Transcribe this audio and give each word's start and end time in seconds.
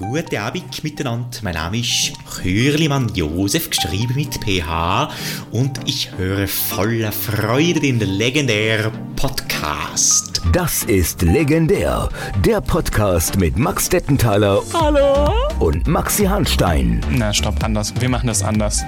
Guten 0.00 0.36
Abend 0.38 0.82
miteinander. 0.82 1.28
Mein 1.42 1.52
Name 1.52 1.78
ist 1.80 2.14
Chürlimann 2.24 3.10
Josef, 3.14 3.68
geschrieben 3.68 4.14
mit 4.14 4.40
PH. 4.40 5.10
Und 5.50 5.78
ich 5.84 6.16
höre 6.16 6.48
voller 6.48 7.12
Freude 7.12 7.80
den 7.80 8.00
legendären 8.00 8.92
Podcast. 9.14 10.40
Das 10.52 10.84
ist 10.84 11.20
legendär. 11.20 12.08
Der 12.46 12.62
Podcast 12.62 13.38
mit 13.38 13.58
Max 13.58 13.90
Dettenthaler. 13.90 14.62
Hallo? 14.72 15.34
Und 15.58 15.86
Maxi 15.86 16.24
Hanstein. 16.24 17.02
Na, 17.10 17.34
stopp, 17.34 17.62
anders. 17.62 17.92
Wir 18.00 18.08
machen 18.08 18.28
das 18.28 18.42
anders. 18.42 18.82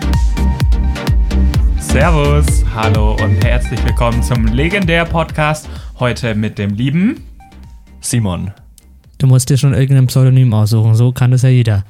Servus, 1.78 2.64
hallo 2.74 3.18
und 3.22 3.44
herzlich 3.44 3.84
willkommen 3.84 4.22
zum 4.22 4.46
legendär 4.46 5.04
Podcast. 5.04 5.68
Heute 5.98 6.34
mit 6.34 6.56
dem 6.56 6.70
lieben 6.70 7.22
Simon. 8.00 8.54
Du 9.22 9.28
musst 9.28 9.48
dir 9.48 9.56
schon 9.56 9.72
irgendein 9.72 10.08
Pseudonym 10.08 10.52
aussuchen, 10.52 10.96
so 10.96 11.12
kann 11.12 11.30
das 11.30 11.42
ja 11.42 11.48
jeder. 11.48 11.84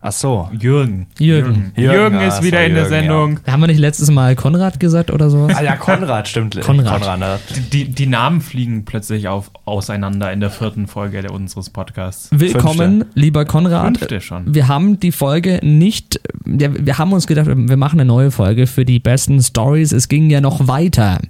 Ach 0.00 0.10
so. 0.10 0.48
Jürgen. 0.58 1.06
Jürgen. 1.20 1.72
Jürgen, 1.76 1.94
Jürgen, 1.94 2.20
ist 2.20 2.42
wieder 2.42 2.58
so 2.58 2.64
in 2.64 2.74
der 2.74 2.82
Jürgen, 2.82 2.88
Sendung. 2.88 3.40
Haben 3.46 3.60
wir 3.60 3.66
nicht 3.68 3.78
letztes 3.78 4.10
Mal 4.10 4.34
Konrad 4.34 4.80
gesagt 4.80 5.12
oder 5.12 5.30
sowas? 5.30 5.56
Ah 5.56 5.62
ja, 5.62 5.76
Konrad, 5.76 6.26
stimmt. 6.26 6.60
Konrad. 6.60 7.00
Konrad 7.00 7.20
ne? 7.20 7.38
Die, 7.72 7.84
die 7.84 8.06
Namen 8.06 8.40
fliegen 8.40 8.84
plötzlich 8.84 9.28
auf, 9.28 9.52
auseinander 9.64 10.32
in 10.32 10.40
der 10.40 10.50
vierten 10.50 10.88
Folge 10.88 11.22
der, 11.22 11.30
unseres 11.30 11.70
Podcasts. 11.70 12.28
Willkommen, 12.32 13.04
lieber 13.14 13.44
Konrad. 13.44 13.98
Fünfte 13.98 14.20
schon. 14.20 14.52
Wir 14.52 14.66
haben 14.66 14.98
die 14.98 15.12
Folge 15.12 15.60
nicht, 15.62 16.20
ja, 16.44 16.70
wir 16.74 16.98
haben 16.98 17.12
uns 17.12 17.28
gedacht, 17.28 17.46
wir 17.46 17.76
machen 17.76 18.00
eine 18.00 18.08
neue 18.08 18.32
Folge 18.32 18.66
für 18.66 18.84
die 18.84 18.98
besten 18.98 19.40
Stories. 19.40 19.92
Es 19.92 20.08
ging 20.08 20.28
ja 20.28 20.40
noch 20.40 20.66
weiter. 20.66 21.20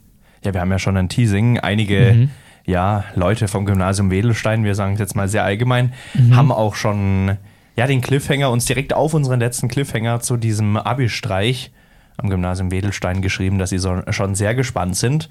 Ja, 0.43 0.55
wir 0.55 0.63
haben 0.63 0.71
ja 0.71 0.79
schon 0.79 0.97
ein 0.97 1.11
Teasing. 1.11 1.59
Einige 1.59 2.31
ja, 2.67 3.05
Leute 3.15 3.49
vom 3.49 3.67
Gymnasium 3.67 4.11
Wedelstein, 4.11 4.65
wir 4.65 4.75
sagen 4.75 4.95
es 4.95 5.01
jetzt 5.01 5.17
mal 5.17 5.29
sehr 5.29 5.45
allgemein, 5.45 5.93
haben 6.33 6.51
auch 6.51 6.75
schon 6.75 7.37
ja, 7.77 7.87
den 7.87 8.01
Cliffhanger 8.01 8.51
uns 8.51 8.65
direkt 8.67 8.95
auf 8.95 9.15
unseren 9.15 9.41
letzten 9.41 9.69
Cliffhanger 9.69 10.21
zu 10.21 10.37
diesem 10.37 10.77
Abi-Streich 10.77 11.73
am 12.17 12.31
Gymnasium 12.31 12.71
Wedelstein 12.71 13.23
geschrieben, 13.23 13.59
dass 13.59 13.71
sie 13.71 13.79
so, 13.79 14.01
schon 14.11 14.35
sehr 14.35 14.55
gespannt 14.55 14.97
sind. 14.97 15.29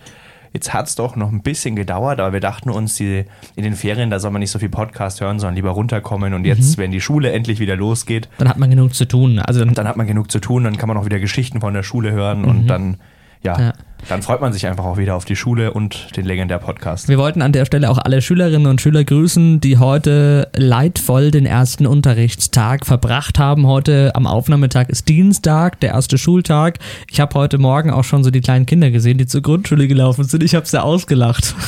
Jetzt 0.52 0.72
hat 0.74 0.88
es 0.88 0.96
doch 0.96 1.16
noch 1.16 1.32
ein 1.32 1.42
bisschen 1.42 1.76
gedauert, 1.76 2.20
aber 2.20 2.34
wir 2.34 2.40
dachten 2.40 2.70
uns, 2.70 2.96
die, 2.96 3.26
in 3.56 3.64
den 3.64 3.74
Ferien, 3.74 4.12
da 4.12 4.20
soll 4.20 4.30
man 4.30 4.40
nicht 4.42 4.52
so 4.52 4.60
viel 4.60 4.70
Podcast 4.70 5.20
hören, 5.20 5.40
sondern 5.40 5.56
lieber 5.56 5.72
runterkommen. 5.72 6.36
Und 6.36 6.46
jetzt, 6.46 6.78
wenn 6.78 6.92
die 6.92 7.02
Schule 7.02 7.32
endlich 7.32 7.60
wieder 7.60 7.76
losgeht, 7.76 8.30
Dann 8.38 8.48
hat 8.50 8.60
man 8.60 8.70
genug 8.70 8.94
zu 8.94 9.08
tun. 9.08 9.40
Also 9.40 9.62
dann, 9.66 9.74
dann 9.74 9.88
hat 9.88 9.98
man 9.98 10.06
genug 10.06 10.30
zu 10.30 10.40
tun, 10.40 10.66
dann 10.66 10.78
kann 10.78 10.90
man 10.90 10.98
auch 10.98 11.06
wieder 11.06 11.20
Geschichten 11.20 11.60
von 11.62 11.74
der 11.74 11.82
Schule 11.82 12.12
hören 12.12 12.46
und 12.46 12.68
dann, 12.68 12.98
ja, 13.42 13.60
Ja. 13.60 13.74
Dann 14.10 14.22
freut 14.22 14.42
man 14.42 14.54
sich 14.54 14.68
einfach 14.68 14.86
auch 14.86 14.98
wieder 14.98 15.16
auf 15.16 15.26
die 15.26 15.36
Schule 15.36 15.72
und 15.74 16.16
den 16.18 16.26
legendär 16.26 16.60
Podcast. 16.60 17.08
wir 17.08 17.18
wollten 17.18 17.42
an 17.42 17.52
der 17.52 17.66
Stelle 17.66 17.90
auch 17.90 17.98
alle 17.98 18.22
Schülerinnen 18.22 18.68
und 18.68 18.82
Schüler 18.82 19.04
grüßen, 19.04 19.62
die 19.62 19.78
heute 19.78 20.50
leidvoll 20.56 21.32
den 21.32 21.46
ersten 21.46 21.86
Unterrichtstag 21.86 22.86
verbracht 22.86 23.40
haben. 23.40 23.66
Heute 23.68 24.12
am 24.16 24.28
Aufnahmetag 24.28 24.90
ist 24.90 25.08
Dienstag, 25.10 25.80
der 25.80 25.92
erste 25.92 26.18
Schultag. 26.18 26.80
Ich 27.10 27.20
habe 27.20 27.34
heute 27.36 27.58
Morgen 27.58 27.92
auch 27.92 28.04
schon 28.04 28.24
so 28.24 28.32
die 28.32 28.42
kleinen 28.42 28.66
Kinder 28.66 28.92
gesehen, 28.92 29.18
die 29.18 29.26
zur 29.26 29.42
Grundschule 29.42 29.88
gelaufen 29.88 30.24
sind. 30.26 30.44
Ich 30.44 30.56
habe 30.56 30.66
sie 30.66 30.82
ausgelacht. 30.82 31.56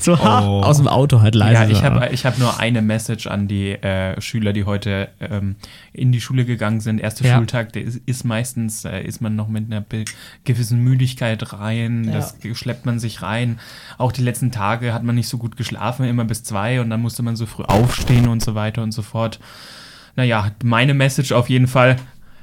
So 0.00 0.18
ha, 0.18 0.44
Oh. 0.46 0.60
aus 0.62 0.76
dem 0.76 0.86
Auto 0.88 1.20
halt 1.20 1.34
leise. 1.34 1.62
Ja, 1.62 1.68
ich 1.68 1.82
habe 1.82 2.08
ich 2.12 2.26
hab 2.26 2.38
nur 2.38 2.58
eine 2.60 2.82
Message 2.82 3.26
an 3.26 3.48
die 3.48 3.70
äh, 3.72 4.20
Schüler, 4.20 4.52
die 4.52 4.64
heute 4.64 5.08
ähm, 5.20 5.56
in 5.92 6.12
die 6.12 6.20
Schule 6.20 6.44
gegangen 6.44 6.80
sind. 6.80 7.00
Erster 7.00 7.24
Ja. 7.26 7.36
Schultag, 7.36 7.72
der 7.72 7.82
ist, 7.82 8.00
ist 8.06 8.24
meistens, 8.24 8.84
äh, 8.84 9.00
ist 9.02 9.20
man 9.20 9.34
noch 9.36 9.48
mit 9.48 9.66
einer 9.72 9.84
gewissen 10.44 10.80
Müdigkeit 10.82 11.52
rein, 11.52 11.77
das 12.12 12.36
schleppt 12.54 12.86
man 12.86 12.98
sich 12.98 13.22
rein. 13.22 13.58
Auch 13.96 14.12
die 14.12 14.22
letzten 14.22 14.50
Tage 14.50 14.92
hat 14.92 15.02
man 15.04 15.14
nicht 15.14 15.28
so 15.28 15.38
gut 15.38 15.56
geschlafen, 15.56 16.06
immer 16.06 16.24
bis 16.24 16.42
zwei 16.42 16.80
und 16.80 16.90
dann 16.90 17.02
musste 17.02 17.22
man 17.22 17.36
so 17.36 17.46
früh 17.46 17.64
aufstehen 17.64 18.28
und 18.28 18.42
so 18.42 18.54
weiter 18.54 18.82
und 18.82 18.92
so 18.92 19.02
fort. 19.02 19.38
Naja, 20.16 20.50
meine 20.64 20.94
Message 20.94 21.32
auf 21.32 21.48
jeden 21.48 21.68
Fall, 21.68 21.96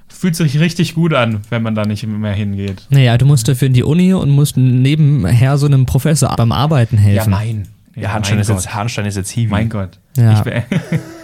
fühlt 0.08 0.36
sich 0.36 0.60
richtig 0.60 0.96
gut 0.96 1.14
an, 1.14 1.42
wenn 1.50 1.62
man 1.64 1.76
da 1.76 1.86
nicht 1.86 2.06
mehr 2.06 2.34
hingeht. 2.34 2.88
Naja, 2.90 3.18
du 3.18 3.26
musst 3.26 3.48
dafür 3.48 3.68
in 3.68 3.74
die 3.74 3.84
Uni 3.84 4.14
und 4.14 4.30
musst 4.30 4.58
nebenher 4.58 5.58
so 5.58 5.66
einem 5.66 5.86
Professor 5.86 6.34
beim 6.36 6.52
Arbeiten 6.52 6.98
helfen. 6.98 7.32
mein. 7.32 7.68
Ja, 7.96 8.12
Hanstein 8.12 8.36
mein 8.38 8.42
ist, 8.42 8.50
jetzt, 8.50 8.66
Gott. 8.66 8.76
Hanstein 8.76 9.06
ist 9.06 9.16
jetzt 9.16 9.30
Hiwi. 9.32 9.50
Mein 9.50 9.70
Gott. 9.70 10.00
Ja. 10.18 10.34
Ich 10.34 10.40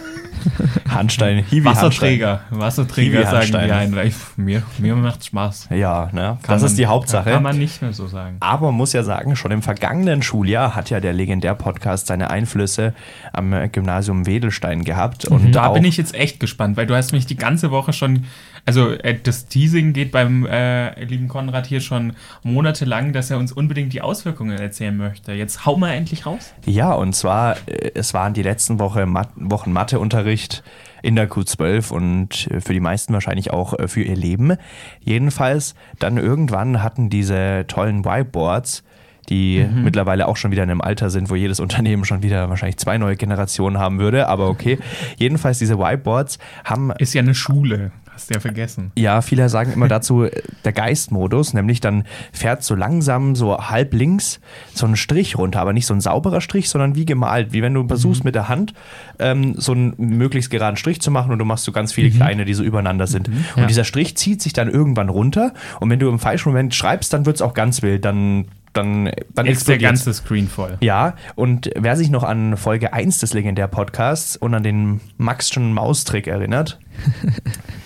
bin, 0.84 0.92
Hanstein, 0.92 1.44
Hiwi 1.44 1.64
Wasserträger. 1.64 2.40
Wasserträger 2.50 3.18
Hiwi 3.20 3.30
sagen 3.30 3.46
die 3.52 4.08
ich- 4.08 4.14
Mir, 4.36 4.62
mir 4.78 4.94
macht's 4.96 5.26
Spaß. 5.26 5.68
Ja, 5.70 6.08
ne? 6.12 6.38
Kann 6.42 6.54
das 6.54 6.62
man- 6.62 6.70
ist 6.70 6.78
die 6.78 6.86
Hauptsache. 6.86 7.30
Kann 7.30 7.42
man 7.42 7.58
nicht 7.58 7.80
mehr 7.82 7.92
so 7.92 8.06
sagen. 8.06 8.36
Aber 8.40 8.66
man 8.66 8.74
muss 8.76 8.92
ja 8.92 9.02
sagen, 9.02 9.36
schon 9.36 9.50
im 9.50 9.62
vergangenen 9.62 10.22
Schuljahr 10.22 10.74
hat 10.74 10.90
ja 10.90 11.00
der 11.00 11.12
Legendär-Podcast 11.12 12.06
seine 12.06 12.30
Einflüsse 12.30 12.94
am 13.32 13.54
Gymnasium 13.72 14.26
Wedelstein 14.26 14.84
gehabt. 14.84 15.24
Und 15.26 15.44
Mhm. 15.48 15.52
Da 15.52 15.68
bin 15.70 15.84
ich 15.84 15.96
jetzt 15.96 16.14
echt 16.14 16.40
gespannt, 16.40 16.76
weil 16.76 16.86
du 16.86 16.94
hast 16.94 17.12
mich 17.12 17.26
die 17.26 17.36
ganze 17.36 17.70
Woche 17.70 17.92
schon, 17.92 18.24
also 18.64 18.90
äh, 18.90 19.18
das 19.20 19.46
Teasing 19.46 19.92
geht 19.92 20.12
beim 20.12 20.46
äh, 20.46 21.02
lieben 21.04 21.28
Konrad 21.28 21.66
hier 21.66 21.80
schon 21.80 22.14
monatelang, 22.42 23.12
dass 23.12 23.30
er 23.30 23.38
uns 23.38 23.52
unbedingt 23.52 23.92
die 23.92 24.02
Auswirkungen 24.02 24.56
erzählen 24.58 24.96
möchte. 24.96 25.32
Jetzt 25.32 25.66
hau 25.66 25.76
mal 25.76 25.92
endlich 25.92 26.26
raus. 26.26 26.54
Ja, 26.64 26.92
und 26.92 27.14
zwar, 27.14 27.56
äh, 27.66 27.90
es 27.94 28.14
waren 28.14 28.34
die 28.34 28.42
letzten 28.42 28.78
Woche 28.78 29.06
Mat 29.06 29.30
Wochen 29.36 29.72
Matheunterricht 29.72 30.62
in 31.02 31.16
der 31.16 31.28
Q12 31.28 31.92
und 31.92 32.48
äh, 32.50 32.60
für 32.60 32.72
die 32.72 32.80
meisten 32.80 33.12
wahrscheinlich 33.12 33.52
auch 33.52 33.74
für 33.86 34.02
ihr 34.02 34.16
Leben. 34.16 34.56
Jedenfalls, 35.00 35.74
dann 35.98 36.16
irgendwann 36.16 36.82
hatten 36.82 37.10
diese 37.10 37.64
tollen 37.66 38.04
Whiteboards, 38.04 38.84
die 39.28 39.64
mittlerweile 39.72 40.26
auch 40.26 40.36
schon 40.36 40.50
wieder 40.50 40.64
in 40.64 40.70
einem 40.70 40.80
Alter 40.80 41.08
sind, 41.08 41.30
wo 41.30 41.36
jedes 41.36 41.60
Unternehmen 41.60 42.04
schon 42.04 42.22
wieder 42.22 42.48
wahrscheinlich 42.48 42.76
zwei 42.76 42.98
neue 42.98 43.16
Generationen 43.16 43.78
haben 43.78 43.98
würde, 43.98 44.28
aber 44.28 44.48
okay. 44.48 44.78
Jedenfalls, 45.16 45.58
diese 45.58 45.78
Whiteboards 45.78 46.38
haben 46.64 46.90
Ist 46.98 47.14
ja 47.14 47.22
eine 47.22 47.34
Schule, 47.34 47.92
hast 48.14 48.30
du 48.30 48.34
ja 48.34 48.40
vergessen. 48.40 48.92
ja, 48.96 49.22
viele 49.22 49.48
sagen 49.48 49.72
immer 49.72 49.88
dazu 49.88 50.24
äh, 50.24 50.42
der 50.64 50.72
Geistmodus, 50.72 51.54
nämlich 51.54 51.80
dann 51.80 52.04
fährt 52.32 52.62
so 52.62 52.74
langsam 52.74 53.34
so 53.34 53.56
halb 53.58 53.94
links 53.94 54.40
so 54.74 54.86
ein 54.86 54.96
Strich 54.96 55.36
runter, 55.38 55.60
aber 55.60 55.72
nicht 55.72 55.86
so 55.86 55.94
ein 55.94 56.00
sauberer 56.00 56.40
Strich, 56.40 56.68
sondern 56.68 56.94
wie 56.94 57.04
gemalt, 57.06 57.52
wie 57.52 57.62
wenn 57.62 57.74
du 57.74 57.86
versuchst 57.86 58.24
mit 58.24 58.34
der 58.34 58.48
Hand 58.48 58.74
ähm, 59.18 59.54
so 59.56 59.72
einen 59.72 59.94
möglichst 59.96 60.50
geraden 60.50 60.76
Strich 60.76 61.00
zu 61.00 61.10
machen 61.10 61.32
und 61.32 61.38
du 61.38 61.44
machst 61.44 61.64
so 61.64 61.72
ganz 61.72 61.92
viele 61.92 62.10
kleine, 62.10 62.44
die 62.44 62.54
so 62.54 62.62
übereinander 62.62 63.06
sind. 63.06 63.28
Und 63.28 63.36
Ja. 63.56 63.66
dieser 63.66 63.84
Strich 63.84 64.16
zieht 64.16 64.42
sich 64.42 64.52
dann 64.52 64.68
irgendwann 64.68 65.08
runter 65.08 65.52
und 65.80 65.90
wenn 65.90 65.98
du 65.98 66.08
im 66.08 66.18
falschen 66.18 66.50
Moment 66.50 66.74
schreibst, 66.74 67.12
dann 67.12 67.26
wird 67.26 67.36
es 67.36 67.42
auch 67.42 67.54
ganz 67.54 67.82
wild, 67.82 68.04
dann 68.04 68.46
dann 68.74 69.10
dann 69.34 69.44
Ist 69.44 69.68
der 69.68 69.76
ganze 69.76 70.14
Screen 70.14 70.48
voll. 70.48 70.78
Ja, 70.80 71.14
und 71.34 71.70
wer 71.76 71.94
sich 71.94 72.08
noch 72.08 72.22
an 72.24 72.56
Folge 72.56 72.94
1 72.94 73.18
des 73.18 73.34
Legendär-Podcasts 73.34 74.34
und 74.38 74.54
an 74.54 74.62
den 74.62 75.00
Maxschen 75.18 75.74
Maustrick 75.74 76.26
erinnert, 76.26 76.78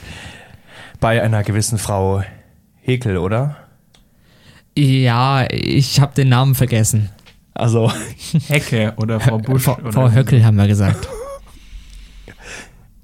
bei 1.01 1.23
einer 1.23 1.43
gewissen 1.43 1.79
Frau 1.79 2.23
Hekel, 2.81 3.17
oder? 3.19 3.57
Ja, 4.77 5.47
ich 5.51 6.01
habe 6.01 6.15
den 6.15 6.29
Namen 6.29 6.55
vergessen. 6.55 7.11
Also, 7.55 7.91
Hecke 8.49 8.93
oder 8.97 9.19
Frau 9.21 9.39
Busch. 9.39 9.63
Frau, 9.63 9.77
oder 9.77 9.93
Frau 9.93 10.11
Höckel 10.11 10.45
haben 10.45 10.57
wir 10.57 10.67
gesagt. 10.67 11.09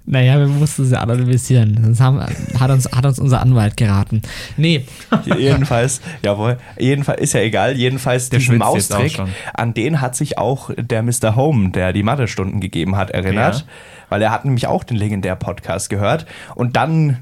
Naja, 0.04 0.36
wir 0.40 0.48
mussten 0.48 0.84
sie 0.84 0.98
analysieren. 1.00 1.78
Das 1.86 2.00
haben, 2.00 2.20
hat, 2.20 2.70
uns, 2.72 2.90
hat 2.90 3.06
uns 3.06 3.20
unser 3.20 3.40
Anwalt 3.40 3.76
geraten. 3.76 4.20
Nee, 4.56 4.84
jedenfalls, 5.24 6.00
jawohl, 6.24 6.58
jedenfalls 6.76 7.20
ist 7.20 7.34
ja 7.34 7.40
egal, 7.40 7.76
jedenfalls 7.76 8.28
Der 8.28 8.40
diesen 8.40 8.58
Maustrick, 8.58 9.20
an 9.54 9.74
den 9.74 10.00
hat 10.00 10.16
sich 10.16 10.38
auch 10.38 10.70
der 10.76 11.04
Mr. 11.04 11.36
Home, 11.36 11.70
der 11.70 11.92
die 11.92 12.02
Mathestunden 12.02 12.60
gegeben 12.60 12.96
hat, 12.96 13.10
erinnert, 13.10 13.60
Ja. 13.60 13.64
weil 14.08 14.22
er 14.22 14.32
hat 14.32 14.44
nämlich 14.44 14.66
auch 14.66 14.82
den 14.82 14.96
Legendär-Podcast 14.96 15.88
gehört 15.88 16.26
und 16.56 16.74
dann 16.74 17.18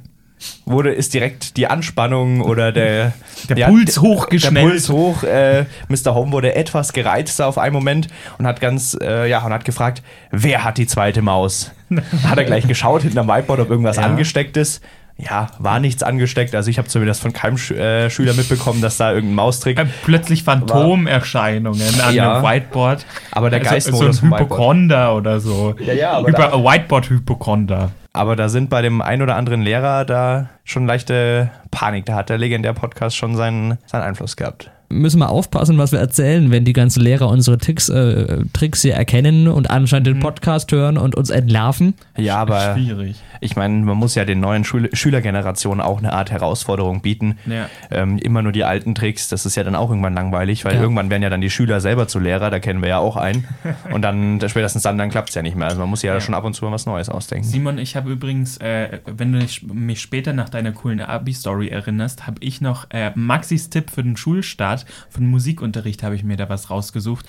wurde, 0.65 0.93
ist 0.93 1.13
direkt 1.15 1.57
die 1.57 1.67
Anspannung 1.67 2.41
oder 2.41 2.73
der, 2.73 3.13
Der 3.49 3.67
Puls 3.67 4.01
hochgeschnellt. 4.01 4.57
Der 4.57 4.71
Puls 4.71 4.89
hoch. 4.89 5.23
Äh, 5.23 5.65
Mr. 5.89 6.15
Home 6.15 6.33
wurde 6.33 6.55
etwas 6.55 6.93
gereizter 6.93 7.47
auf 7.47 7.59
einen 7.59 7.75
Moment 7.75 8.09
und 8.39 8.47
hat 8.47 8.61
ganz, 8.61 8.97
äh, 9.01 9.29
ja, 9.29 9.45
und 9.45 9.53
hat 9.53 9.65
gefragt, 9.65 10.03
wer 10.31 10.65
hat 10.65 10.79
die 10.79 10.87
zweite 10.87 11.23
Maus? 11.23 11.73
hat 12.25 12.39
er 12.39 12.45
gleich 12.45 12.67
geschaut 12.69 13.03
hinterm 13.03 13.29
Whiteboard, 13.29 13.61
ob 13.61 13.71
irgendwas 13.71 13.97
Ja. 13.97 14.03
angesteckt 14.05 14.57
ist. 14.57 14.83
Ja, 15.23 15.49
war 15.59 15.81
nichts 15.81 16.03
angesteckt. 16.03 16.55
Also 16.55 16.71
ich 16.71 16.79
habe 16.79 16.89
zumindest 16.89 17.21
von 17.21 17.35
keinem 17.35 17.59
Sch 17.59 17.73
äh, 17.73 18.09
Schüler 18.09 18.33
mitbekommen, 18.33 18.81
dass 18.81 18.97
da 18.97 19.13
irgendein 19.13 19.35
Maustrick. 19.35 19.79
Plötzlich 20.03 20.45
Phantomerscheinungen 20.45 22.01
an 22.01 22.15
Ja. 22.15 22.41
dem 22.41 22.43
Whiteboard. 22.49 23.05
Aber 23.33 23.51
der 23.51 23.59
Also 23.61 23.71
Geistmodus 23.71 24.17
So 24.19 24.27
ein. 24.27 24.33
Hypochonder 24.39 25.15
oder 25.15 25.39
so. 25.41 25.75
Ja, 25.79 25.93
ja, 25.93 26.13
aber 26.13 26.29
Whiteboard-Hypochonder. 26.65 27.91
Aber 28.13 28.35
da 28.35 28.49
sind 28.49 28.71
bei 28.71 28.83
dem 28.83 29.03
ein 29.03 29.23
oder 29.23 29.37
anderen 29.37 29.63
Lehrer 29.63 30.05
da 30.05 30.51
schon 30.65 30.87
leichte 30.87 31.51
Panik. 31.71 32.07
Da 32.07 32.15
hat 32.15 32.29
der 32.29 32.39
Legendär-Podcast 32.39 33.17
schon 33.17 33.37
seinen, 33.37 33.79
seinen 33.87 34.03
Einfluss 34.03 34.37
gehabt. 34.37 34.71
Müssen 34.91 35.19
wir 35.21 35.31
aufpassen, 35.31 35.79
was 35.79 35.93
wir 35.93 35.99
erzählen, 36.01 36.51
wenn 36.51 36.65
die 36.65 36.73
ganzen 36.73 37.01
Lehrer 37.03 37.29
unsere 37.29 37.59
Tricks, 37.59 37.89
äh, 37.89 38.45
Tricks 38.53 38.83
hier 38.83 38.95
erkennen 38.95 39.49
und 39.49 39.71
anscheinend 39.71 40.09
den 40.09 40.19
Podcast 40.21 40.71
hören 40.73 40.99
und 40.99 41.15
uns 41.15 41.31
entlarven. 41.31 41.95
Ja, 42.17 42.37
aber 42.37 42.75
Schwierig. 42.75 43.17
ich 43.41 43.57
meine, 43.57 43.85
man 43.85 43.97
muss 43.97 44.15
ja 44.17 44.25
den 44.25 44.41
neuen 44.41 44.65
Schul 44.65 44.91
Schülergenerationen 44.93 45.81
auch 45.81 45.99
eine 45.99 46.13
Art 46.13 46.31
Herausforderung 46.31 47.01
bieten. 47.03 47.39
Ja. 47.47 47.69
Ähm, 47.91 48.19
immer 48.19 48.43
nur 48.43 48.53
die 48.53 48.65
alten 48.65 48.95
Tricks, 48.95 49.29
das 49.29 49.47
ist 49.47 49.57
ja 49.57 49.65
dann 49.65 49.75
auch 49.75 49.91
irgendwann 49.91 50.15
langweilig, 50.15 50.65
weil 50.65 50.75
Ja. 50.75 50.83
irgendwann 50.83 51.09
werden 51.11 51.23
ja 51.23 51.31
dann 51.31 51.41
die 51.41 51.51
Schüler 51.51 51.81
selber 51.81 52.09
zu 52.09 52.19
Lehrer, 52.19 52.51
da 52.51 52.59
kennen 52.59 52.83
wir 52.83 52.89
ja 52.89 52.99
auch 52.99 53.17
einen. 53.17 53.47
Und 53.93 54.03
dann, 54.03 54.41
spätestens 54.49 54.83
dann, 54.83 54.99
dann 54.99 55.11
klappt 55.11 55.29
es 55.31 55.35
ja 55.35 55.43
nicht 55.43 55.57
mehr. 55.57 55.69
Also 55.69 55.81
man 55.81 55.89
muss 55.89 56.03
ja, 56.03 56.21
schon 56.21 56.35
ab 56.35 56.45
und 56.45 56.55
zu 56.55 56.65
mal 56.65 56.73
was 56.73 56.87
Neues 56.87 57.09
ausdenken. 57.09 57.47
Simon, 57.47 57.79
ich 57.79 57.97
habe 57.97 58.11
übrigens, 58.11 58.57
äh, 58.59 58.99
wenn 59.07 59.33
du 59.33 59.47
mich 59.73 60.01
später 60.01 60.33
nach 60.33 60.49
deiner 60.49 60.73
coolen 60.73 61.01
Abi-Story 61.01 61.69
erinnerst, 61.69 62.27
habe 62.27 62.37
ich 62.41 62.61
noch 62.61 62.87
äh, 62.91 63.13
Maxis 63.15 63.71
Tipp 63.71 63.91
für 63.91 64.03
den 64.03 64.17
Schulstart, 64.17 64.80
für 65.09 65.21
den 65.21 65.29
Musikunterricht 65.29 66.03
habe 66.03 66.15
ich 66.15 66.25
mir 66.25 66.37
da 66.37 66.49
was 66.49 66.71
rausgesucht. 66.71 67.27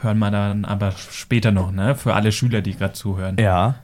Hören 0.00 0.18
wir 0.18 0.30
dann 0.30 0.64
aber 0.64 0.92
später 0.92 1.50
noch, 1.50 1.72
ne? 1.72 1.94
Für 1.96 2.14
alle 2.14 2.30
Schüler, 2.30 2.60
die 2.60 2.76
gerade 2.76 2.92
zuhören. 2.92 3.36
Ja. 3.38 3.76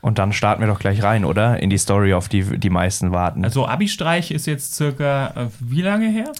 Und 0.00 0.18
dann 0.18 0.32
starten 0.32 0.60
wir 0.60 0.68
doch 0.68 0.78
gleich 0.78 1.02
rein, 1.02 1.24
oder? 1.24 1.60
In 1.60 1.68
die 1.70 1.78
Story, 1.78 2.14
auf 2.14 2.28
die 2.28 2.58
die 2.58 2.70
meisten 2.70 3.10
warten. 3.10 3.44
Also 3.44 3.66
Abi-Streich 3.66 4.30
ist 4.30 4.46
jetzt 4.46 4.74
circa 4.74 5.28
äh, 5.34 5.46
wie 5.58 5.82
lange 5.82 6.08
her? 6.08 6.32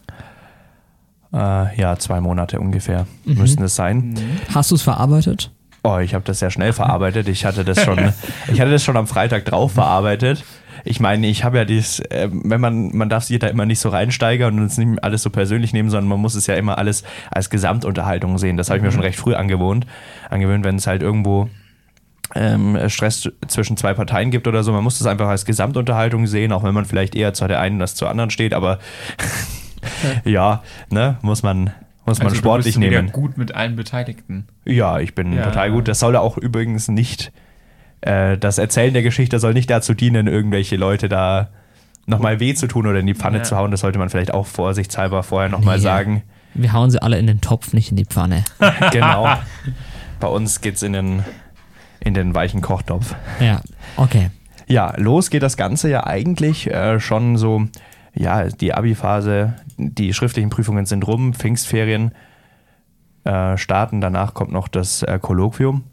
äh, 1.33 1.81
ja, 1.81 1.97
zwei 1.99 2.21
Monate 2.21 2.61
ungefähr 2.61 3.07
müssten 3.25 3.63
es 3.65 3.75
sein. 3.75 4.17
Hast 4.55 4.71
du 4.71 4.77
es 4.77 4.83
verarbeitet? 4.83 5.51
Oh, 5.83 5.99
ich 5.99 6.15
habe 6.15 6.25
das 6.25 6.41
sehr 6.41 6.51
schnell 6.51 6.73
verarbeitet. 6.73 7.29
Ich 7.29 7.45
hatte 7.45 7.65
das 7.65 7.83
schon, 7.83 7.99
ich 8.53 8.61
hatte 8.61 8.71
das 8.71 8.83
schon 8.83 8.97
am 8.97 9.07
Freitag 9.07 9.45
drauf 9.45 9.73
verarbeitet. 9.73 10.45
Ich 10.89 11.01
meine, 11.01 11.27
ich 11.27 11.43
habe 11.43 11.59
ja 11.59 11.65
dieses, 11.65 11.99
äh, 11.99 12.29
wenn 12.33 12.61
man, 12.61 12.97
man 12.97 13.09
darf 13.09 13.25
sich 13.25 13.39
da 13.41 13.49
immer 13.49 13.67
nicht 13.67 13.81
so 13.81 13.89
reinsteigern 13.89 14.59
und 14.59 14.67
es 14.67 14.79
nicht 14.79 15.03
alles 15.03 15.23
so 15.23 15.31
persönlich 15.31 15.73
nehmen, 15.73 15.91
sondern 15.91 16.09
man 16.09 16.21
muss 16.21 16.37
es 16.37 16.47
ja 16.47 16.55
immer 16.55 16.79
alles 16.79 17.03
als 17.31 17.51
Gesamtunterhaltung 17.51 18.39
sehen. 18.39 18.57
Das 18.57 18.69
habe 18.71 18.79
ich 18.79 18.85
mir 18.85 18.93
schon 18.93 19.01
recht 19.03 19.19
früh 19.19 19.35
angewohnt. 19.35 19.85
Angewöhnt, 20.31 20.65
wenn 20.65 20.77
es 20.77 20.87
halt 20.87 21.03
irgendwo 21.03 21.51
ähm, 22.37 22.79
Stress 22.89 23.29
zwischen 23.49 23.77
zwei 23.77 23.95
Parteien 23.95 24.31
gibt 24.31 24.47
oder 24.47 24.63
so. 24.63 24.73
Man 24.73 24.85
muss 24.85 24.99
das 24.99 25.09
einfach 25.09 25.29
als 25.29 25.45
Gesamtunterhaltung 25.45 26.27
sehen, 26.29 26.53
auch 26.53 26.63
wenn 26.63 26.75
man 26.75 26.85
vielleicht 26.85 27.17
eher 27.17 27.35
zu 27.35 27.49
der 27.49 27.61
einen 27.61 27.81
als 27.81 27.95
zur 27.97 28.09
anderen 28.09 28.31
steht, 28.31 28.55
aber 28.55 28.79
ja, 30.25 30.63
ne, 30.91 31.19
muss 31.23 31.43
man, 31.43 31.73
muss 32.05 32.19
man 32.19 32.27
Also 32.29 32.37
du 32.37 32.43
sportlich 32.43 32.75
bist 32.75 32.81
wieder 32.81 33.03
nehmen. 33.03 33.13
gut 33.13 33.37
mit 33.39 33.55
allen 33.55 33.77
Beteiligten. 33.77 34.47
Ja, 34.65 34.99
ich 35.01 35.15
bin 35.15 35.33
Ja. 35.33 35.45
total 35.45 35.71
gut. 35.73 35.89
Das 35.89 35.99
soll 36.01 36.17
auch 36.17 36.37
übrigens 36.39 36.89
nicht, 36.89 37.33
äh, 38.03 38.37
das 38.39 38.59
Erzählen 38.59 38.93
der 38.93 39.03
Geschichte 39.03 39.39
soll 39.39 39.55
nicht 39.55 39.71
dazu 39.71 39.95
dienen, 39.95 40.27
irgendwelche 40.27 40.77
Leute 40.77 41.09
da 41.09 41.49
nochmal 42.07 42.39
weh 42.41 42.55
zu 42.55 42.67
tun 42.69 42.87
oder 42.87 43.01
in 43.01 43.07
die 43.07 43.15
Pfanne 43.15 43.39
Ja. 43.39 43.43
zu 43.43 43.57
hauen. 43.57 43.71
Das 43.71 43.81
sollte 43.81 43.99
man 43.99 44.09
vielleicht 44.11 44.33
auch 44.33 44.47
vorsichtshalber 44.47 45.23
vorher 45.23 45.49
nochmal 45.49 45.77
Nee. 45.79 45.83
sagen. 45.83 46.23
Wir 46.55 46.73
hauen 46.73 46.91
sie 46.91 47.03
alle 47.03 47.19
in 47.19 47.27
den 47.27 47.41
Topf, 47.41 47.73
nicht 47.73 47.91
in 47.91 47.97
die 47.97 48.05
Pfanne. 48.07 48.45
genau. 48.93 49.29
Bei 50.21 50.29
uns 50.29 50.61
geht's 50.61 50.83
in 50.83 50.93
den, 50.95 51.25
in 52.01 52.15
den 52.15 52.35
weichen 52.35 52.63
Kochtopf. 52.63 53.15
Ja, 53.41 53.61
okay. 53.97 54.31
Ja, 54.69 54.95
los 54.97 55.31
geht 55.31 55.43
das 55.43 55.57
Ganze 55.57 55.91
ja 55.91 56.07
eigentlich 56.07 56.71
äh, 56.73 56.99
schon 56.99 57.37
so, 57.37 57.67
ja, 58.15 58.45
die 58.49 58.73
Abi-Phase, 58.73 59.55
die 59.77 60.15
schriftlichen 60.15 60.49
Prüfungen 60.51 60.87
sind 60.87 61.07
rum, 61.07 61.35
Pfingstferien 61.35 62.13
äh, 63.25 63.57
starten, 63.59 64.01
danach 64.01 64.33
kommt 64.35 64.53
noch 64.53 64.69
das 64.69 65.03
äh, 65.03 65.19
Kolloquium, 65.21 65.85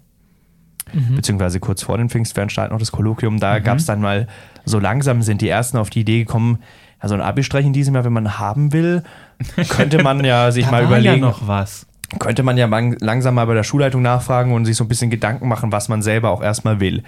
beziehungsweise 1.15 1.59
kurz 1.59 1.83
vor 1.83 1.97
den 1.97 2.09
Pfingstferien 2.09 2.49
startet 2.49 2.71
noch 2.71 2.79
das 2.79 2.91
Kolloquium. 2.91 3.39
Da 3.39 3.59
gab 3.59 3.77
es 3.77 3.85
dann 3.85 4.01
mal, 4.01 4.27
so 4.65 4.79
langsam 4.79 5.21
sind 5.21 5.41
die 5.41 5.49
Ersten 5.49 5.77
auf 5.77 5.89
die 5.89 6.01
Idee 6.01 6.19
gekommen, 6.19 6.59
ja, 7.01 7.09
so 7.09 7.15
ein 7.15 7.21
Abi-Streich 7.21 7.65
in 7.65 7.73
diesem 7.73 7.95
Jahr, 7.95 8.03
wenn 8.05 8.13
man 8.13 8.39
haben 8.39 8.71
will, 8.73 9.03
könnte 9.69 10.01
man 10.03 10.23
ja 10.23 10.51
sich 10.51 10.69
mal 10.71 10.83
überlegen, 10.83 11.15
ja 11.15 11.19
noch 11.29 11.47
was. 11.47 11.85
könnte 12.19 12.43
man 12.43 12.57
ja 12.57 12.67
lang- 12.67 12.97
langsam 13.01 13.35
mal 13.35 13.45
bei 13.45 13.53
der 13.55 13.63
Schulleitung 13.63 14.01
nachfragen 14.01 14.53
und 14.53 14.65
sich 14.65 14.77
so 14.77 14.83
ein 14.85 14.87
bisschen 14.87 15.09
Gedanken 15.09 15.47
machen, 15.47 15.71
was 15.71 15.89
man 15.89 16.01
selber 16.01 16.29
auch 16.29 16.41
erstmal 16.41 16.79
will. 16.79 17.03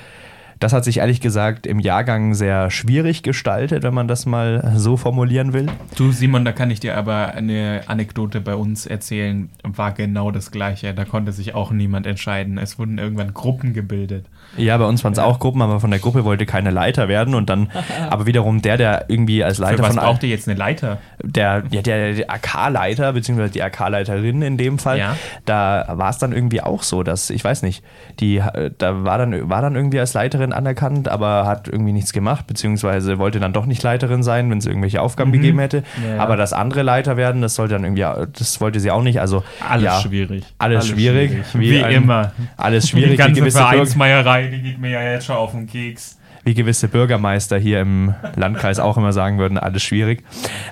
Das 0.59 0.73
hat 0.73 0.85
sich 0.85 0.97
ehrlich 0.97 1.21
gesagt 1.21 1.67
im 1.67 1.79
Jahrgang 1.79 2.33
sehr 2.33 2.71
schwierig 2.71 3.23
gestaltet, 3.23 3.83
wenn 3.83 3.93
man 3.93 4.07
das 4.07 4.25
mal 4.25 4.73
so 4.75 4.97
formulieren 4.97 5.53
will. 5.53 5.67
Du, 5.97 6.11
Simon, 6.11 6.45
da 6.45 6.51
kann 6.51 6.71
ich 6.71 6.79
dir 6.79 6.97
aber 6.97 7.33
eine 7.33 7.81
Anekdote 7.87 8.41
bei 8.41 8.55
uns 8.55 8.85
erzählen. 8.85 9.49
War 9.63 9.91
genau 9.91 10.31
das 10.31 10.51
Gleiche. 10.51 10.93
Da 10.93 11.05
konnte 11.05 11.31
sich 11.31 11.53
auch 11.55 11.71
niemand 11.71 12.07
entscheiden. 12.07 12.57
Es 12.57 12.79
wurden 12.79 12.97
irgendwann 12.97 13.33
Gruppen 13.33 13.73
gebildet. 13.73 14.27
Ja, 14.57 14.77
bei 14.77 14.85
uns 14.85 15.03
waren 15.03 15.13
es 15.13 15.19
auch 15.19 15.39
Gruppen, 15.39 15.61
aber 15.61 15.79
von 15.79 15.89
der 15.91 15.99
Gruppe 15.99 16.23
wollte 16.25 16.45
keiner 16.45 16.71
Leiter 16.71 17.07
werden 17.07 17.35
und 17.35 17.49
dann, 17.49 17.69
aber 18.09 18.25
wiederum 18.25 18.61
der, 18.61 18.77
der 18.77 19.05
irgendwie 19.09 19.43
als 19.43 19.57
Für 19.57 19.63
Leiter 19.63 19.83
was 19.83 19.87
von 19.95 19.97
braucht 19.97 20.23
ihr 20.23 20.29
jetzt 20.29 20.47
eine 20.47 20.57
Leiter? 20.57 20.97
der, 21.23 21.63
ja, 21.71 21.81
der, 21.81 22.13
der 22.13 22.31
AK-Leiter, 22.31 23.13
beziehungsweise 23.13 23.51
die 23.53 23.63
AK-Leiterin 23.63 24.41
in 24.41 24.57
dem 24.57 24.77
Fall, 24.79 24.99
Ja. 24.99 25.15
da 25.45 25.85
war 25.89 26.09
es 26.09 26.17
dann 26.17 26.31
irgendwie 26.31 26.61
auch 26.61 26.83
so, 26.83 27.03
dass, 27.03 27.29
ich 27.29 27.43
weiß 27.43 27.61
nicht, 27.63 27.83
die, 28.19 28.37
äh, 28.37 28.71
da 28.77 29.03
war 29.03 29.17
dann, 29.17 29.49
war 29.49 29.61
dann 29.61 29.75
irgendwie 29.75 29.99
als 29.99 30.13
Leiterin 30.13 30.53
anerkannt, 30.53 31.07
aber 31.07 31.45
hat 31.45 31.67
irgendwie 31.67 31.91
nichts 31.93 32.13
gemacht, 32.13 32.47
beziehungsweise 32.47 33.17
wollte 33.19 33.39
dann 33.39 33.53
doch 33.53 33.65
nicht 33.65 33.81
Leiterin 33.83 34.23
sein, 34.23 34.49
wenn 34.51 34.57
es 34.59 34.65
irgendwelche 34.65 35.01
Aufgaben 35.01 35.31
gegeben 35.31 35.59
hätte. 35.59 35.83
Mhm. 35.97 36.15
Ja. 36.17 36.23
Aber 36.23 36.37
das 36.37 36.53
andere 36.53 36.81
Leiter 36.83 37.17
werden, 37.17 37.41
das 37.41 37.55
sollte 37.55 37.73
dann 37.73 37.83
irgendwie, 37.83 38.05
das 38.37 38.61
wollte 38.61 38.79
sie 38.79 38.91
auch 38.91 39.01
nicht. 39.03 39.19
Also 39.19 39.43
Alles 39.67 39.83
ja, 39.83 39.99
schwierig. 39.99 40.43
Alles, 40.57 40.87
schwierig. 40.87 41.31
Wie, 41.53 41.83
ein- 41.83 41.91
immer. 41.95 42.31
Alles 42.57 42.85
Die 42.85 42.89
schwierig. 42.91 43.11
Wie 43.11 43.15
ganze 43.17 43.41
Bürger, 43.41 43.51
Vereinsmeierei, 43.57 44.44
die 44.49 44.61
geht 44.61 44.79
mir 44.79 44.89
ja 44.91 45.01
jetzt 45.03 45.25
schon 45.25 45.35
auf 45.35 45.51
den 45.51 45.67
Keks. 45.67 46.17
wie 46.43 46.53
gewisse 46.53 46.87
Bürgermeister 46.87 47.57
hier 47.57 47.81
im 47.81 48.13
Landkreis 48.35 48.79
auch 48.79 48.97
immer 48.97 49.13
sagen 49.13 49.37
würden, 49.39 49.57
alles 49.57 49.83
schwierig. 49.83 50.23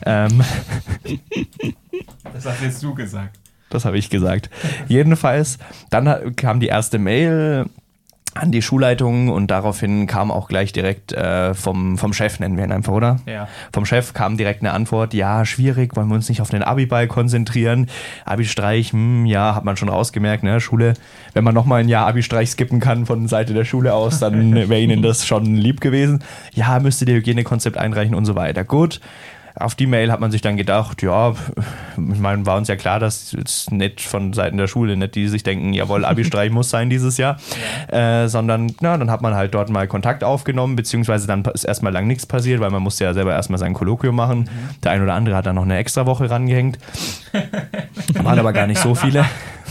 Ähm, 0.06 0.44
Das 2.34 2.46
hast 2.46 2.62
jetzt 2.62 2.82
du 2.84 2.94
gesagt. 2.96 3.38
Das 3.70 3.86
habe 3.86 3.98
ich 3.98 4.10
gesagt. 4.10 4.50
Jedenfalls, 4.88 5.58
dann 5.90 6.36
kam 6.36 6.60
die 6.60 6.68
erste 6.68 7.00
Mail 7.00 7.66
an 8.36 8.52
die 8.52 8.62
Schulleitung 8.62 9.30
und 9.30 9.52
daraufhin 9.52 10.08
kam 10.08 10.32
auch 10.32 10.48
gleich 10.48 10.74
direkt 10.74 11.14
äh, 11.14 11.54
vom, 11.54 11.98
vom 11.98 12.14
Chef, 12.14 12.40
nennen 12.40 12.58
wir 12.58 12.64
ihn 12.64 12.72
einfach, 12.72 12.94
oder? 12.94 13.20
Ja. 13.26 13.48
Vom 13.72 13.86
Chef 13.86 14.14
kam 14.14 14.38
direkt 14.38 14.62
eine 14.62 14.74
Antwort, 14.74 15.14
ja, 15.14 15.46
schwierig, 15.46 15.96
wollen 15.96 16.08
wir 16.08 16.16
uns 16.16 16.30
nicht 16.30 16.42
auf 16.42 16.50
den 16.50 16.64
Abi-Ball 16.64 17.08
konzentrieren. 17.08 17.88
Abi-Streich, 18.26 18.92
hm, 18.92 19.26
ja, 19.26 19.56
hat 19.56 19.66
man 19.66 19.78
schon 19.78 19.90
rausgemerkt, 19.90 20.44
ne, 20.44 20.60
Schule, 20.60 20.94
wenn 21.34 21.44
man 21.44 21.54
nochmal 21.54 21.82
ein 21.82 21.90
Jahr 21.90 22.08
Abi-Streich 22.08 22.50
skippen 22.50 22.80
kann 22.80 23.06
von 23.06 23.28
Seite 23.28 23.54
der 23.54 23.66
Schule 23.66 23.94
aus, 23.94 24.20
dann 24.20 24.56
wäre 24.70 24.80
ihnen 24.80 25.02
das 25.02 25.28
schon 25.28 25.56
lieb 25.56 25.80
gewesen. 25.80 26.24
Ja, 26.54 26.80
müsste 26.80 27.06
ihr 27.06 27.16
Hygienekonzept 27.16 27.78
einreichen 27.78 28.16
und 28.16 28.26
so 28.26 28.36
weiter. 28.36 28.64
Gut. 28.64 29.00
Auf 29.56 29.76
die 29.76 29.86
Mail 29.86 30.12
hat 30.12 30.20
man 30.20 30.32
sich 30.32 30.42
dann 30.42 30.58
gedacht, 30.58 31.04
ja, 31.04 31.32
ich 31.32 32.20
meine, 32.20 32.46
war 32.46 32.58
uns 32.58 32.68
ja 32.68 32.76
klar, 32.76 33.00
dass 33.00 33.34
es 33.34 33.70
nicht 33.70 34.02
von 34.02 34.34
Seiten 34.34 34.58
der 34.58 34.68
Schule, 34.68 34.98
nicht 34.98 35.14
die 35.14 35.28
sich 35.28 35.44
denken, 35.44 35.74
jawohl, 35.74 36.06
Abi-Streich 36.06 36.52
muss 36.52 36.70
sein 36.70 36.90
dieses 36.90 37.18
Jahr, 37.18 37.38
äh, 37.88 38.28
sondern, 38.28 38.74
na, 38.82 38.98
dann 38.98 39.12
hat 39.12 39.22
man 39.22 39.36
halt 39.36 39.54
dort 39.54 39.70
mal 39.70 39.88
Kontakt 39.88 40.24
aufgenommen, 40.24 40.76
beziehungsweise 40.76 41.28
dann 41.28 41.44
ist 41.46 41.66
erstmal 41.66 41.94
lang 41.94 42.08
nichts 42.08 42.26
passiert, 42.26 42.62
weil 42.62 42.72
man 42.72 42.82
musste 42.82 43.04
ja 43.04 43.14
selber 43.14 43.34
erstmal 43.34 43.60
sein 43.60 43.74
Kolloquium 43.74 44.16
machen. 44.16 44.50
Der 44.84 44.92
ein 44.92 45.04
oder 45.04 45.14
andere 45.14 45.36
hat 45.36 45.46
dann 45.46 45.56
noch 45.56 45.64
eine 45.64 45.78
extra 45.78 46.06
Woche 46.06 46.30
rangehängt. 46.30 46.80
Waren 48.24 48.40
aber 48.40 48.54
gar 48.54 48.68
nicht 48.68 48.82
so 48.82 48.96
viele. 48.96 49.26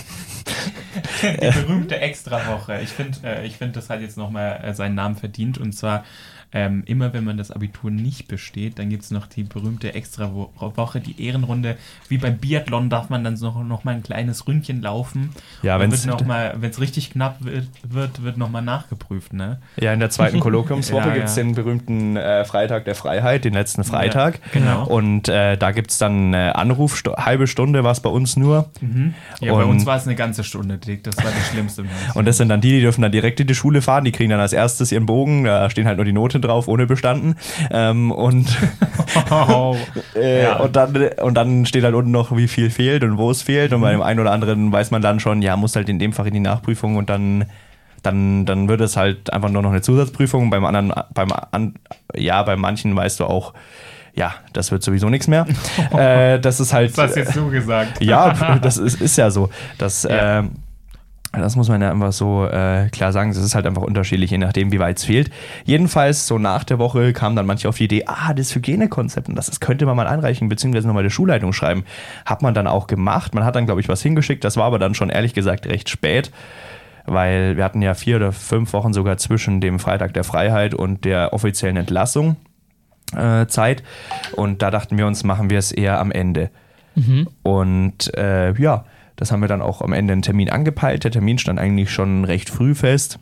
Die 1.22 1.50
berühmte 1.62 2.00
Extrawoche. 2.00 2.81
Ich 2.82 2.90
finde, 2.90 3.19
äh, 3.25 3.46
ich 3.46 3.56
find, 3.56 3.76
das 3.76 3.90
hat 3.90 4.00
jetzt 4.00 4.16
nochmal 4.16 4.60
äh, 4.62 4.75
seinen 4.75 4.94
Namen 4.94 5.16
verdient. 5.16 5.58
Und 5.58 5.72
zwar, 5.72 6.04
ähm, 6.54 6.82
immer 6.85 7.14
wenn 7.14 7.25
man 7.25 7.38
das 7.38 7.50
Abitur 7.50 7.90
nicht 7.90 8.28
besteht, 8.28 8.78
dann 8.78 8.90
gibt 8.90 9.04
es 9.04 9.11
noch 9.11 9.26
die 9.26 9.42
berühmte 9.42 9.94
Extrawoche, 9.94 11.00
die 11.00 11.25
Ehrenrunde. 11.26 11.78
Wie 12.09 12.18
beim 12.18 12.37
Biathlon 12.37 12.90
darf 12.90 13.09
man 13.09 13.25
dann 13.25 13.35
noch, 13.35 13.62
noch 13.64 13.85
mal 13.85 13.94
ein 13.94 14.02
kleines 14.02 14.47
Ründchen 14.47 14.82
laufen. 14.82 15.30
Ja, 15.62 15.80
wenn 15.80 15.90
es 15.90 16.80
richtig 16.80 17.11
knapp 17.12 17.37
wird, 17.42 17.68
wird, 17.82 18.23
wird 18.23 18.37
nochmal 18.37 18.61
nachgeprüft. 18.61 19.32
Ne? 19.32 19.61
Ja, 19.80 19.94
in 19.94 20.00
der 20.00 20.11
zweiten 20.11 20.40
Kolloquiumswoche 20.40 21.09
Ja, 21.09 21.14
gibt 21.14 21.28
es 21.28 21.37
ja. 21.37 21.42
den 21.42 21.54
berühmten 21.54 22.16
äh, 22.18 22.44
Freitag 22.44 22.85
der 22.85 22.97
Freiheit, 22.97 23.44
den 23.47 23.54
letzten 23.54 23.82
Freitag. 23.85 24.40
genau. 24.52 24.85
Und 24.87 25.28
äh, 25.30 25.56
da 25.56 25.71
gibt 25.73 25.90
es 25.90 25.97
dann 25.97 26.35
eine 26.35 26.56
Anruf, 26.56 27.02
halbe 27.16 27.47
Stunde 27.47 27.82
war 27.82 27.92
es 27.92 28.00
bei 28.00 28.11
uns 28.11 28.37
nur. 28.37 28.68
Ja, 29.40 29.52
bei 29.54 29.64
Und- 29.64 29.71
uns 29.71 29.87
war 29.87 29.97
es 29.97 30.06
eine 30.06 30.16
ganze 30.16 30.44
Stunde 30.44 30.76
dick. 30.92 31.04
Das 31.04 31.16
war 31.18 31.25
das 31.25 31.49
Schlimmste. 31.50 31.84
Und 32.14 32.26
das 32.26 32.37
sind 32.37 32.49
dann 32.49 32.61
die, 32.61 32.70
die 32.70 32.80
dürfen 32.80 33.02
dann 33.02 33.12
direkt 33.12 33.40
in 33.40 33.46
die 33.46 33.54
Schule 33.54 33.82
fahren, 33.82 34.04
die 34.04 34.12
kriegen 34.12 34.30
dann 34.30 34.40
als 34.40 34.52
erstes 34.52 34.92
ihren 34.92 35.06
Bogen, 35.06 35.44
da 35.44 35.68
stehen 35.70 35.87
halt 35.87 35.96
nur 35.96 36.04
die 36.04 36.12
Noten 36.12 36.40
drauf, 36.42 36.68
ohne 36.68 36.87
bestanden. 36.87 37.37
Ähm, 37.70 38.11
und, 38.11 38.56
oh. 39.30 39.76
äh, 40.16 40.42
Ja. 40.44 40.56
und, 40.61 40.76
dann, 40.76 40.94
und 41.22 41.34
dann 41.34 41.66
steht 41.66 41.84
halt 41.84 41.94
unten 41.94 42.11
noch, 42.11 42.37
wie 42.37 42.49
viel 42.49 42.70
fehlt 42.70 43.04
und 43.04 43.18
wo 43.18 43.30
es 43.30 43.42
fehlt. 43.42 43.72
Und 43.72 43.80
bei 43.80 43.92
dem 43.92 44.02
einen 44.02 44.20
oder 44.20 44.32
anderen 44.32 44.70
weiß 44.72 44.90
man 44.90 45.02
dann 45.02 45.20
schon, 45.20 45.42
ja, 45.42 45.56
muss 45.56 45.76
halt 45.76 45.88
in 45.88 45.99
dem 45.99 46.12
Fach 46.12 46.26
in 46.26 46.34
die 46.34 46.40
Nachprüfung 46.40 46.96
und 46.96 47.11
dann, 47.11 47.46
dann, 48.02 48.46
dann 48.46 48.68
wird 48.68 48.80
es 48.80 48.96
halt 48.96 49.32
einfach 49.32 49.49
nur 49.49 49.62
noch 49.62 49.70
eine 49.70 49.80
Zusatzprüfung. 49.82 50.50
Beim 50.50 50.64
anderen, 50.64 50.92
beim 51.14 51.28
an, 51.50 51.75
ja, 52.14 52.42
bei 52.42 52.56
manchen 52.56 52.94
weißt 52.96 53.20
du 53.20 53.25
auch, 53.26 53.54
ja, 54.14 54.34
das 54.52 54.70
wird 54.70 54.82
sowieso 54.82 55.08
nichts 55.08 55.26
mehr. 55.26 55.46
äh, 55.96 56.38
das 56.38 56.61
ist 56.61 56.72
halt. 56.75 56.90
Das 56.90 57.11
hast 57.11 57.16
jetzt 57.16 57.34
du 57.34 57.49
gesagt. 57.50 58.02
Ja, 58.02 58.58
das 58.58 58.76
ist, 58.76 59.00
ist 59.00 59.16
ja 59.16 59.30
so. 59.30 59.49
Das, 59.78 60.02
Ja. 60.02 60.40
ähm, 60.40 60.50
Das 61.32 61.56
muss 61.56 61.70
man 61.70 61.80
ja 61.80 61.90
einfach 61.90 62.12
so 62.12 62.46
äh, 62.46 62.90
klar 62.90 63.10
sagen. 63.12 63.32
Das 63.32 63.42
ist 63.42 63.54
halt 63.54 63.66
einfach 63.66 63.82
unterschiedlich, 63.82 64.30
je 64.30 64.38
nachdem, 64.38 64.70
wie 64.70 64.78
weit 64.78 64.98
es 64.98 65.04
fehlt. 65.04 65.30
Jedenfalls, 65.64 66.26
so 66.26 66.38
nach 66.38 66.62
der 66.62 66.78
Woche 66.78 67.14
kamen 67.14 67.36
dann 67.36 67.46
manche 67.46 67.70
auf 67.70 67.78
die 67.78 67.84
Idee, 67.84 68.04
ah, 68.06 68.34
das 68.34 68.54
Hygienekonzept, 68.54 69.30
und 69.30 69.36
das, 69.36 69.46
das 69.46 69.58
könnte 69.58 69.86
man 69.86 69.96
mal 69.96 70.06
einreichen, 70.06 70.50
beziehungsweise 70.50 70.86
nochmal 70.86 71.04
der 71.04 71.10
Schulleitung 71.10 71.54
schreiben. 71.54 71.84
Hat 72.26 72.42
man 72.42 72.52
dann 72.52 72.66
auch 72.66 72.86
gemacht. 72.86 73.34
Man 73.34 73.44
hat 73.44 73.56
dann, 73.56 73.64
glaube 73.64 73.80
ich, 73.80 73.88
was 73.88 74.02
hingeschickt. 74.02 74.44
Das 74.44 74.58
war 74.58 74.64
aber 74.64 74.78
dann 74.78 74.94
schon 74.94 75.08
ehrlich 75.08 75.32
gesagt 75.32 75.66
recht 75.66 75.88
spät, 75.88 76.30
weil 77.06 77.56
wir 77.56 77.64
hatten 77.64 77.80
ja 77.80 77.94
vier 77.94 78.16
oder 78.16 78.32
fünf 78.32 78.74
Wochen 78.74 78.92
sogar 78.92 79.16
zwischen 79.16 79.62
dem 79.62 79.78
Freitag 79.78 80.12
der 80.12 80.24
Freiheit 80.24 80.74
und 80.74 81.06
der 81.06 81.32
offiziellen 81.32 81.78
Entlassung 81.78 82.36
äh, 83.16 83.46
Zeit. 83.46 83.82
Und 84.36 84.60
da 84.60 84.70
dachten 84.70 84.98
wir 84.98 85.06
uns, 85.06 85.24
machen 85.24 85.48
wir 85.48 85.58
es 85.58 85.72
eher 85.72 85.98
am 85.98 86.10
Ende. 86.10 86.50
Und 87.42 88.14
äh, 88.18 88.52
ja, 88.60 88.84
das 89.23 89.31
haben 89.31 89.41
wir 89.41 89.49
dann 89.49 89.62
auch 89.62 89.83
am 89.83 89.93
Ende 89.93 90.12
einen 90.12 90.23
Termin 90.23 90.50
angepeilt. 90.50 91.05
Der 91.05 91.12
Termin 91.12 91.38
stand 91.38 91.61
eigentlich 91.61 91.93
schon 91.93 92.25
recht 92.25 92.50
früh 92.50 92.75
fest. 92.75 93.21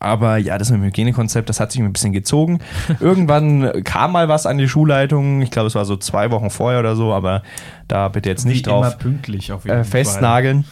Aber 0.00 0.36
ja, 0.36 0.58
das 0.58 0.72
mit 0.72 0.80
dem 0.80 0.84
Hygienekonzept, 0.84 1.48
das 1.48 1.60
hat 1.60 1.70
sich 1.70 1.80
ein 1.80 1.92
bisschen 1.92 2.12
gezogen. 2.12 2.58
Irgendwann 3.00 3.84
kam 3.84 4.10
mal 4.10 4.28
was 4.28 4.46
an 4.46 4.58
die 4.58 4.68
Schulleitung. 4.68 5.42
Ich 5.42 5.52
glaube, 5.52 5.68
es 5.68 5.76
war 5.76 5.84
so 5.84 5.96
zwei 5.96 6.32
Wochen 6.32 6.50
vorher 6.50 6.80
oder 6.80 6.96
so, 6.96 7.14
aber 7.14 7.44
da 7.86 8.08
bitte 8.08 8.28
jetzt 8.28 8.46
nicht 8.46 8.66
Wie 8.66 8.70
immer 8.70 8.82
drauf 8.82 8.98
pünktlich 8.98 9.52
auf 9.52 9.64
jeden 9.64 9.76
äh, 9.76 9.84
Fall. 9.84 9.90
festnageln. 10.04 10.64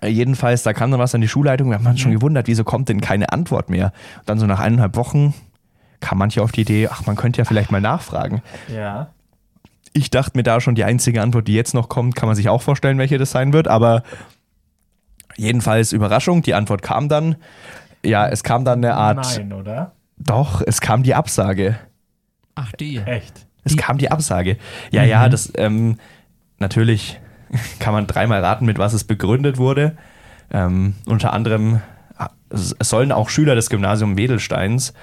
Äh, 0.00 0.08
Jedenfalls, 0.10 0.62
da 0.62 0.72
kam 0.72 0.92
dann 0.92 1.00
was 1.00 1.16
an 1.16 1.20
die 1.20 1.26
Schulleitung. 1.26 1.70
Wir 1.70 1.78
haben 1.78 1.86
uns 1.86 1.98
schon 1.98 2.12
gewundert, 2.12 2.46
wieso 2.46 2.62
kommt 2.62 2.88
denn 2.88 3.00
keine 3.00 3.32
Antwort 3.32 3.70
mehr? 3.70 3.86
Und 4.20 4.28
dann 4.28 4.38
so 4.38 4.46
nach 4.46 4.60
eineinhalb 4.60 4.94
Wochen 4.94 5.34
kam 5.98 6.18
manche 6.18 6.40
auf 6.42 6.52
die 6.52 6.60
Idee, 6.60 6.88
ach, 6.92 7.06
man 7.06 7.16
könnte 7.16 7.38
ja 7.38 7.44
vielleicht 7.44 7.72
mal 7.72 7.80
nachfragen. 7.80 8.40
Ja. 8.72 9.08
Ich 9.98 10.10
dachte 10.10 10.38
mir 10.38 10.44
da 10.44 10.60
schon, 10.60 10.76
die 10.76 10.84
einzige 10.84 11.20
Antwort, 11.22 11.48
die 11.48 11.54
jetzt 11.54 11.74
noch 11.74 11.88
kommt, 11.88 12.14
kann 12.14 12.28
man 12.28 12.36
sich 12.36 12.48
auch 12.48 12.62
vorstellen, 12.62 12.98
welche 12.98 13.18
das 13.18 13.32
sein 13.32 13.52
wird. 13.52 13.66
Aber 13.66 14.04
jedenfalls 15.36 15.92
Überraschung, 15.92 16.42
die 16.42 16.54
Antwort 16.54 16.82
kam 16.82 17.08
dann. 17.08 17.34
Ja, 18.04 18.28
es 18.28 18.44
kam 18.44 18.64
dann 18.64 18.78
eine 18.78 18.94
Art. 18.94 19.36
Nein, 19.36 19.52
oder? 19.52 19.92
Doch, 20.16 20.62
es 20.64 20.80
kam 20.80 21.02
die 21.02 21.16
Absage. 21.16 21.80
Ach, 22.54 22.70
die. 22.72 22.98
Echt? 22.98 23.46
Es 23.64 23.76
kam 23.76 23.98
die 23.98 24.12
Absage. 24.12 24.56
Ja, 24.92 25.02
ja, 25.02 25.28
das 25.28 25.52
ähm, 25.56 25.98
natürlich 26.58 27.18
kann 27.80 27.92
man 27.92 28.06
dreimal 28.06 28.44
raten, 28.44 28.66
mit 28.66 28.78
was 28.78 28.92
es 28.92 29.02
begründet 29.02 29.58
wurde. 29.58 29.96
Ähm, 30.52 30.94
unter 31.06 31.32
anderem 31.32 31.80
ah, 32.16 32.30
sollen 32.50 33.10
auch 33.10 33.30
Schüler 33.30 33.56
des 33.56 33.68
Gymnasiums 33.68 34.16
Wedelsteins 34.16 34.94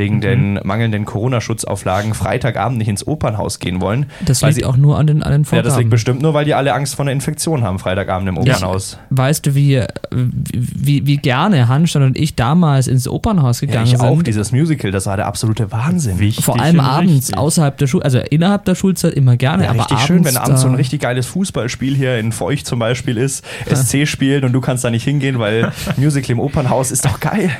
wegen 0.00 0.20
den 0.22 0.54
mangelnden 0.64 1.04
Corona-Schutzauflagen 1.04 2.14
Freitagabend 2.14 2.78
nicht 2.78 2.88
ins 2.88 3.06
Opernhaus 3.06 3.58
gehen 3.58 3.80
wollen. 3.80 4.06
Das 4.24 4.40
weil 4.42 4.48
liegt 4.50 4.60
sie- 4.60 4.64
auch 4.64 4.76
nur 4.76 4.98
an 4.98 5.06
den, 5.06 5.22
an 5.22 5.30
den 5.30 5.42
Ja, 5.42 5.48
Vorgaben. 5.48 5.68
das 5.68 5.76
liegt 5.78 5.90
bestimmt 5.90 6.22
nur, 6.22 6.32
weil 6.34 6.44
die 6.46 6.54
alle 6.54 6.72
Angst 6.74 6.94
vor 6.94 7.04
einer 7.04 7.12
Infektion 7.12 7.62
haben, 7.62 7.78
Freitagabend 7.78 8.28
im 8.28 8.38
Opernhaus. 8.38 8.98
Weißt 9.10 9.44
du, 9.46 9.54
wie, 9.54 9.82
wie, 10.12 11.06
wie 11.06 11.16
gerne 11.18 11.68
Hanstein 11.68 12.02
und 12.02 12.16
ich 12.18 12.34
damals 12.34 12.86
ins 12.88 13.06
Opernhaus 13.06 13.60
Ja, 13.60 13.66
gegangen 13.66 13.84
ich 13.86 13.90
sind? 13.92 14.00
auch, 14.00 14.22
dieses 14.22 14.52
Musical, 14.52 14.90
das 14.90 15.06
war 15.06 15.16
der 15.16 15.26
absolute 15.26 15.70
Wahnsinn. 15.70 16.18
Wichtig 16.18 16.44
Vor 16.44 16.58
allem 16.60 16.80
abends, 16.80 17.12
richtig. 17.28 17.38
außerhalb 17.38 17.76
der 17.76 17.86
Schule, 17.86 18.04
also 18.04 18.18
innerhalb 18.18 18.64
der 18.64 18.74
Schulzeit 18.74 19.12
immer 19.14 19.36
gerne, 19.36 19.64
Ja, 19.64 19.70
aber 19.70 19.80
richtig 19.80 19.96
abends, 19.98 20.06
schön, 20.06 20.24
wenn 20.24 20.36
abends 20.36 20.62
so 20.62 20.68
ein 20.68 20.74
richtig 20.74 21.00
geiles 21.02 21.26
Fußballspiel 21.26 21.94
hier 21.94 22.18
in 22.18 22.32
Feucht 22.32 22.66
zum 22.66 22.78
Beispiel 22.78 23.16
ist, 23.18 23.44
SC 23.66 24.06
spielt 24.06 24.44
und 24.44 24.52
du 24.52 24.60
kannst 24.62 24.82
da 24.84 24.90
nicht 24.90 25.04
hingehen, 25.04 25.38
weil 25.38 25.70
Musical 25.96 26.30
im 26.32 26.40
Opernhaus 26.40 26.90
ist 26.90 27.04
doch 27.04 27.20
geil. 27.20 27.50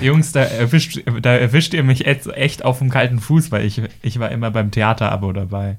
Jungs, 0.00 0.32
da 0.32 0.40
erwischt, 0.40 1.00
da 1.22 1.32
erwischt 1.34 1.73
ihr 1.74 1.82
mich 1.84 2.00
jetzt 2.00 2.26
echt 2.34 2.64
auf 2.64 2.78
dem 2.78 2.88
kalten 2.90 3.18
Fuß, 3.18 3.52
weil 3.52 3.64
ich, 3.64 3.82
ich 4.02 4.18
war 4.18 4.30
immer 4.30 4.50
beim 4.50 4.70
Theaterabo 4.70 5.32
dabei. 5.32 5.76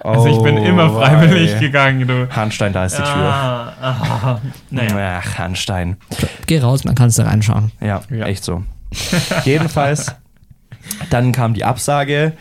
Also 0.00 0.28
ich 0.28 0.40
bin 0.42 0.56
Oh, 0.58 0.62
immer 0.64 0.90
freiwillig 0.90 1.54
wei. 1.56 1.58
gegangen, 1.58 2.06
du. 2.06 2.28
Hanstein, 2.30 2.72
da 2.72 2.84
ist 2.84 2.96
die 2.98 3.02
Tür. 3.02 3.10
Ah, 3.10 3.72
ah, 3.82 4.40
naja. 4.70 5.20
Ach, 5.24 5.38
Hanstein. 5.38 5.96
Geh 6.46 6.60
raus, 6.60 6.84
man 6.84 6.94
kann 6.94 7.08
es 7.08 7.16
da 7.16 7.24
reinschauen. 7.24 7.72
Ja, 7.80 8.02
Ja. 8.08 8.26
echt 8.26 8.44
so. 8.44 8.62
Jedenfalls, 9.44 10.14
dann 11.10 11.32
kam 11.32 11.52
die 11.54 11.64
Absage 11.64 12.32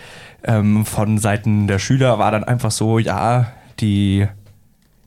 ähm, 0.44 0.86
von 0.86 1.18
Seiten 1.18 1.68
der 1.68 1.80
Schüler, 1.80 2.20
war 2.20 2.32
dann 2.32 2.44
einfach 2.44 2.72
so, 2.72 3.00
ja, 3.00 3.48
die 3.80 4.28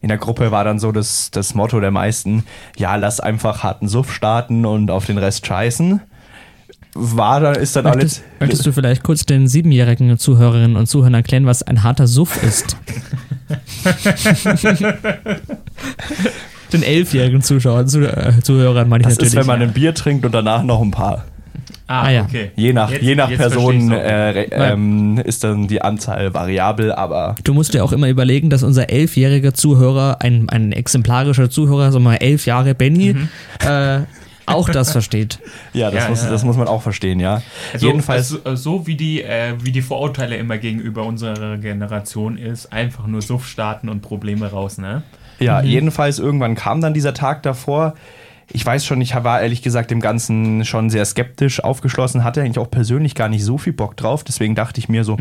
in 0.00 0.08
der 0.08 0.18
Gruppe 0.18 0.50
war 0.50 0.64
dann 0.64 0.78
so 0.78 0.92
das, 0.92 1.30
das 1.30 1.54
Motto 1.54 1.78
der 1.78 1.90
meisten, 1.90 2.44
ja, 2.76 2.96
lass 2.96 3.20
einfach 3.20 3.62
harten 3.62 3.86
Suff 3.86 4.12
starten 4.12 4.64
und 4.66 4.90
auf 4.90 5.04
den 5.06 5.18
Rest 5.18 5.46
scheißen. 5.46 6.00
War 6.94 7.40
dann, 7.40 7.54
ist 7.54 7.76
dann 7.76 7.84
Möchtest, 7.84 8.18
alles. 8.18 8.40
möchtest 8.40 8.66
du 8.66 8.72
vielleicht 8.72 9.02
kurz 9.04 9.24
den 9.24 9.46
siebenjährigen 9.46 10.18
Zuhörerinnen 10.18 10.76
und 10.76 10.86
Zuhörern 10.86 11.14
erklären, 11.14 11.46
was 11.46 11.62
ein 11.62 11.82
harter 11.84 12.06
Suff 12.08 12.42
ist? 12.42 12.76
den 16.72 16.82
elfjährigen 16.82 17.42
Zuschauern, 17.42 17.88
Zu, 17.88 18.00
äh, 18.00 18.32
Zuhörern 18.42 18.88
meine 18.88 19.02
ich 19.02 19.06
Das 19.08 19.14
natürlich. 19.18 19.34
ist, 19.34 19.38
wenn 19.40 19.46
man 19.46 19.62
ein 19.62 19.72
Bier 19.72 19.94
trinkt 19.94 20.24
und 20.24 20.32
danach 20.32 20.62
noch 20.62 20.80
ein 20.80 20.90
paar. 20.90 21.24
Ah, 21.86 22.02
Ah, 22.02 22.10
ja. 22.10 22.22
okay. 22.22 22.52
Je 22.54 22.72
nach, 22.72 22.90
Jetzt- 22.92 23.02
je 23.02 23.14
nach 23.16 23.28
Person 23.34 23.90
äh, 23.90 24.42
ähm, 24.52 25.18
ist 25.24 25.42
dann 25.42 25.66
die 25.66 25.82
Anzahl 25.82 26.32
variabel, 26.32 26.92
aber 26.92 27.34
Du 27.42 27.52
musst 27.52 27.74
dir 27.74 27.82
auch 27.82 27.90
immer 27.90 28.08
überlegen, 28.08 28.48
dass 28.48 28.62
unser 28.62 28.90
elfjähriger 28.90 29.54
Zuhörer, 29.54 30.18
ein, 30.20 30.48
ein 30.48 30.70
exemplarischer 30.70 31.50
Zuhörer, 31.50 31.90
sagen 31.90 32.04
wir 32.04 32.10
mal 32.10 32.16
elf 32.16 32.46
Jahre 32.46 32.76
Benny, 32.76 33.14
Mhm. 33.14 33.28
äh, 33.66 34.00
auch 34.54 34.68
das 34.68 34.92
versteht. 34.92 35.38
ja, 35.72 35.90
das, 35.90 36.04
Ja, 36.04 36.10
muss, 36.10 36.22
ja. 36.22 36.30
das 36.30 36.44
muss 36.44 36.56
man 36.56 36.68
auch 36.68 36.82
verstehen, 36.82 37.20
ja. 37.20 37.42
Also, 37.72 37.86
Jedenfalls, 37.86 38.44
also, 38.44 38.56
so 38.56 38.86
wie 38.86 38.96
die, 38.96 39.22
äh, 39.22 39.54
wie 39.62 39.72
die 39.72 39.82
Vorurteile 39.82 40.36
immer 40.36 40.58
gegenüber 40.58 41.04
unserer 41.04 41.58
Generation 41.58 42.36
ist, 42.36 42.72
einfach 42.72 43.06
nur 43.06 43.22
Suff 43.22 43.46
starten 43.46 43.88
und 43.88 44.00
Probleme 44.02 44.50
raus, 44.50 44.78
ne? 44.78 45.02
Ja, 45.38 45.62
jedenfalls 45.62 46.18
irgendwann 46.18 46.54
kam 46.54 46.80
dann 46.80 46.92
dieser 46.92 47.14
Tag 47.14 47.42
davor. 47.42 47.94
Ich 48.52 48.66
weiß 48.66 48.84
schon, 48.84 49.00
ich 49.00 49.14
war 49.14 49.40
ehrlich 49.40 49.62
gesagt 49.62 49.90
dem 49.90 50.00
Ganzen 50.00 50.64
schon 50.64 50.90
sehr 50.90 51.04
skeptisch 51.04 51.62
aufgeschlossen, 51.62 52.24
hatte 52.24 52.40
eigentlich 52.40 52.58
auch 52.58 52.70
persönlich 52.70 53.14
gar 53.14 53.28
nicht 53.28 53.44
so 53.44 53.58
viel 53.58 53.72
Bock 53.72 53.96
drauf. 53.96 54.24
Deswegen 54.24 54.54
dachte 54.54 54.80
ich 54.80 54.88
mir 54.88 55.04
so, 55.04 55.16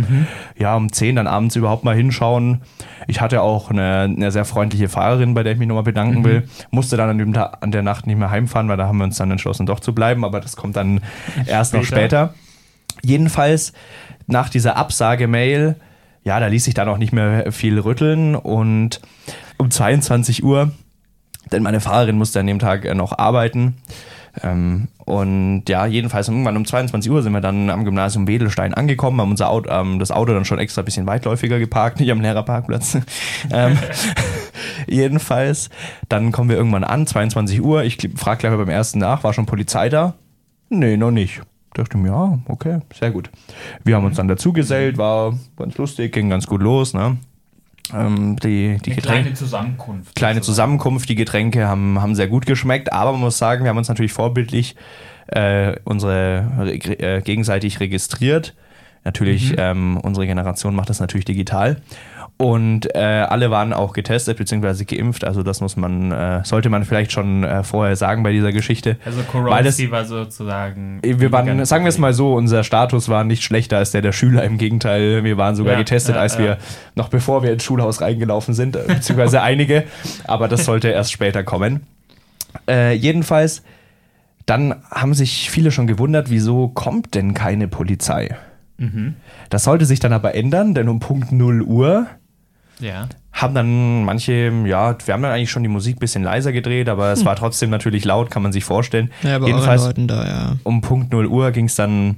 ja, 0.58 0.76
um 0.76 0.92
10 0.92 1.16
dann 1.16 1.28
abends 1.28 1.56
überhaupt 1.56 1.84
mal 1.84 1.96
hinschauen. 1.96 2.62
Ich 3.08 3.22
hatte 3.22 3.42
auch 3.42 3.70
eine, 3.70 4.02
eine 4.04 4.32
sehr 4.32 4.46
freundliche 4.46 4.90
Fahrerin, 4.90 5.36
bei 5.36 5.44
der 5.44 5.54
ich 5.54 5.60
mich 5.60 5.68
nochmal 5.68 5.84
bedanken 5.84 6.24
will. 6.24 6.48
Musste 6.72 6.98
dann 6.98 7.10
an, 7.10 7.18
dem 7.18 7.36
an 7.36 7.72
der 7.72 7.84
Nacht 7.84 8.08
nicht 8.08 8.18
mehr 8.18 8.32
heimfahren, 8.32 8.68
weil 8.68 8.78
da 8.78 8.88
haben 8.88 8.98
wir 8.98 9.04
uns 9.06 9.18
dann 9.18 9.30
entschlossen, 9.30 9.66
doch 9.66 9.80
zu 9.80 9.94
bleiben. 9.94 10.26
Aber 10.26 10.40
das 10.40 10.56
kommt 10.56 10.76
dann 10.76 11.02
erst 11.46 11.74
noch 11.74 11.84
Später. 11.84 12.00
später. 12.00 12.34
Jedenfalls 13.04 13.74
nach 14.28 14.50
dieser 14.50 14.76
Absage-Mail, 14.76 15.76
ja, 16.24 16.40
da 16.40 16.48
ließ 16.48 16.66
sich 16.66 16.74
dann 16.74 16.90
auch 16.90 16.98
nicht 16.98 17.14
mehr 17.14 17.52
viel 17.52 17.80
rütteln 17.80 18.36
und 18.36 19.02
um 19.58 19.72
22 19.72 20.44
Uhr, 20.44 20.72
denn 21.52 21.64
meine 21.64 21.80
Fahrerin 21.80 22.18
musste 22.18 22.40
an 22.40 22.48
dem 22.48 22.60
Tag 22.60 22.86
äh, 22.86 22.94
noch 22.94 23.18
arbeiten. 23.18 23.76
Ähm, 24.44 24.88
und 25.06 25.64
ja, 25.68 25.86
jedenfalls 25.86 26.28
irgendwann 26.28 26.56
um 26.56 26.66
22 26.66 27.12
Uhr 27.12 27.22
sind 27.24 27.34
wir 27.34 27.42
dann 27.42 27.70
am 27.70 27.84
Gymnasium 27.84 28.28
Wedelstein 28.28 28.74
angekommen, 28.74 29.20
haben 29.20 29.32
unser 29.32 29.50
Auto, 29.50 29.70
ähm, 29.70 30.00
das 30.00 30.12
Auto 30.12 30.34
dann 30.34 30.46
schon 30.46 30.60
extra 30.60 30.82
ein 30.82 30.86
bisschen 30.86 31.08
weitläufiger 31.08 31.60
geparkt, 31.60 32.00
nicht 32.00 32.12
am 32.12 32.22
Lehrerparkplatz. 32.22 32.98
ähm, 33.52 33.78
jedenfalls, 34.88 35.70
dann 36.10 36.32
kommen 36.32 36.50
wir 36.50 36.58
irgendwann 36.58 36.84
an, 36.84 37.08
22 37.08 37.62
Uhr. 37.62 37.84
Ich 37.84 37.98
frage 38.16 38.40
gleich 38.40 38.56
beim 38.56 38.70
ersten 38.70 39.00
nach, 39.00 39.24
war 39.24 39.34
schon 39.34 39.46
Polizei 39.46 39.90
da? 39.90 40.14
Nee, 40.70 40.98
noch 40.98 41.12
nicht. 41.12 41.42
Dachte 41.74 41.98
mir, 41.98 42.10
ja, 42.10 42.40
okay, 42.48 42.80
sehr 42.94 43.12
gut. 43.12 43.30
Wir 43.84 43.96
haben 43.96 44.06
uns 44.06 44.18
dann 44.18 44.28
dazugesellt, 44.28 44.98
war 44.98 45.38
ganz 45.58 45.78
lustig, 45.78 46.14
ging 46.14 46.30
ganz 46.30 46.48
gut 46.48 46.62
los, 46.62 46.94
ne? 46.94 47.18
Ähm, 47.94 48.36
die, 48.38 48.78
die 48.86 48.92
Getränke 48.92 49.02
kleine 49.22 49.34
Zusammenkunft. 49.34 50.16
kleine 50.16 50.42
Zusammenkunft. 50.42 51.10
Die 51.10 51.16
Getränke 51.16 51.68
haben, 51.68 52.02
haben 52.02 52.16
sehr 52.16 52.28
gut 52.28 52.46
geschmeckt, 52.46 52.94
aber 52.94 53.12
man 53.14 53.22
muss 53.22 53.38
sagen, 53.38 53.64
wir 53.64 53.70
haben 53.70 53.78
uns 53.78 53.90
natürlich 53.90 54.14
vorbildlich 54.14 54.76
äh, 55.28 55.76
unsere 55.84 56.52
reg- 56.60 57.02
äh, 57.02 57.22
gegenseitig 57.22 57.80
registriert. 57.80 58.56
Natürlich, 59.06 59.56
ähm, 59.58 59.98
unsere 59.98 60.28
Generation 60.28 60.76
macht 60.76 60.90
das 60.90 61.00
natürlich 61.00 61.26
digital. 61.26 61.82
Und 62.42 62.96
äh, 62.96 63.00
alle 63.00 63.52
waren 63.52 63.74
auch 63.74 63.92
getestet 63.92 64.38
bzw. 64.38 64.86
geimpft. 64.86 65.26
Also 65.26 65.44
das 65.44 65.60
muss 65.60 65.76
man, 65.76 66.14
äh, 66.14 66.40
sollte 66.46 66.70
man 66.70 66.86
vielleicht 66.86 67.12
schon 67.12 67.44
äh, 67.44 67.64
vorher 67.66 67.98
sagen 67.98 68.24
bei 68.24 68.32
dieser 68.32 68.54
Geschichte. 68.54 68.96
Also 69.04 69.24
Koronski 69.24 69.92
war 69.92 70.06
sozusagen. 70.06 71.02
Wir 71.04 71.34
waren, 71.34 71.66
sagen 71.66 71.84
wir 71.84 71.90
es 71.90 71.98
mal 71.98 72.14
so, 72.14 72.34
unser 72.36 72.64
Status 72.64 73.10
war 73.10 73.26
nicht 73.26 73.44
schlechter 73.44 73.78
als 73.78 73.92
der 73.92 74.02
der 74.02 74.14
Schüler. 74.14 74.46
Im 74.46 74.58
Gegenteil, 74.58 75.26
wir 75.26 75.36
waren 75.36 75.56
sogar 75.58 75.74
Ja, 75.74 75.80
getestet, 75.80 76.16
ja, 76.16 76.22
als 76.22 76.36
ja. 76.36 76.40
wir 76.40 76.58
noch 76.96 77.10
bevor 77.10 77.44
wir 77.44 77.52
ins 77.52 77.66
Schulhaus 77.66 78.00
reingelaufen 78.00 78.54
sind, 78.54 78.78
äh, 78.78 78.84
beziehungsweise 78.88 79.42
einige. 79.42 79.84
Aber 80.24 80.48
das 80.48 80.64
sollte 80.64 80.88
erst 80.88 81.12
später 81.12 81.44
kommen. 81.44 81.88
Äh, 82.70 82.94
jedenfalls, 82.94 83.64
dann 84.46 84.76
haben 84.90 85.14
sich 85.14 85.52
viele 85.52 85.72
schon 85.72 85.88
gewundert, 85.88 86.30
wieso 86.30 86.70
kommt 86.70 87.16
denn 87.16 87.34
keine 87.34 87.68
Polizei? 87.68 88.38
Mhm. 88.78 89.16
Das 89.50 89.66
sollte 89.66 89.84
sich 89.84 90.00
dann 90.00 90.14
aber 90.14 90.36
ändern, 90.36 90.74
denn 90.74 90.88
um 90.88 91.02
Punkt 91.02 91.34
0 91.34 91.64
Uhr 91.64 92.08
Ja. 92.80 93.08
haben 93.34 93.54
dann 93.56 94.04
manche, 94.04 94.52
ja, 94.66 94.96
wir 95.06 95.14
haben 95.14 95.22
dann 95.22 95.32
eigentlich 95.32 95.52
schon 95.52 95.64
die 95.64 95.70
Musik 95.70 95.98
ein 95.98 96.00
bisschen 96.00 96.24
leiser 96.24 96.52
gedreht, 96.52 96.90
aber 96.90 97.12
es 97.12 97.26
war 97.26 97.36
trotzdem 97.36 97.70
natürlich 97.70 98.06
laut, 98.06 98.32
kann 98.32 98.42
man 98.42 98.52
sich 98.52 98.64
vorstellen. 98.64 99.12
Jedenfalls 99.24 99.84
Leuten 99.86 100.08
da, 100.08 100.26
ja. 100.26 100.56
um 100.64 100.82
Punkt 100.82 101.12
0 101.12 101.26
Uhr 101.28 101.52
ging 101.52 101.66
es 101.66 101.76
dann 101.76 102.16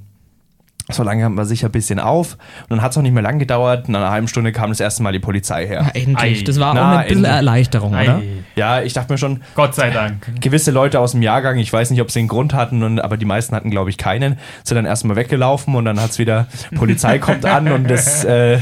So 0.90 1.04
lange 1.04 1.24
haben 1.24 1.36
wir 1.36 1.46
sicher 1.46 1.70
ein 1.70 1.72
bisschen 1.72 2.00
auf. 2.00 2.34
Und 2.64 2.72
dann 2.72 2.82
hat 2.82 2.92
es 2.92 2.98
auch 2.98 3.02
nicht 3.02 3.14
mehr 3.14 3.24
lang 3.24 3.40
gedauert. 3.40 3.88
Nach 3.88 4.00
einer 4.00 4.10
halben 4.12 4.28
Stunde 4.28 4.52
kam 4.52 4.70
das 4.72 4.80
erste 4.80 5.04
Mal 5.04 5.14
die 5.14 5.20
Polizei 5.20 5.66
her. 5.68 5.84
Ja, 5.94 6.02
endlich. 6.02 6.42
Ei. 6.42 6.44
Das 6.44 6.60
war 6.60 6.74
Na, 6.74 6.82
auch 6.82 6.98
eine 6.98 7.08
bisschen. 7.08 7.26
Erleichterung, 7.26 7.96
Ei. 7.96 8.04
oder? 8.04 8.22
Ja, 8.56 8.82
ich 8.82 8.92
dachte 8.94 9.14
mir 9.14 9.18
schon, 9.18 9.42
Gott 9.56 9.74
sei 9.76 9.92
Dank. 9.92 10.42
gewisse 10.42 10.72
Leute 10.72 11.00
aus 11.00 11.12
dem 11.12 11.22
Jahrgang, 11.22 11.58
ich 11.60 11.72
weiß 11.72 11.92
nicht, 11.92 12.02
ob 12.02 12.12
sie 12.12 12.20
einen 12.20 12.28
Grund 12.28 12.54
hatten, 12.54 12.84
und, 12.84 13.00
aber 13.00 13.16
die 13.16 13.26
meisten 13.26 13.56
hatten, 13.56 13.70
glaube 13.70 13.90
ich, 13.90 13.98
keinen, 13.98 14.38
sind 14.64 14.76
dann 14.76 14.86
erstmal 14.86 15.16
weggelaufen 15.16 15.76
und 15.76 15.86
dann 15.86 16.02
hat 16.02 16.10
es 16.10 16.20
wieder, 16.20 16.48
Polizei 16.76 17.20
kommt 17.20 17.46
an 17.46 17.72
und 17.72 17.90
das, 17.90 18.26
äh, 18.26 18.60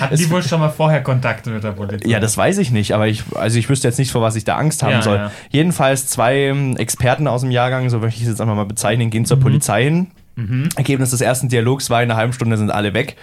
Hatten 0.00 0.16
die 0.16 0.30
wohl 0.30 0.42
schon 0.42 0.60
mal 0.60 0.68
vorher 0.70 1.02
Kontakt 1.02 1.46
mit 1.46 1.62
der 1.62 1.72
Polizei? 1.72 2.08
ja, 2.08 2.20
das 2.20 2.36
weiß 2.36 2.58
ich 2.58 2.70
nicht, 2.70 2.92
aber 2.92 3.06
ich, 3.08 3.22
also 3.34 3.58
ich 3.58 3.68
wüsste 3.68 3.88
jetzt 3.88 3.98
nicht, 3.98 4.10
vor 4.12 4.22
was 4.22 4.36
ich 4.36 4.44
da 4.44 4.56
Angst 4.56 4.82
haben 4.82 4.92
Ja, 4.92 5.02
soll. 5.02 5.16
ja. 5.16 5.30
Jedenfalls 5.50 6.06
zwei 6.06 6.36
ähm, 6.46 6.76
Experten 6.76 7.26
aus 7.28 7.42
dem 7.42 7.50
Jahrgang, 7.50 7.88
so 7.90 7.98
möchte 7.98 8.16
ich 8.18 8.22
es 8.24 8.30
jetzt 8.30 8.40
einfach 8.40 8.54
mal 8.56 8.66
bezeichnen, 8.66 9.10
gehen 9.10 9.22
Mhm. 9.22 9.26
zur 9.26 9.40
Polizei 9.40 9.84
hin. 9.84 10.10
Ergebnis 10.74 11.10
des 11.10 11.20
ersten 11.20 11.48
Dialogs 11.48 11.90
war, 11.90 12.02
in 12.02 12.10
einer 12.10 12.18
halben 12.18 12.32
Stunde 12.32 12.56
sind 12.56 12.68
alle 12.72 12.92
weg. 12.92 13.14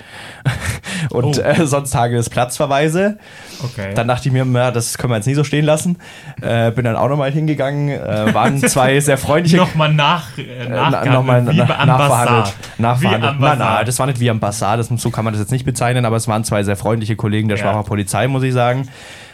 Und 1.10 1.38
Oh. 1.38 1.42
äh, 1.42 1.66
sonst 1.66 1.92
Tage 1.92 2.18
es 2.18 2.30
Platzverweise. 2.30 3.18
Okay. 3.64 3.94
Dann 3.96 4.08
dachte 4.08 4.28
ich 4.28 4.34
mir, 4.34 4.46
na, 4.46 4.72
das 4.72 4.98
können 4.98 5.12
wir 5.12 5.18
jetzt 5.18 5.26
nicht 5.26 5.36
so 5.36 5.44
stehen 5.44 5.66
lassen. 5.66 5.98
Äh, 6.42 6.72
bin 6.72 6.86
dann 6.86 6.96
auch 6.96 7.10
nochmal 7.10 7.32
hingegangen. 7.32 7.90
Äh, 7.90 8.34
waren 8.34 8.58
zwei 8.68 9.00
sehr 9.00 9.18
freundliche. 9.18 9.58
nochmal 9.58 9.94
nach, 9.94 10.38
äh, 10.38 10.42
äh, 10.42 11.10
nochmal 11.10 11.48
wie 11.48 11.58
na- 11.58 11.86
nachverhandelt. 11.86 12.54
Nachverhandelt. 12.78 13.32
Nein, 13.34 13.40
Bazar. 13.42 13.76
nein, 13.76 13.86
das 13.86 14.00
war 14.00 14.06
nicht 14.08 14.20
wie 14.20 14.30
am 14.30 14.40
Bazar, 14.40 14.78
das, 14.78 14.88
so 14.88 15.10
kann 15.10 15.26
man 15.26 15.34
das 15.34 15.42
jetzt 15.42 15.52
nicht 15.52 15.66
bezeichnen, 15.66 16.06
aber 16.06 16.16
es 16.18 16.28
waren 16.28 16.44
zwei 16.44 16.64
sehr 16.64 16.76
freundliche 16.76 17.16
Kollegen 17.16 17.48
der 17.48 17.58
Ja. 17.58 17.64
Schwacher 17.64 17.84
Polizei, 17.84 18.28
muss 18.28 18.44
ich 18.44 18.54
sagen. 18.54 18.88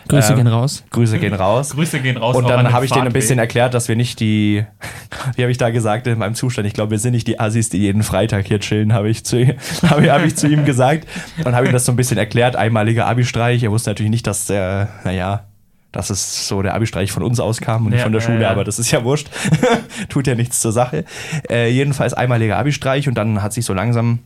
Grüße 0.07 0.31
Ähm, 0.31 0.37
gehen 0.37 0.47
raus. 0.47 0.83
Grüße 0.91 1.19
gehen 1.19 1.33
raus. 1.33 1.71
Grüße 1.71 1.99
gehen 1.99 2.17
raus. 2.17 2.35
Und 2.35 2.49
dann 2.49 2.71
habe 2.71 2.85
ich 2.85 2.91
denen 2.91 3.07
ein 3.07 3.13
bisschen 3.13 3.39
erklärt, 3.39 3.73
dass 3.73 3.87
wir 3.87 3.95
nicht 3.95 4.19
die, 4.19 4.65
wie 5.35 5.41
habe 5.41 5.51
ich 5.51 5.57
da 5.57 5.69
gesagt 5.69 6.07
in 6.07 6.17
meinem 6.19 6.35
Zustand, 6.35 6.67
ich 6.67 6.73
glaube, 6.73 6.91
wir 6.91 6.99
sind 6.99 7.11
nicht 7.13 7.27
die 7.27 7.39
Assis, 7.39 7.69
die 7.69 7.77
jeden 7.77 8.03
Freitag 8.03 8.47
hier 8.47 8.59
chillen, 8.59 8.93
habe 8.93 9.09
ich, 9.09 9.23
zu, 9.25 9.37
habe, 9.83 10.25
ich- 10.25 10.35
zu 10.35 10.47
ihm 10.47 10.65
gesagt. 10.65 11.07
Und 11.43 11.55
habe 11.55 11.65
ihm 11.67 11.73
das 11.73 11.85
so 11.85 11.91
ein 11.91 11.95
bisschen 11.95 12.17
erklärt, 12.17 12.55
einmaliger 12.55 13.05
Abi-Streich. 13.07 13.63
Er 13.63 13.71
wusste 13.71 13.89
natürlich 13.89 14.11
nicht, 14.11 14.27
dass 14.27 14.45
der, 14.45 14.89
naja, 15.03 15.45
dass 15.91 16.09
es 16.09 16.47
so 16.47 16.61
der 16.61 16.75
Abi-Streich 16.75 17.11
von 17.11 17.23
uns 17.23 17.39
auskam 17.39 17.85
und 17.85 17.91
nicht 17.91 17.99
Ja, 17.99 18.03
von 18.03 18.11
der 18.11 18.21
ja, 18.21 18.27
Schule, 18.27 18.41
ja. 18.43 18.49
aber 18.51 18.63
das 18.63 18.77
ist 18.77 18.91
ja 18.91 19.03
wurscht. 19.03 19.29
Tut 20.09 20.27
ja 20.27 20.35
nichts 20.35 20.59
zur 20.61 20.71
Sache. 20.71 21.05
Äh, 21.49 21.71
jedenfalls 21.71 22.13
einmaliger 22.13 22.57
Abi-Streich 22.57 23.07
und 23.07 23.15
dann 23.15 23.41
hat 23.41 23.53
sich 23.53 23.65
so 23.65 23.73
langsam 23.73 24.19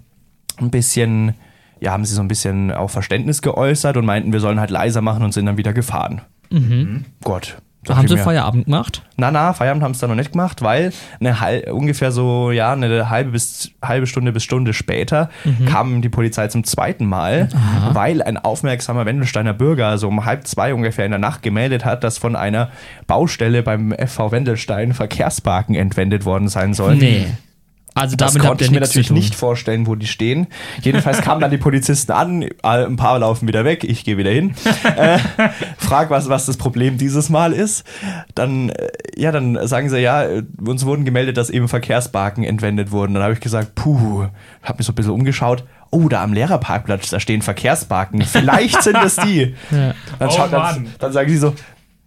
ein 0.60 0.70
bisschen, 0.72 1.36
ja, 1.82 1.92
haben 1.92 2.06
sie 2.06 2.14
so 2.16 2.22
ein 2.22 2.28
bisschen 2.28 2.72
auch 2.72 2.90
Verständnis 2.90 3.42
geäußert 3.42 3.98
und 3.98 4.06
meinten, 4.06 4.32
wir 4.32 4.40
sollen 4.40 4.60
halt 4.60 4.70
leiser 4.70 5.02
machen 5.02 5.24
und 5.24 5.34
sind 5.34 5.48
dann 5.48 5.58
wieder 5.58 5.74
gefahren. 5.74 6.22
Gott. 7.24 7.58
dachte 7.84 7.98
Haben 7.98 8.06
ich 8.06 8.12
sie 8.12 8.18
mir. 8.18 8.24
Feierabend 8.24 8.66
gemacht? 8.66 9.02
Na, 9.18 9.32
na, 9.32 9.54
Feierabend 9.54 9.84
haben 9.84 9.94
es 9.94 10.00
dann 10.00 10.10
noch 10.12 10.16
nicht 10.18 10.34
gemacht, 10.34 10.62
weil 10.62 10.92
eine 11.20 11.40
hal 11.40 11.64
ungefähr 11.72 12.12
so, 12.12 12.52
ja, 12.52 12.74
eine 12.74 13.10
halbe 13.10 13.32
bis 13.32 13.72
halbe 13.82 14.06
Stunde 14.06 14.32
bis 14.32 14.44
Stunde 14.44 14.74
später 14.74 15.30
kam 15.66 16.02
die 16.04 16.10
Polizei 16.10 16.48
zum 16.50 16.64
zweiten 16.64 17.06
Mal, 17.06 17.50
weil 17.94 18.22
ein 18.22 18.38
aufmerksamer 18.38 19.08
Wendelsteiner 19.08 19.54
Bürger 19.54 19.98
so 19.98 20.08
um 20.08 20.26
halb 20.26 20.46
zwei 20.46 20.76
ungefähr 20.76 21.06
in 21.06 21.12
der 21.12 21.20
Nacht 21.20 21.42
gemeldet 21.42 21.84
hat, 21.84 22.04
dass 22.04 22.20
von 22.20 22.36
einer 22.36 22.70
Baustelle 23.08 23.64
beim 23.64 23.92
FV 23.92 24.32
Wendelstein 24.32 24.94
Verkehrsparken 24.94 25.74
entwendet 25.74 26.26
worden 26.26 26.48
sein 26.48 26.76
sollen. 26.76 27.00
Nee. 27.00 27.28
Also 27.94 28.16
Das 28.16 28.32
damit 28.34 28.44
habt 28.44 28.50
konnte 28.52 28.64
ich 28.64 28.72
mir 28.72 28.80
natürlich 28.80 29.12
nicht 29.12 29.36
vorstellen, 29.36 29.86
wo 29.86 29.96
die 29.96 30.08
stehen. 30.08 30.48
Jedenfalls 30.82 31.22
kamen 31.22 31.42
dann 31.42 31.52
die 31.52 31.58
Polizisten 31.58 32.14
an, 32.14 32.46
ein 32.64 32.96
paar 32.96 33.20
laufen 33.20 33.50
wieder 33.50 33.66
weg, 33.66 33.84
ich 33.84 34.06
gehe 34.06 34.18
wieder 34.18 34.32
hin, 34.32 34.54
äh, 34.96 35.20
frag, 35.78 36.10
was, 36.10 36.30
was 36.30 36.46
das 36.46 36.56
Problem 36.56 36.98
dieses 36.98 37.30
Mal 37.30 37.52
ist. 37.52 37.84
Dann, 38.34 38.70
äh, 38.70 38.88
ja, 39.18 39.34
dann 39.34 39.68
sagen 39.68 39.90
sie, 39.90 40.00
ja, 40.00 40.24
äh, 40.24 40.44
uns 40.66 40.86
wurden 40.86 41.04
gemeldet, 41.04 41.36
dass 41.36 41.50
eben 41.50 41.68
Verkehrsbarken 41.68 42.46
entwendet 42.46 42.92
wurden. 42.92 43.14
Dann 43.14 43.24
habe 43.24 43.34
ich 43.34 43.42
gesagt, 43.42 43.76
puh, 43.76 44.28
habe 44.64 44.78
mich 44.78 44.86
so 44.88 44.94
ein 44.94 44.96
bisschen 44.96 45.12
umgeschaut. 45.12 45.66
Oh, 45.90 46.08
da 46.08 46.24
am 46.24 46.32
Lehrerparkplatz, 46.32 47.10
da 47.10 47.20
stehen 47.20 47.42
Verkehrsbarken. 47.42 48.22
Vielleicht 48.22 48.82
sind 48.84 48.98
es 49.04 49.18
die. 49.18 49.54
Ja. 49.72 49.94
Dann, 50.18 50.30
Oh, 50.30 50.32
schaut, 50.32 50.54
dann, 50.54 50.88
dann 50.98 51.12
sagen 51.12 51.30
sie 51.30 51.38
so, 51.38 51.54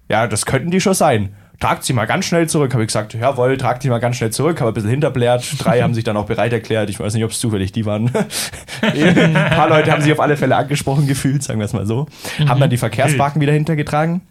ja, 0.08 0.26
das 0.26 0.46
könnten 0.46 0.70
die 0.70 0.80
schon 0.80 0.94
sein. 0.94 1.34
Tragt 1.60 1.84
sie 1.84 1.92
mal 1.92 2.06
ganz 2.06 2.24
schnell 2.24 2.48
zurück. 2.48 2.72
Habe 2.72 2.82
ich 2.82 2.88
gesagt, 2.88 3.14
jawohl, 3.14 3.56
tragt 3.56 3.84
die 3.84 3.88
mal 3.88 3.98
ganz 3.98 4.16
schnell 4.16 4.30
zurück. 4.30 4.60
Habe 4.60 4.72
ein 4.72 4.74
bisschen 4.74 4.90
hinterblärt. 4.90 5.44
Drei 5.58 5.82
haben 5.82 5.94
sich 5.94 6.04
dann 6.04 6.16
auch 6.16 6.26
bereit 6.26 6.52
erklärt. 6.52 6.90
Ich 6.90 7.00
weiß 7.00 7.14
nicht, 7.14 7.24
ob 7.24 7.30
es 7.30 7.40
zufällig 7.40 7.72
die 7.72 7.86
waren. 7.86 8.10
ein 8.82 9.34
paar 9.34 9.68
Leute 9.68 9.92
haben 9.92 10.02
sich 10.02 10.12
auf 10.12 10.20
alle 10.20 10.36
Fälle 10.36 10.56
angesprochen 10.56 11.06
gefühlt, 11.06 11.42
sagen 11.42 11.60
wir 11.60 11.66
es 11.66 11.72
mal 11.72 11.86
so. 11.86 12.06
Haben 12.46 12.60
dann 12.60 12.70
die 12.70 12.76
Verkehrsbarken 12.76 13.40
wieder 13.40 13.52
hintergetragen. 13.52 14.22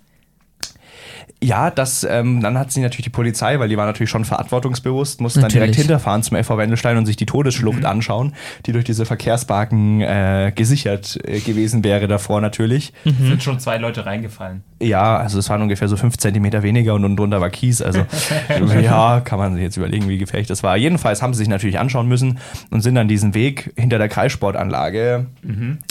Ja, 1.43 1.71
das, 1.71 2.07
ähm, 2.09 2.41
dann 2.41 2.57
hat 2.57 2.71
sich 2.71 2.81
natürlich 2.81 3.03
die 3.03 3.09
Polizei, 3.09 3.59
weil 3.59 3.67
die 3.67 3.75
war 3.75 3.85
natürlich 3.85 4.09
schon 4.09 4.23
verantwortungsbewusst, 4.23 5.19
musste 5.19 5.41
dann 5.41 5.49
direkt 5.49 5.75
hinterfahren 5.75 6.23
zum 6.23 6.41
FV 6.41 6.57
Wendelstein 6.57 6.95
und 6.97 7.05
sich 7.05 7.17
die 7.17 7.25
Todesschlucht 7.25 7.83
anschauen, 7.83 8.33
die 8.65 8.71
durch 8.71 8.85
diese 8.85 9.05
Verkehrsbarken 9.05 9.99
äh, 10.01 10.53
gesichert 10.55 11.19
äh, 11.25 11.41
gewesen 11.41 11.83
wäre 11.83 12.07
davor 12.07 12.39
natürlich. 12.39 12.93
Sind 13.03 13.43
schon 13.43 13.59
zwei 13.59 13.77
Leute 13.77 14.05
reingefallen. 14.05 14.63
Ja, 14.81 15.17
also 15.17 15.37
es 15.39 15.49
waren 15.49 15.61
ungefähr 15.61 15.89
so 15.89 15.97
fünf 15.97 16.17
Zentimeter 16.17 16.63
weniger 16.63 16.93
und 16.93 17.03
unten 17.03 17.17
drunter 17.17 17.41
war 17.41 17.49
Kies. 17.49 17.81
Also 17.81 18.05
ja, 18.81 19.19
kann 19.19 19.37
man 19.37 19.53
sich 19.55 19.63
jetzt 19.63 19.75
überlegen, 19.75 20.07
wie 20.07 20.17
gefährlich 20.17 20.47
das 20.47 20.63
war. 20.63 20.77
Jedenfalls 20.77 21.21
haben 21.21 21.33
sie 21.33 21.39
sich 21.39 21.49
natürlich 21.49 21.77
anschauen 21.77 22.07
müssen 22.07 22.39
und 22.69 22.81
sind 22.81 22.95
dann 22.95 23.09
diesen 23.09 23.33
Weg 23.33 23.73
hinter 23.77 23.97
der 23.97 24.07
Kreissportanlage 24.07 25.27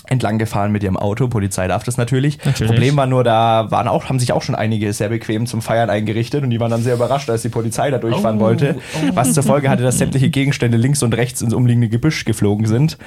entlang 0.07 0.39
gefahren 0.39 0.73
mit 0.73 0.83
ihrem 0.83 0.97
Auto. 0.97 1.29
Polizei 1.29 1.69
darf 1.69 1.85
das 1.85 1.99
natürlich. 1.99 2.39
Natürlich. 2.45 2.71
Problem 2.71 2.97
war 2.97 3.07
nur, 3.07 3.23
da 3.23 3.71
waren 3.71 3.89
auch, 3.89 4.09
haben 4.09 4.19
sich 4.19 4.33
auch 4.33 4.43
schon 4.43 4.55
einige 4.55 4.93
sehr 4.93 5.09
bequem 5.09 5.42
zum 5.47 5.63
Feiern 5.63 5.91
eingerichtet 5.91 6.43
und 6.45 6.51
die 6.51 6.61
waren 6.61 6.71
dann 6.71 6.83
sehr 6.83 6.95
überrascht, 6.95 7.29
als 7.31 7.43
die 7.43 7.49
Polizei 7.49 7.91
da 7.91 7.99
durchfahren 7.99 8.39
Oh, 8.39 8.41
wollte. 8.41 8.77
Was 9.15 9.33
zur 9.35 9.43
Folge 9.43 9.69
hatte, 9.71 9.83
dass 9.83 9.99
sämtliche 9.99 10.31
Gegenstände 10.31 10.77
links 10.77 11.03
und 11.03 11.15
rechts 11.15 11.43
ins 11.43 11.55
umliegende 11.55 11.89
Gebüsch 11.89 12.25
geflogen 12.25 12.67
sind. 12.67 12.99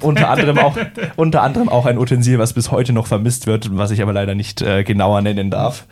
unter, 0.00 0.30
anderem 0.30 0.58
auch, 0.58 0.76
unter 1.16 1.42
anderem 1.42 1.68
auch 1.68 1.86
ein 1.86 1.98
Utensil, 1.98 2.38
was 2.38 2.52
bis 2.52 2.70
heute 2.70 2.92
noch 2.92 3.06
vermisst 3.06 3.46
wird, 3.46 3.76
was 3.76 3.90
ich 3.90 4.02
aber 4.02 4.12
leider 4.12 4.34
nicht 4.34 4.62
äh, 4.62 4.84
genauer 4.84 5.20
nennen 5.22 5.50
darf. 5.50 5.86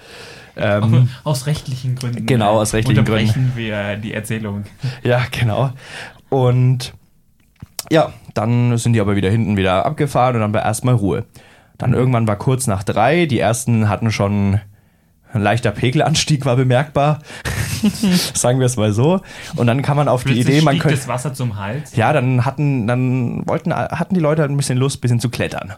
Ähm, 0.56 1.10
Aus 1.22 1.46
rechtlichen 1.46 1.96
Gründen. 1.96 2.24
Genau, 2.24 2.60
aus 2.60 2.72
rechtlichen 2.72 3.00
unterbrechen 3.00 3.52
wir 3.56 3.96
die 3.96 4.14
Erzählung. 4.14 4.64
ja, 5.02 5.22
genau. 5.30 5.70
Und 6.30 6.94
ja, 7.90 8.12
dann 8.34 8.76
sind 8.78 8.94
die 8.94 9.00
aber 9.00 9.16
wieder 9.16 9.30
hinten 9.30 9.56
wieder 9.56 9.84
abgefahren 9.86 10.34
und 10.36 10.40
dann 10.40 10.54
war 10.54 10.64
erstmal 10.64 10.94
Ruhe. 10.94 11.24
Dann 11.78 11.92
irgendwann 11.92 12.26
war 12.26 12.36
kurz 12.36 12.66
nach 12.66 12.82
drei, 12.82 13.26
die 13.26 13.38
ersten 13.38 13.88
hatten 13.88 14.10
schon 14.10 14.60
ein 15.32 15.42
leichter 15.42 15.70
Pegelanstieg 15.70 16.44
war 16.46 16.56
bemerkbar. 16.56 17.20
Sagen 18.34 18.58
wir 18.58 18.66
es 18.66 18.76
mal 18.76 18.92
so. 18.92 19.20
Und 19.56 19.66
dann 19.66 19.82
kann 19.82 19.96
man 19.96 20.08
auf 20.08 20.24
die 20.24 20.32
Plötzlich 20.34 20.56
Idee, 20.56 20.64
man 20.64 20.78
könnte. 20.78 20.96
das 20.96 21.08
Wasser 21.08 21.34
zum 21.34 21.56
Hals. 21.58 21.94
Ja, 21.96 22.12
dann 22.12 22.44
hatten, 22.44 22.86
dann 22.86 23.46
wollten, 23.46 23.72
hatten 23.74 24.14
die 24.14 24.20
Leute 24.20 24.44
ein 24.44 24.56
bisschen 24.56 24.78
Lust, 24.78 24.98
ein 24.98 25.00
bisschen 25.02 25.20
zu 25.20 25.28
klettern. 25.28 25.74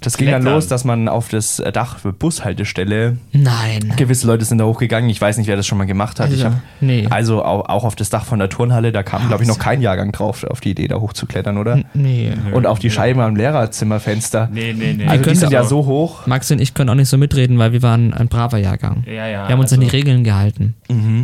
Das 0.00 0.16
ging 0.16 0.26
dann 0.30 0.42
Klettern. 0.42 0.54
los, 0.56 0.66
dass 0.68 0.84
man 0.84 1.08
auf 1.08 1.28
das 1.28 1.62
Dach 1.72 1.98
für 1.98 2.12
Bushaltestelle 2.12 3.16
Nein. 3.32 3.92
Gewisse 3.96 4.26
Leute 4.26 4.44
sind 4.44 4.58
da 4.58 4.64
hochgegangen. 4.64 5.08
Ich 5.10 5.20
weiß 5.20 5.38
nicht, 5.38 5.46
wer 5.46 5.56
das 5.56 5.66
schon 5.66 5.78
mal 5.78 5.84
gemacht 5.86 6.20
hat. 6.20 6.30
Ich 6.30 6.44
Also, 6.44 6.56
hab, 6.56 6.62
nee. 6.80 7.06
also 7.10 7.44
auch, 7.44 7.68
auch 7.68 7.84
auf 7.84 7.94
das 7.96 8.10
Dach 8.10 8.24
von 8.24 8.38
der 8.38 8.48
Turnhalle, 8.48 8.92
da 8.92 9.02
kam, 9.02 9.28
glaube 9.28 9.42
ich, 9.42 9.48
noch 9.48 9.58
kein 9.58 9.80
Jahrgang 9.80 10.12
drauf, 10.12 10.44
auf 10.44 10.60
die 10.60 10.70
Idee, 10.70 10.88
da 10.88 10.96
hochzuklettern, 11.00 11.56
oder? 11.58 11.80
Nee. 11.94 12.32
Und 12.52 12.66
auf 12.66 12.78
die 12.78 12.90
Scheiben 12.90 13.20
am 13.20 13.36
Lehrerzimmerfenster. 13.36 14.48
Nee, 14.52 14.74
nee, 14.76 14.92
nee. 14.94 15.06
Also 15.06 15.28
die 15.30 15.36
sind 15.36 15.52
ja 15.52 15.64
so 15.64 15.86
hoch. 15.86 16.26
Max 16.26 16.50
und 16.50 16.60
ich 16.60 16.74
können 16.74 16.90
auch 16.90 16.94
nicht 16.94 17.08
so 17.08 17.18
mitreden, 17.18 17.58
weil 17.58 17.72
wir 17.72 17.82
waren 17.82 18.12
ein 18.14 18.28
braver 18.28 18.58
Jahrgang. 18.58 19.04
ja, 19.06 19.26
ja. 19.26 19.48
Wir 19.48 19.52
haben 19.52 19.60
uns 19.60 19.72
also, 19.72 19.82
an 19.82 19.88
die 19.88 19.94
Regeln 19.96 20.24
gehalten. 20.24 20.74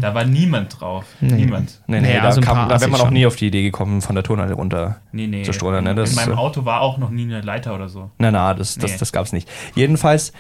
Da 0.01 0.15
war 0.15 0.25
niemand 0.25 0.81
drauf. 0.81 1.05
Nee. 1.21 1.33
Niemand. 1.45 1.81
Nee, 1.87 2.01
nee, 2.01 2.09
Naja, 2.09 2.23
da, 2.23 2.33
so 2.33 2.41
ein 2.41 2.45
kam, 2.45 2.69
da 2.69 2.81
wäre 2.81 2.91
man 2.91 3.01
schon. 3.01 3.13
nie 3.13 3.27
auf 3.27 3.37
die 3.37 3.49
Idee 3.49 3.63
gekommen, 3.63 4.01
von 4.01 4.15
der 4.15 4.25
Turnhalle 4.25 4.55
runter 4.55 4.97
Nee, 5.13 5.27
nee. 5.27 5.43
zu 5.43 5.53
strudeln. 5.53 5.85
Ne? 5.85 5.91
in, 5.91 6.15
meinem 6.15 6.35
Auto 6.39 6.65
war 6.65 6.81
auch 6.81 6.99
noch 6.99 7.11
nie 7.11 7.23
eine 7.25 7.41
Leiter 7.41 7.75
oder 7.75 7.89
so. 7.89 8.11
Na, 8.31 8.49
na, 8.49 8.55
das, 8.55 8.75
das, 8.77 8.93
Nee. 8.93 8.97
das 8.99 9.13
gab's 9.13 9.33
nicht. 9.33 9.49
Jedenfalls, 9.75 10.33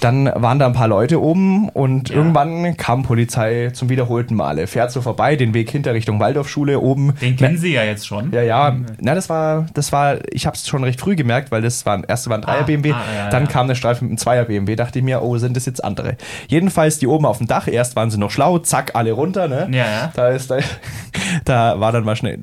dann 0.00 0.26
waren 0.34 0.58
da 0.58 0.66
ein 0.66 0.72
paar 0.72 0.88
Leute 0.88 1.20
oben 1.20 1.68
und 1.68 2.08
Ja. 2.10 2.16
irgendwann 2.16 2.76
kam 2.76 3.02
Polizei 3.02 3.70
zum 3.72 3.88
wiederholten 3.88 4.34
Male. 4.34 4.66
Fährt 4.66 4.92
so 4.92 5.00
vorbei, 5.02 5.36
den 5.36 5.52
Weg 5.52 5.70
hinter 5.70 5.92
Richtung 5.94 6.20
Waldorfschule 6.20 6.78
oben. 6.80 7.14
Den 7.20 7.36
kennen 7.36 7.58
sie 7.58 7.72
ja 7.74 7.82
jetzt 7.84 8.06
schon. 8.06 8.32
Ja, 8.32 8.42
ja. 8.42 8.76
Na, 9.00 9.14
das 9.14 9.28
war, 9.28 9.66
das 9.74 9.92
war, 9.92 10.18
ich 10.32 10.46
habe 10.46 10.56
es 10.56 10.66
schon 10.68 10.84
recht 10.84 11.00
früh 11.00 11.16
gemerkt, 11.16 11.50
weil 11.50 11.62
das 11.62 11.84
war, 11.84 12.08
erste 12.08 12.30
war 12.30 12.38
ein 12.38 12.42
Dreier 12.42 12.60
Ah, 12.60 12.64
BMW, 12.64 12.92
ah, 12.92 13.02
ja, 13.16 13.30
dann 13.30 13.44
ja. 13.44 13.50
kam 13.50 13.68
der 13.68 13.74
Streifen 13.74 14.06
mit 14.06 14.10
einem 14.12 14.18
Zweier 14.18 14.44
BMW, 14.44 14.76
dachte 14.76 14.98
ich 15.00 15.04
mir, 15.04 15.22
oh, 15.22 15.36
sind 15.38 15.56
das 15.56 15.66
jetzt 15.66 15.82
andere? 15.84 16.16
Jedenfalls 16.48 16.98
die 16.98 17.06
oben 17.06 17.26
auf 17.26 17.38
dem 17.38 17.46
Dach, 17.46 17.68
erst 17.68 17.96
waren 17.96 18.10
sie 18.10 18.18
noch 18.18 18.30
schlau, 18.30 18.58
zack, 18.58 18.92
alle 18.94 19.12
runter, 19.12 19.48
ne? 19.48 19.68
Ja, 19.70 19.84
ja. 19.84 20.12
Da 20.14 20.28
ist, 20.28 20.50
da, 20.50 20.58
da 21.44 21.80
war 21.80 21.92
dann 21.92 22.04
mal 22.04 22.16
schnell, 22.16 22.38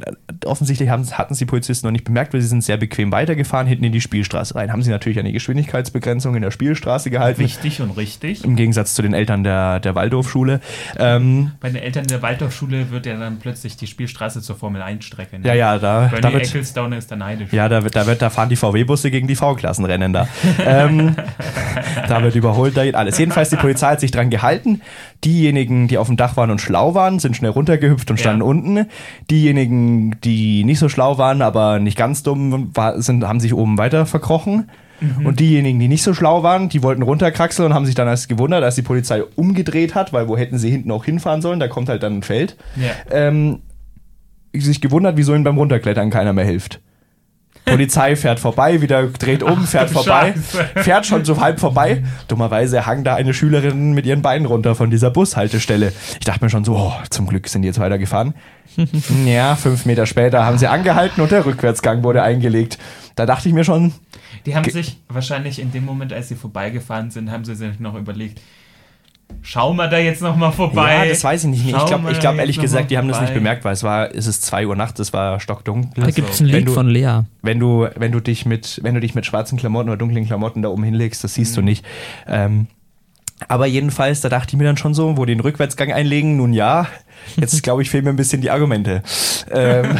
offensichtlich 0.45 0.89
haben, 0.89 1.05
hatten 1.11 1.33
es 1.33 1.39
die 1.39 1.45
Polizisten 1.45 1.87
noch 1.87 1.91
nicht 1.91 2.03
bemerkt, 2.05 2.33
weil 2.33 2.41
sie 2.41 2.47
sind 2.47 2.63
sehr 2.63 2.77
bequem 2.77 3.11
weitergefahren, 3.11 3.67
hinten 3.67 3.85
in 3.85 3.91
die 3.91 4.01
Spielstraße 4.01 4.55
rein. 4.55 4.71
Haben 4.71 4.83
sie 4.83 4.91
natürlich 4.91 5.19
eine 5.19 5.31
Geschwindigkeitsbegrenzung 5.31 6.35
in 6.35 6.41
der 6.41 6.51
Spielstraße 6.51 7.09
gehalten. 7.09 7.36
Wichtig 7.37 7.81
und 7.81 7.91
richtig. 7.91 8.43
Im 8.43 8.55
Gegensatz 8.55 8.93
zu 8.95 9.01
den 9.01 9.13
Eltern 9.13 9.43
der, 9.43 9.79
der 9.79 9.95
Waldorfschule. 9.95 10.59
Ähm, 10.97 11.51
Bei 11.59 11.69
den 11.69 11.81
Eltern 11.81 12.07
der 12.07 12.21
Waldorfschule 12.21 12.91
wird 12.91 13.05
ja 13.05 13.17
dann 13.17 13.39
plötzlich 13.39 13.77
die 13.77 13.87
Spielstraße 13.87 14.41
zur 14.41 14.55
Formel 14.55 14.81
1 14.81 15.03
Strecke. 15.05 15.39
Ne? 15.39 15.47
ja, 15.47 15.53
ja, 15.53 15.79
da, 15.79 16.07
Bernie 16.07 16.21
da 16.21 16.33
wird, 16.33 16.43
Ecclestone 16.43 16.97
ist 16.97 17.11
da 17.11 17.15
neidisch. 17.15 17.51
ja, 17.51 17.69
da, 17.69 17.83
wird, 17.83 17.95
da, 17.95 18.05
wird, 18.07 18.21
da 18.21 18.29
fahren 18.29 18.49
die 18.49 18.55
VW-Busse 18.55 19.11
gegen 19.11 19.27
die 19.27 19.35
V-Klassenrennen 19.35 20.13
da. 20.13 20.27
ähm, 20.65 21.15
da 22.07 22.23
wird 22.23 22.35
überholt, 22.35 22.75
da 22.77 22.83
geht 22.83 22.95
alles. 22.95 23.17
Jedenfalls, 23.17 23.49
die 23.49 23.55
Polizei 23.57 23.91
hat 23.91 23.99
sich 23.99 24.11
dran 24.11 24.29
gehalten. 24.29 24.81
Diejenigen, 25.23 25.87
die 25.87 25.97
auf 25.97 26.07
dem 26.07 26.17
Dach 26.17 26.37
waren 26.37 26.51
und 26.51 26.59
schlau 26.61 26.93
waren, 26.93 27.19
sind 27.19 27.35
schnell 27.35 27.51
runtergehüpft 27.51 28.09
und 28.11 28.19
standen 28.19 28.41
Ja. 28.41 28.47
unten. 28.47 28.85
Diejenigen, 29.29 30.19
die 30.21 30.63
nicht 30.63 30.79
so 30.79 30.89
schlau 30.89 31.17
waren, 31.17 31.41
aber 31.41 31.79
nicht 31.79 31.97
ganz 31.97 32.23
dumm, 32.23 32.71
war, 32.75 33.01
sind, 33.01 33.23
haben 33.27 33.39
sich 33.39 33.53
oben 33.53 33.77
weiter 33.77 34.05
verkrochen. 34.05 34.69
Und 35.23 35.39
diejenigen, 35.39 35.79
die 35.79 35.87
nicht 35.87 36.03
so 36.03 36.13
schlau 36.13 36.43
waren, 36.43 36.69
die 36.69 36.81
wollten 36.81 37.03
runterkraxeln 37.03 37.67
und 37.67 37.73
haben 37.75 37.85
sich 37.85 37.95
dann 37.95 38.07
erst 38.07 38.29
gewundert, 38.29 38.63
als 38.63 38.75
die 38.75 38.81
Polizei 38.81 39.23
umgedreht 39.35 39.95
hat, 39.95 40.13
weil 40.13 40.27
wo 40.27 40.37
hätten 40.37 40.57
sie 40.57 40.69
hinten 40.71 40.91
auch 40.91 41.05
hinfahren 41.05 41.41
sollen? 41.41 41.59
Da 41.59 41.67
kommt 41.67 41.89
halt 41.89 42.03
dann 42.03 42.17
ein 42.17 42.23
Feld. 42.23 42.57
Ja. 42.75 42.91
Ähm, 43.11 43.59
sich 44.55 44.81
gewundert, 44.81 45.17
wieso 45.17 45.35
ihnen 45.35 45.43
beim 45.43 45.57
Runterklettern 45.57 46.09
keiner 46.09 46.33
mehr 46.33 46.45
hilft. 46.45 46.81
Polizei 47.67 48.15
fährt 48.15 48.39
vorbei, 48.39 48.81
wieder 48.81 49.07
dreht 49.07 49.43
um, 49.43 49.65
fährt 49.65 49.89
vorbei, 49.89 50.33
Scheiße. 50.33 50.83
fährt 50.83 51.05
schon 51.05 51.25
so 51.25 51.39
halb 51.39 51.59
vorbei. 51.59 52.03
Dummerweise 52.27 52.85
hang 52.85 53.03
da 53.03 53.15
eine 53.15 53.33
Schülerin 53.33 53.93
mit 53.93 54.05
ihren 54.05 54.21
Beinen 54.21 54.45
runter 54.45 54.73
von 54.75 54.89
dieser 54.89 55.11
Bushaltestelle. 55.11 55.91
Ich 56.13 56.25
dachte 56.25 56.43
mir 56.43 56.49
schon 56.49 56.63
so, 56.63 56.75
oh, 56.75 56.93
zum 57.09 57.27
Glück 57.27 57.47
sind 57.47 57.61
die 57.61 57.67
jetzt 57.67 57.79
weitergefahren. 57.79 58.33
ja, 59.25 59.55
fünf 59.55 59.85
Meter 59.85 60.05
später 60.05 60.45
haben 60.45 60.57
sie 60.57 60.67
angehalten 60.67 61.21
und 61.21 61.31
der 61.31 61.45
Rückwärtsgang 61.45 62.03
wurde 62.03 62.23
eingelegt. 62.23 62.77
Da 63.15 63.25
dachte 63.25 63.47
ich 63.49 63.53
mir 63.53 63.63
schon, 63.63 63.93
Die 64.45 64.55
haben 64.55 64.69
sich 64.69 64.97
wahrscheinlich 65.09 65.59
in 65.59 65.71
dem 65.71 65.85
Moment, 65.85 66.13
als 66.13 66.29
sie 66.29 66.35
vorbeigefahren 66.35 67.11
sind, 67.11 67.31
haben 67.31 67.45
sie 67.45 67.55
sich 67.55 67.79
noch 67.79 67.95
überlegt, 67.95 68.41
schauen 69.41 69.77
wir 69.77 69.87
da 69.87 69.97
jetzt 69.97 70.21
noch 70.21 70.35
mal 70.35 70.51
vorbei. 70.51 70.93
ja, 70.93 71.05
das 71.05 71.23
weiß 71.23 71.45
ich 71.45 71.49
nicht. 71.49 71.65
Ich 71.65 71.71
Schauen 71.71 71.87
glaube 71.87 72.11
ich 72.11 72.19
glaub, 72.19 72.35
ehrlich 72.37 72.57
mal 72.57 72.63
gesagt, 72.63 72.91
die 72.91 72.97
haben 72.97 73.07
das 73.07 73.19
nicht 73.19 73.29
vorbei. 73.29 73.39
bemerkt, 73.39 73.65
weil 73.65 73.73
es 73.73 73.83
war, 73.83 74.13
es 74.13 74.27
ist 74.27 74.43
zwei 74.43 74.67
Uhr 74.67 74.75
nachts, 74.75 74.99
es 74.99 75.13
war 75.13 75.39
stockdunkel. 75.39 76.03
Da 76.03 76.11
gibt 76.11 76.29
es 76.29 76.41
ein 76.41 76.47
Lied 76.47 76.69
von 76.69 76.87
Lea. 76.87 77.21
wenn 77.41 77.59
du, 77.59 77.87
wenn 77.95 78.11
du 78.11 78.19
dich 78.19 78.45
mit, 78.45 78.79
wenn 78.83 78.93
du 78.93 78.99
dich 78.99 79.15
mit 79.15 79.25
schwarzen 79.25 79.57
Klamotten 79.57 79.89
oder 79.89 79.97
dunklen 79.97 80.25
Klamotten 80.25 80.61
da 80.61 80.69
oben 80.69 80.83
hinlegst, 80.83 81.23
das 81.23 81.33
siehst 81.33 81.55
du 81.55 81.61
nicht. 81.61 81.85
Ähm, 82.27 82.67
aber 83.47 83.67
jedenfalls, 83.67 84.21
da 84.21 84.29
dachte 84.29 84.49
ich 84.49 84.57
mir 84.57 84.63
dann 84.63 84.77
schon 84.77 84.95
so, 84.95 85.15
wo 85.15 85.23
den 85.23 85.39
Rückwärtsgang 85.39 85.93
einlegen, 85.93 86.37
nun 86.37 86.53
ja, 86.53 86.87
jetzt 87.35 87.61
glaube 87.61 87.83
ich, 87.83 87.89
fehlen 87.89 88.03
mir 88.03 88.09
ein 88.09 88.15
bisschen 88.15 88.41
die 88.41 88.49
Argumente. 88.49 89.03
Ähm, 89.51 89.95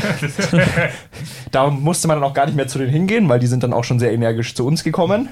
da 1.52 1.70
musste 1.70 2.08
man 2.08 2.20
dann 2.20 2.30
auch 2.30 2.34
gar 2.34 2.48
nicht 2.48 2.56
mehr 2.56 2.68
zu 2.68 2.80
denen 2.80 2.92
hingehen, 2.92 3.30
weil 3.30 3.40
die 3.40 3.48
sind 3.48 3.64
dann 3.64 3.74
auch 3.74 3.84
schon 3.84 4.00
sehr 4.00 4.12
energisch 4.12 4.56
zu 4.56 4.66
uns 4.66 4.84
gekommen 4.84 5.30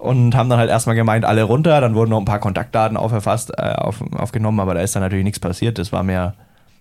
und 0.00 0.34
haben 0.34 0.48
dann 0.48 0.58
halt 0.58 0.70
erstmal 0.70 0.96
gemeint, 0.96 1.24
alle 1.24 1.42
runter, 1.42 1.80
dann 1.80 1.94
wurden 1.94 2.10
noch 2.10 2.18
ein 2.18 2.24
paar 2.24 2.38
Kontaktdaten 2.38 2.96
auferfasst, 2.96 3.52
äh, 3.56 3.72
auf, 3.74 4.02
aufgenommen, 4.16 4.58
aber 4.60 4.74
da 4.74 4.80
ist 4.80 4.96
dann 4.96 5.02
natürlich 5.02 5.24
nichts 5.24 5.38
passiert. 5.40 5.78
Das 5.78 5.92
war 5.92 6.02
mehr, 6.02 6.34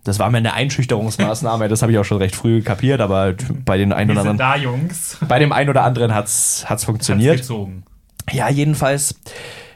das 0.06 0.20
war 0.20 0.30
mehr 0.30 0.40
eine 0.40 0.54
Einschüchterungsmaßnahme, 0.54 1.68
das 1.68 1.82
habe 1.82 1.92
ich 1.92 1.98
auch 1.98 2.06
schon 2.06 2.20
recht 2.20 2.36
früh 2.36 2.62
kapiert, 2.62 3.02
aber 3.02 3.34
bei 3.66 3.78
den 3.78 3.92
ein 3.92 4.10
oder 4.10 4.22
anderen 4.22 4.38
da, 4.38 4.56
Jungs. 4.56 5.18
bei 5.28 5.38
dem 5.38 5.52
einen 5.52 5.70
oder 5.70 5.84
anderen 5.84 6.16
hat's, 6.16 6.62
hat's 6.62 6.70
Hat's 6.70 6.84
funktioniert. 6.86 7.38
gezogen. 7.38 7.84
Ja, 8.32 8.50
jedenfalls, 8.50 9.16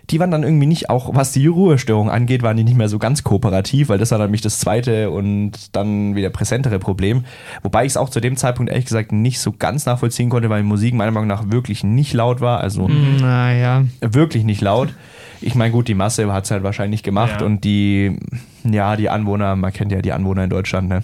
die 0.09 0.19
waren 0.19 0.31
dann 0.31 0.43
irgendwie 0.43 0.65
nicht, 0.65 0.89
auch 0.89 1.15
was 1.15 1.31
die 1.31 1.47
Ruhestörung 1.47 2.09
angeht, 2.09 2.43
waren 2.43 2.57
die 2.57 2.65
nicht 2.65 2.75
mehr 2.77 2.89
so 2.89 2.99
ganz 2.99 3.23
kooperativ, 3.23 3.87
weil 3.89 3.97
das 3.97 4.11
war 4.11 4.17
dann 4.17 4.27
nämlich 4.27 4.41
das 4.41 4.59
zweite 4.59 5.09
und 5.11 5.51
dann 5.75 6.15
wieder 6.15 6.29
präsentere 6.29 6.77
Problem. 6.77 7.23
Wobei 7.61 7.85
ich 7.85 7.93
es 7.93 7.97
auch 7.97 8.09
zu 8.09 8.19
dem 8.19 8.35
Zeitpunkt 8.35 8.69
ehrlich 8.69 8.85
gesagt 8.85 9.13
nicht 9.13 9.39
so 9.39 9.53
ganz 9.57 9.85
nachvollziehen 9.85 10.29
konnte, 10.29 10.49
weil 10.49 10.61
die 10.61 10.67
Musik 10.67 10.93
meiner 10.93 11.11
Meinung 11.11 11.27
nach 11.29 11.51
wirklich 11.51 11.83
nicht 11.85 12.13
laut 12.13 12.41
war. 12.41 12.59
Also 12.59 12.89
Naja. 12.89 13.85
wirklich 14.01 14.43
nicht 14.43 14.59
laut. 14.61 14.93
Ich 15.39 15.55
meine, 15.55 15.71
gut, 15.71 15.87
die 15.87 15.93
Masse 15.95 16.31
hat 16.33 16.45
es 16.45 16.51
halt 16.51 16.63
wahrscheinlich 16.63 17.03
gemacht 17.03 17.39
Ja. 17.41 17.45
und 17.45 17.63
die, 17.63 18.17
ja, 18.63 18.95
die 18.97 19.09
Anwohner, 19.09 19.55
man 19.55 19.71
kennt 19.71 19.91
ja 19.91 20.01
die 20.01 20.11
Anwohner 20.11 20.43
in 20.45 20.49
Deutschland, 20.49 20.89
ne? 20.89 21.03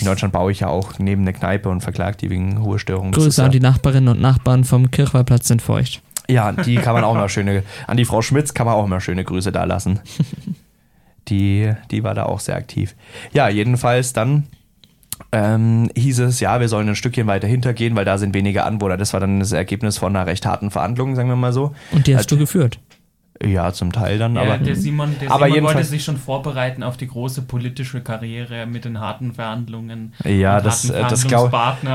In 0.00 0.06
Deutschland 0.06 0.32
baue 0.32 0.50
ich 0.50 0.60
ja 0.60 0.68
auch 0.68 0.98
neben 0.98 1.22
eine 1.22 1.32
Kneipe 1.32 1.68
und 1.68 1.82
verklagt 1.82 2.22
die 2.22 2.30
wegen 2.30 2.56
Ruhestörungen. 2.56 3.12
Grüße 3.12 3.42
an 3.44 3.50
die 3.50 3.60
Nachbarinnen 3.60 4.08
und 4.08 4.20
Nachbarn 4.20 4.64
vom 4.64 4.90
Kirchweihplatz 4.90 5.46
sind 5.48 5.62
feucht. 5.62 6.02
Ja, 6.30 6.52
die 6.52 6.76
kann 6.76 6.92
man 6.94 7.04
auch 7.04 7.14
mal 7.14 7.28
schöne, 7.28 7.62
an 7.86 7.96
die 7.96 8.04
Frau 8.04 8.20
Schmitz 8.22 8.52
kann 8.54 8.66
man 8.66 8.74
auch 8.74 8.86
mal 8.86 9.00
schöne 9.00 9.24
Grüße 9.24 9.50
da 9.52 9.64
lassen. 9.64 10.00
Die, 11.28 11.72
die 11.90 12.04
war 12.04 12.14
da 12.14 12.24
auch 12.24 12.40
sehr 12.40 12.56
aktiv. 12.56 12.94
Ja, 13.32 13.48
jedenfalls 13.48 14.12
dann 14.14 14.44
ähm, 15.32 15.90
hieß 15.96 16.20
es, 16.20 16.40
ja, 16.40 16.60
wir 16.60 16.68
sollen 16.68 16.88
ein 16.88 16.96
Stückchen 16.96 17.26
weiter 17.26 17.46
hintergehen, 17.46 17.96
weil 17.96 18.04
da 18.04 18.16
sind 18.18 18.34
weniger 18.34 18.64
Anwohner. 18.64 18.96
Das 18.96 19.12
war 19.12 19.20
dann 19.20 19.40
das 19.40 19.52
Ergebnis 19.52 19.98
von 19.98 20.14
einer 20.16 20.26
recht 20.26 20.46
harten 20.46 20.70
Verhandlung, 20.70 21.16
sagen 21.16 21.28
wir 21.28 21.36
mal 21.36 21.52
so. 21.52 21.74
Und 21.92 22.06
die 22.06 22.14
hast 22.14 22.24
Also- 22.26 22.36
du 22.36 22.40
geführt. 22.40 22.78
Ja, 23.44 23.72
zum 23.72 23.92
Teil 23.92 24.18
dann, 24.18 24.34
Ja, 24.34 24.42
aber 24.42 24.58
der 24.58 24.74
Simon, 24.74 25.14
der 25.20 25.30
aber 25.30 25.46
Simon 25.46 25.62
wollte 25.62 25.84
sich 25.84 26.02
schon 26.02 26.16
vorbereiten 26.16 26.82
auf 26.82 26.96
die 26.96 27.06
große 27.06 27.42
politische 27.42 28.00
Karriere 28.00 28.66
mit 28.66 28.84
den 28.84 28.98
harten 28.98 29.32
Verhandlungen. 29.32 30.12
ja, 30.24 30.60
das, 30.60 30.90
äh, 30.90 31.04
das 31.08 31.26
glaube 31.26 31.52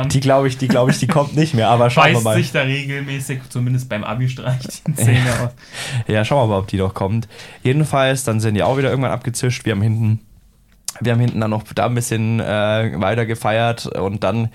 die 0.08 0.20
glaube 0.22 0.48
ich, 0.48 0.58
die 0.58 0.70
glaube 0.70 0.92
ich, 0.92 1.00
die 1.00 1.08
kommt 1.08 1.36
nicht 1.36 1.54
mehr, 1.54 1.70
aber 1.70 1.90
schauen 1.90 2.14
wir 2.14 2.22
mal. 2.22 2.38
sich 2.38 2.54
da 2.54 2.62
regelmäßig, 2.62 3.42
zumindest 3.50 3.90
beim 3.90 4.06
Abi-Streich, 4.06 4.84
die 4.88 4.96
Zähne 4.96 5.32
aus. 5.44 5.52
Ja, 6.08 6.24
schauen 6.24 6.48
wir 6.48 6.54
mal, 6.54 6.60
ob 6.60 6.68
die 6.68 6.78
noch 6.78 6.94
kommt. 6.94 7.28
Jedenfalls, 7.62 8.24
dann 8.24 8.40
sind 8.40 8.56
die 8.56 8.64
auch 8.64 8.78
wieder 8.78 8.90
irgendwann 8.90 9.12
abgezischt. 9.12 9.66
Wir 9.66 9.74
haben 9.74 9.82
hinten, 9.82 10.22
wir 11.02 11.12
haben 11.12 11.20
hinten 11.20 11.42
dann 11.42 11.52
noch 11.52 11.64
da 11.76 11.88
ein 11.88 11.96
bisschen 11.96 12.40
äh, 12.40 12.94
weiter 12.96 13.26
gefeiert 13.26 13.86
und 13.86 14.24
dann 14.24 14.50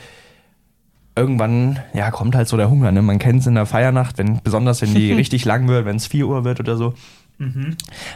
irgendwann, 1.18 1.78
ja, 1.94 2.10
kommt 2.10 2.34
halt 2.34 2.48
so 2.48 2.56
der 2.56 2.70
Hunger. 2.70 2.92
Ne? 2.92 3.02
Man 3.02 3.18
kennt 3.18 3.40
es 3.40 3.46
in 3.46 3.54
der 3.54 3.66
Feiernacht, 3.66 4.18
wenn, 4.18 4.40
besonders 4.42 4.80
wenn 4.82 4.94
die 4.94 5.12
richtig 5.14 5.44
lang 5.44 5.68
wird, 5.68 5.84
wenn 5.84 5.96
es 5.96 6.06
4 6.06 6.26
Uhr 6.26 6.44
wird 6.44 6.60
oder 6.60 6.76
so. 6.76 6.94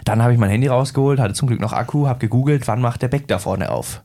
Dann 0.05 0.23
habe 0.23 0.33
ich 0.33 0.39
mein 0.39 0.51
Handy 0.51 0.67
rausgeholt, 0.67 1.21
hatte 1.21 1.35
zum 1.35 1.47
Glück 1.49 1.61
noch 1.61 1.73
Akku, 1.73 2.09
habe 2.09 2.19
gegoogelt, 2.19 2.67
wann 2.67 2.81
macht 2.81 3.03
der 3.03 3.09
Beck 3.09 3.29
da 3.29 3.39
vorne 3.39 3.71
auf. 3.71 4.03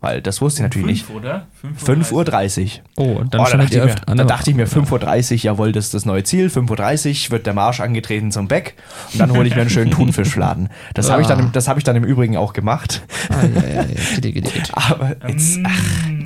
Weil 0.00 0.20
das 0.20 0.40
wusste 0.42 0.58
ich 0.60 0.62
natürlich 0.64 1.04
Fünf, 1.04 1.16
oder? 1.18 1.46
nicht. 1.64 1.80
5.30 2.10 2.62
Uhr. 2.62 2.82
Oh, 2.96 3.02
und 3.20 3.32
dann 3.32 3.40
Oh, 3.40 3.44
da, 3.44 3.46
stand 3.48 3.62
dachte 3.64 3.74
ich 3.74 3.80
mir, 3.80 3.84
öfter 3.86 4.08
an 4.08 4.16
da 4.18 4.24
der- 4.24 4.36
dachte 4.36 4.50
ich 4.50 4.56
mir 4.56 4.66
5.30 4.68 5.32
Uhr, 5.32 5.38
jawohl, 5.38 5.72
das 5.72 5.86
ist 5.86 5.94
das 5.94 6.04
neue 6.04 6.24
Ziel. 6.24 6.48
5.30 6.48 7.26
Uhr 7.26 7.30
wird 7.32 7.46
der 7.46 7.54
Marsch 7.54 7.80
angetreten 7.80 8.30
zum 8.30 8.46
Beck 8.48 8.74
und 9.12 9.18
dann 9.20 9.30
hole 9.36 9.46
ich 9.48 9.54
mir 9.54 9.62
einen 9.62 9.70
schönen 9.70 9.90
Thunfischfladen. 9.90 10.68
Das 10.94 11.10
habe 11.10 11.22
ich, 11.22 11.28
dann 11.28 11.52
das 11.52 11.68
hab 11.68 11.78
ich 11.78 11.84
dann 11.84 11.96
im 11.96 12.04
Übrigen 12.04 12.36
auch 12.36 12.52
gemacht. 12.52 13.02
Ah, 13.30 13.44
ja, 13.44 13.82
ja, 13.82 13.82
ja. 13.82 14.62
Aber 14.72 15.16
jetzt, 15.28 15.58
ach, 15.64 15.82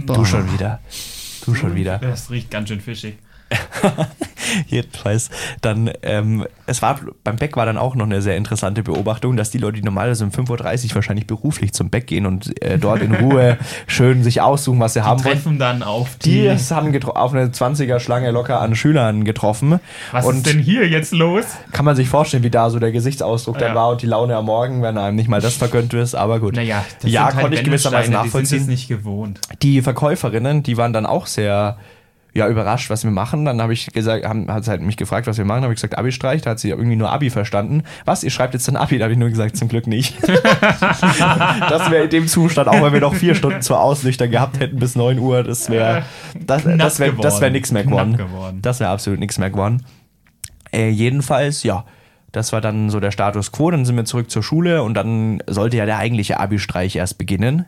du 0.06 0.24
schon 0.24 0.52
wieder. 0.52 0.80
Du 1.48 1.54
schon 1.54 1.74
wieder. 1.74 1.98
Das 1.98 2.30
riecht 2.30 2.50
ganz 2.50 2.68
schön 2.68 2.80
fischig. 2.80 3.14
Jedenfalls, 4.66 5.30
dann, 5.60 5.90
ähm, 6.02 6.46
es 6.66 6.80
war, 6.80 6.98
beim 7.24 7.36
Beck 7.36 7.56
war 7.56 7.66
dann 7.66 7.76
auch 7.76 7.94
noch 7.94 8.06
eine 8.06 8.22
sehr 8.22 8.36
interessante 8.36 8.82
Beobachtung, 8.82 9.36
dass 9.36 9.50
die 9.50 9.58
Leute, 9.58 9.76
die 9.78 9.82
normalerweise 9.82 10.24
um 10.24 10.30
5.30 10.30 10.88
Uhr 10.90 10.94
wahrscheinlich 10.96 11.26
beruflich 11.26 11.72
zum 11.72 11.90
Beck 11.90 12.06
gehen 12.06 12.24
und 12.26 12.60
äh, 12.62 12.78
dort 12.78 13.02
in 13.02 13.14
Ruhe 13.14 13.58
schön 13.86 14.22
sich 14.22 14.40
aussuchen, 14.40 14.80
was 14.80 14.94
sie 14.94 15.02
haben 15.02 15.22
wollen. 15.24 15.34
Treffen 15.34 15.58
dann 15.58 15.82
auf 15.82 16.16
Die 16.16 16.42
die. 16.42 16.50
haben 16.50 16.96
auf 17.08 17.34
eine 17.34 17.46
20er-Schlange 17.48 18.30
locker 18.30 18.60
an 18.60 18.74
Schülern 18.74 19.24
getroffen. 19.24 19.80
Was 20.12 20.24
und 20.24 20.36
ist 20.38 20.46
denn 20.46 20.58
hier 20.60 20.88
jetzt 20.88 21.12
los? 21.12 21.44
kann 21.72 21.84
man 21.84 21.96
sich 21.96 22.08
vorstellen, 22.08 22.42
wie 22.42 22.50
da 22.50 22.70
so 22.70 22.78
der 22.78 22.92
Gesichtsausdruck 22.92 23.58
dann 23.58 23.70
Ja. 23.70 23.74
war 23.74 23.88
und 23.90 24.02
die 24.02 24.06
Laune 24.06 24.36
am 24.36 24.46
Morgen, 24.46 24.82
wenn 24.82 24.96
einem 24.98 25.16
nicht 25.16 25.28
mal 25.28 25.40
das 25.40 25.54
vergönnt 25.54 25.92
ist, 25.94 26.14
aber 26.14 26.40
gut. 26.40 26.54
Naja, 26.56 26.84
das 27.02 27.10
ja, 27.10 27.24
halt 27.26 27.38
konnte 27.38 27.56
ich 27.56 27.64
gewissermaßen 27.64 28.12
Wendelsteine, 28.12 28.24
Die 28.24 28.46
sind 28.46 28.58
nachvollziehen. 28.58 28.62
es 28.62 28.66
nicht 28.68 28.88
gewohnt. 28.88 29.40
Die 29.62 29.82
Verkäuferinnen, 29.82 30.62
die 30.62 30.76
waren 30.76 30.92
dann 30.92 31.06
auch 31.06 31.26
sehr 31.26 31.76
ja, 32.34 32.46
überrascht, 32.48 32.90
was 32.90 33.04
wir 33.04 33.10
machen. 33.10 33.44
Dann 33.44 33.60
habe 33.60 33.72
ich 33.72 33.86
gesagt, 33.86 34.24
haben, 34.26 34.50
hat 34.52 34.64
sie 34.64 34.70
halt 34.70 34.82
mich 34.82 34.96
gefragt, 34.96 35.26
was 35.26 35.38
wir 35.38 35.44
machen. 35.44 35.62
habe 35.62 35.72
ich 35.72 35.78
gesagt, 35.78 35.96
Abi-Streich. 35.98 36.42
Da 36.42 36.50
hat 36.50 36.60
sie 36.60 36.70
irgendwie 36.70 36.96
nur 36.96 37.10
Abi 37.10 37.30
verstanden. 37.30 37.82
Was, 38.04 38.22
ihr 38.22 38.30
schreibt 38.30 38.54
jetzt 38.54 38.68
ein 38.68 38.76
Abi? 38.76 38.98
Da 38.98 39.04
habe 39.04 39.12
ich 39.12 39.18
nur 39.18 39.28
gesagt, 39.28 39.56
zum 39.56 39.68
Glück 39.68 39.86
nicht. 39.86 40.14
das 40.22 41.90
wäre 41.90 42.04
in 42.04 42.10
dem 42.10 42.28
Zustand, 42.28 42.68
auch 42.68 42.82
wenn 42.82 42.92
wir 42.92 43.00
noch 43.00 43.14
vier 43.14 43.34
Stunden 43.34 43.62
zur 43.62 43.80
Auslüchter 43.80 44.28
gehabt 44.28 44.60
hätten 44.60 44.78
bis 44.78 44.94
9 44.94 45.18
Uhr, 45.18 45.42
das 45.42 45.70
wäre 45.70 46.04
das, 46.38 46.62
Knapp 46.62 46.78
das 46.78 46.98
wäre 47.00 47.12
das 47.12 47.40
wär 47.40 47.50
geworden. 47.50 47.52
nichts 47.52 47.72
mehr 47.72 47.84
geworden. 47.84 48.16
geworden. 48.16 48.58
Das 48.62 48.80
wäre 48.80 48.90
absolut 48.90 49.18
nichts 49.20 49.38
mehr 49.38 49.50
geworden. 49.50 49.84
Äh, 50.72 50.90
jedenfalls, 50.90 51.62
ja, 51.62 51.84
das 52.32 52.52
war 52.52 52.60
dann 52.60 52.90
so 52.90 53.00
der 53.00 53.10
Status 53.10 53.52
quo. 53.52 53.70
Dann 53.70 53.84
sind 53.84 53.96
wir 53.96 54.04
zurück 54.04 54.30
zur 54.30 54.42
Schule 54.42 54.82
und 54.82 54.94
dann 54.94 55.42
sollte 55.46 55.76
ja 55.76 55.86
der 55.86 55.98
eigentliche 55.98 56.38
Abi-Streich 56.38 56.96
erst 56.96 57.18
beginnen. 57.18 57.64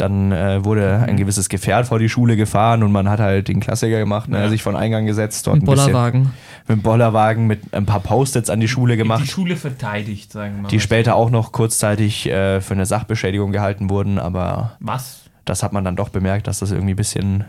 Dann 0.00 0.32
äh, 0.32 0.64
wurde 0.64 0.98
Mhm. 1.02 1.08
ein 1.10 1.16
gewisses 1.16 1.48
Gefährt 1.48 1.86
vor 1.86 1.98
die 1.98 2.08
Schule 2.08 2.36
gefahren 2.36 2.82
und 2.82 2.90
man 2.92 3.08
hat 3.08 3.20
halt 3.20 3.48
den 3.48 3.60
Klassiker 3.60 3.98
gemacht, 3.98 4.28
ne, 4.28 4.38
Ja. 4.40 4.48
sich 4.48 4.62
von 4.62 4.74
Eingang 4.76 5.06
gesetzt, 5.06 5.46
dort 5.46 5.60
bisschen 5.60 5.66
Bollerwagen. 5.76 6.32
mit 6.66 6.78
dem 6.78 6.82
Bollerwagen 6.82 7.46
mit 7.46 7.74
ein 7.74 7.84
paar 7.86 8.00
Post-its 8.00 8.48
an 8.50 8.60
die 8.60 8.68
Schule 8.68 8.94
Die 8.94 8.98
gemacht, 8.98 9.26
Schule 9.28 9.56
verteidigt, 9.56 10.32
sagen 10.32 10.56
wir 10.56 10.62
mal. 10.62 10.68
die 10.68 10.80
später 10.80 11.14
auch 11.16 11.30
noch 11.30 11.52
kurzzeitig 11.52 12.28
äh, 12.30 12.60
für 12.60 12.74
eine 12.74 12.86
Sachbeschädigung 12.86 13.52
gehalten 13.52 13.90
wurden, 13.90 14.18
aber 14.18 14.72
Was? 14.80 15.22
das 15.44 15.62
hat 15.62 15.72
man 15.72 15.84
dann 15.84 15.96
doch 15.96 16.08
bemerkt, 16.08 16.46
dass 16.46 16.60
das 16.60 16.70
irgendwie 16.70 16.94
ein 16.94 16.96
bisschen, 16.96 17.44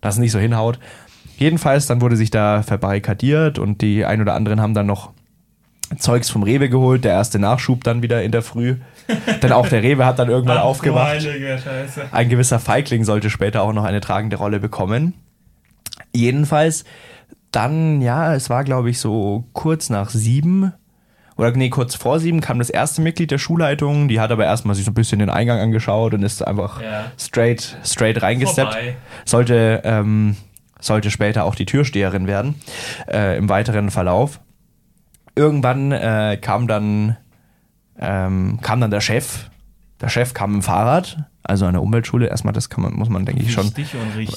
dass 0.00 0.14
es 0.14 0.20
nicht 0.20 0.32
so 0.32 0.38
hinhaut. 0.38 0.78
Jedenfalls, 1.36 1.86
dann 1.86 2.00
wurde 2.00 2.16
sich 2.16 2.30
da 2.30 2.62
verbarrikadiert 2.62 3.58
und 3.58 3.80
die 3.82 4.04
ein 4.04 4.20
oder 4.20 4.34
anderen 4.34 4.60
haben 4.60 4.74
dann 4.74 4.86
noch 4.86 5.10
Zeugs 5.98 6.30
vom 6.30 6.42
Rewe 6.42 6.68
geholt, 6.68 7.04
der 7.04 7.12
erste 7.12 7.38
Nachschub 7.38 7.82
dann 7.84 8.02
wieder 8.02 8.22
in 8.22 8.32
der 8.32 8.42
Früh. 8.42 8.76
Denn 9.42 9.52
auch 9.52 9.68
der 9.68 9.82
Rewe 9.82 10.06
hat 10.06 10.18
dann 10.18 10.28
irgendwann 10.28 10.58
Ach, 10.58 10.64
Scheiße. 11.58 12.02
Ein 12.12 12.28
gewisser 12.28 12.60
Feigling 12.60 13.04
sollte 13.04 13.28
später 13.30 13.62
auch 13.62 13.72
noch 13.72 13.84
eine 13.84 14.00
tragende 14.00 14.36
Rolle 14.36 14.60
bekommen. 14.60 15.14
Jedenfalls, 16.12 16.84
dann, 17.50 18.00
ja, 18.00 18.34
es 18.34 18.50
war, 18.50 18.64
glaube 18.64 18.90
ich, 18.90 19.00
so 19.00 19.44
kurz 19.52 19.90
nach 19.90 20.10
sieben, 20.10 20.72
oder 21.36 21.50
nee, 21.52 21.70
kurz 21.70 21.94
vor 21.94 22.20
sieben 22.20 22.40
kam 22.40 22.58
das 22.58 22.68
erste 22.68 23.00
Mitglied 23.00 23.30
der 23.30 23.38
Schulleitung, 23.38 24.08
die 24.08 24.20
hat 24.20 24.30
aber 24.30 24.44
erstmal 24.44 24.74
sich 24.76 24.84
so 24.84 24.90
ein 24.90 24.94
bisschen 24.94 25.20
den 25.20 25.30
Eingang 25.30 25.58
angeschaut 25.58 26.12
und 26.12 26.22
ist 26.22 26.46
einfach 26.46 26.82
Ja. 26.82 27.06
straight, 27.18 27.78
straight 27.82 28.22
reingesteppt. 28.22 28.74
Vorbei. 28.74 28.96
Sollte, 29.24 29.80
ähm, 29.84 30.36
sollte 30.80 31.10
später 31.10 31.44
auch 31.44 31.54
die 31.54 31.64
Türsteherin 31.64 32.26
werden, 32.26 32.56
äh, 33.10 33.38
im 33.38 33.48
weiteren 33.48 33.90
Verlauf. 33.90 34.40
Irgendwann 35.34 35.92
äh, 35.92 36.38
kam 36.40 36.66
dann 36.66 37.16
ähm, 38.00 38.58
kam 38.62 38.80
dann 38.80 38.90
der 38.90 39.00
Chef. 39.00 39.50
Der 40.00 40.08
Chef 40.08 40.32
kam 40.32 40.54
im 40.54 40.62
Fahrrad, 40.62 41.18
also 41.42 41.66
an 41.66 41.74
der 41.74 41.82
Umweltschule. 41.82 42.26
Erstmal, 42.26 42.54
das 42.54 42.70
man, 42.76 42.94
muss 42.94 43.10
man, 43.10 43.26
denke 43.26 43.42
ich, 43.42 43.52
schon 43.52 43.70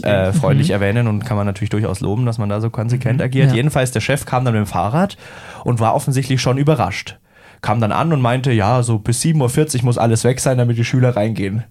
äh, 0.04 0.34
freundlich 0.34 0.72
erwähnen 0.72 1.08
und 1.08 1.26
kann 1.26 1.38
man 1.38 1.46
natürlich 1.46 1.70
durchaus 1.70 2.02
loben, 2.02 2.26
dass 2.26 2.38
man 2.38 2.50
da 2.50 2.60
so 2.60 2.70
konsequent 2.70 3.22
agiert. 3.22 3.50
Ja. 3.50 3.56
Jedenfalls, 3.56 3.92
der 3.92 4.02
Chef 4.02 4.26
kam 4.26 4.44
dann 4.44 4.54
mit 4.54 4.66
dem 4.66 4.68
Fahrrad 4.68 5.18
und 5.64 5.80
war 5.80 5.96
offensichtlich 5.96 6.42
schon 6.42 6.58
überrascht. 6.58 7.18
Kam 7.62 7.80
dann 7.80 7.94
an 7.94 8.12
und 8.12 8.20
meinte, 8.20 8.52
ja, 8.52 8.84
so 8.84 9.00
bis 9.00 9.22
7.40 9.22 9.78
Uhr 9.78 9.86
muss 9.86 9.98
alles 9.98 10.26
weg 10.26 10.42
sein, 10.42 10.58
damit 10.58 10.78
die 10.78 10.84
Schüler 10.84 11.16
reingehen. 11.16 11.64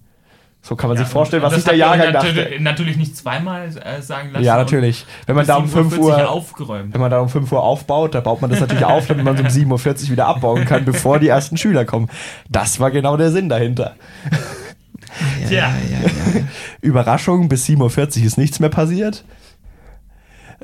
So 0.65 0.77
kann 0.77 0.87
man 0.87 0.97
sich 0.97 1.07
vorstellen, 1.07 1.43
was 1.43 1.55
sich 1.55 1.65
der 1.65 1.75
Jahrgang 1.75 2.13
natür- 2.13 2.33
dachte. 2.33 2.61
Natürlich 2.61 2.95
nicht 2.95 3.17
zweimal 3.17 3.67
äh, 3.67 4.01
sagen 4.01 4.29
lassen. 4.31 4.45
Ja, 4.45 4.55
natürlich. 4.55 5.05
Wenn 5.25 5.35
man 5.35 5.45
da 5.45 5.57
um 5.57 5.67
5 5.67 5.95
7:40 5.95 5.99
Uhr 5.99 6.29
aufgeräumt. 6.29 6.93
wenn 6.93 7.01
man 7.01 7.11
da 7.11 7.19
um 7.19 7.27
5 7.27 7.51
Uhr 7.51 7.61
aufbaut, 7.61 8.15
da 8.15 8.21
baut 8.21 8.41
man 8.41 8.49
das 8.49 8.61
natürlich 8.61 8.85
auf, 8.85 9.05
damit 9.07 9.25
man 9.25 9.35
so 9.35 9.43
um 9.43 9.49
7.40 9.49 10.03
Uhr 10.05 10.09
wieder 10.11 10.25
abbauen 10.25 10.63
kann, 10.63 10.85
bevor 10.85 11.19
die 11.19 11.27
ersten 11.27 11.57
Schüler 11.57 11.83
kommen. 11.83 12.09
Das 12.49 12.79
war 12.79 12.91
genau 12.91 13.17
der 13.17 13.31
Sinn 13.31 13.49
dahinter. 13.49 13.95
Tja, 15.49 15.69
Überraschung, 16.81 17.49
bis 17.49 17.65
7.40 17.67 18.19
Uhr 18.21 18.25
ist 18.25 18.37
nichts 18.37 18.61
mehr 18.61 18.69
passiert. 18.69 19.25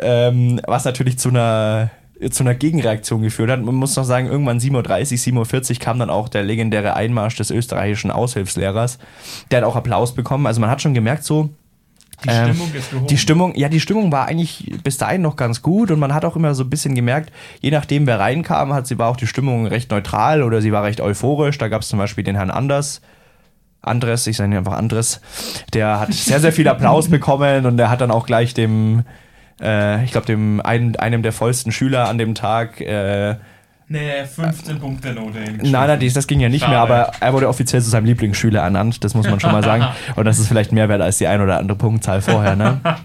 Ähm, 0.02 0.62
was 0.66 0.86
natürlich 0.86 1.20
zu 1.20 1.28
einer, 1.28 1.90
zu 2.32 2.44
einer 2.44 2.56
Gegenreaktion 2.56 3.22
geführt 3.22 3.50
hat. 3.50 3.62
Man 3.62 3.76
muss 3.76 3.96
noch 3.96 4.04
sagen, 4.04 4.28
irgendwann 4.28 4.60
7.30 4.60 5.36
Uhr, 5.38 5.44
7.40 5.46 5.72
Uhr 5.74 5.80
kam 5.80 6.00
dann 6.00 6.10
auch 6.10 6.28
der 6.30 6.44
legendäre 6.44 6.96
Einmarsch 6.96 7.36
des 7.38 7.50
österreichischen 7.52 8.12
Aushilfslehrers. 8.12 9.00
Der 9.52 9.60
hat 9.60 9.66
auch 9.66 9.76
Applaus 9.76 10.14
bekommen. 10.14 10.46
Also 10.46 10.60
man 10.62 10.70
hat 10.70 10.82
schon 10.82 10.94
gemerkt, 10.94 11.24
so, 11.24 11.50
die 12.26 12.30
Ähm, 12.30 12.48
Stimmung 12.54 12.74
ist 12.74 12.90
gehoben. 12.92 13.08
die 13.08 13.18
Stimmung, 13.18 13.56
ja, 13.56 13.70
die 13.70 13.80
Stimmung 13.80 14.12
war 14.12 14.28
eigentlich 14.28 14.74
bis 14.84 14.98
dahin 14.98 15.22
noch 15.22 15.38
ganz 15.38 15.62
gut 15.62 15.90
und 15.92 16.00
man 16.00 16.14
hat 16.14 16.26
auch 16.26 16.36
immer 16.36 16.54
so 16.54 16.64
ein 16.66 16.70
bisschen 16.70 16.94
gemerkt, 16.94 17.32
je 17.62 17.72
nachdem 17.72 18.06
wer 18.08 18.20
reinkam, 18.20 18.74
hat 18.74 18.88
sie 18.88 18.98
war 19.00 19.08
auch 19.08 19.16
die 19.16 19.28
Stimmung 19.28 19.66
recht 19.68 19.90
neutral 19.90 20.44
oder 20.44 20.62
sie 20.62 20.74
war 20.74 20.84
recht 20.84 21.00
euphorisch. 21.00 21.58
Da 21.58 21.70
gab 21.70 21.82
es 21.84 21.88
zum 21.88 21.98
Beispiel 22.00 22.26
den 22.26 22.36
Herrn 22.36 22.52
Anders. 22.52 23.00
Andres, 23.82 24.28
ich 24.28 24.36
sage 24.36 24.52
ihn 24.52 24.58
einfach 24.58 24.74
Andres, 24.78 25.22
der 25.74 26.02
hat 26.02 26.14
sehr, 26.14 26.42
sehr 26.42 26.52
viel 26.52 26.68
Applaus 26.68 27.08
bekommen 27.10 27.66
und 27.66 27.78
der 27.78 27.90
hat 27.90 28.02
dann 28.02 28.12
auch 28.12 28.26
gleich 28.26 28.54
dem, 28.54 29.04
äh, 29.62 30.04
ich 30.04 30.12
glaube, 30.12 30.28
dem 30.28 30.62
einen, 30.62 30.96
einem 30.96 31.24
der 31.24 31.32
vollsten 31.32 31.72
Schüler 31.72 32.08
an 32.08 32.18
dem 32.18 32.36
Tag 32.36 32.82
äh, 32.82 33.36
Nee, 33.92 34.24
15 34.24 34.80
Punkte 34.80 35.14
Note. 35.14 35.40
Nein, 35.40 35.72
nein, 35.72 36.00
das, 36.00 36.14
das 36.14 36.28
ging 36.28 36.40
ja 36.40 36.48
nicht 36.48 36.62
Schade. 36.62 36.74
mehr, 36.74 36.82
aber 36.82 37.12
er 37.20 37.34
wurde 37.34 37.50
offiziell 37.50 37.82
zu 37.82 37.90
seinem 37.90 38.06
Lieblingsschüler 38.06 38.62
ernannt, 38.62 39.04
das 39.04 39.16
muss 39.16 39.28
man 39.28 39.40
schon 39.40 39.52
mal 39.52 39.64
sagen. 39.64 39.84
Und 40.16 40.26
das 40.26 40.38
ist 40.38 40.48
vielleicht 40.48 40.72
mehr 40.72 40.90
wert 40.90 41.02
als 41.02 41.18
die 41.18 41.26
ein 41.26 41.42
oder 41.42 41.58
andere 41.58 41.76
Punktzahl 41.76 42.22
vorher, 42.22 42.56
ne? 42.56 42.80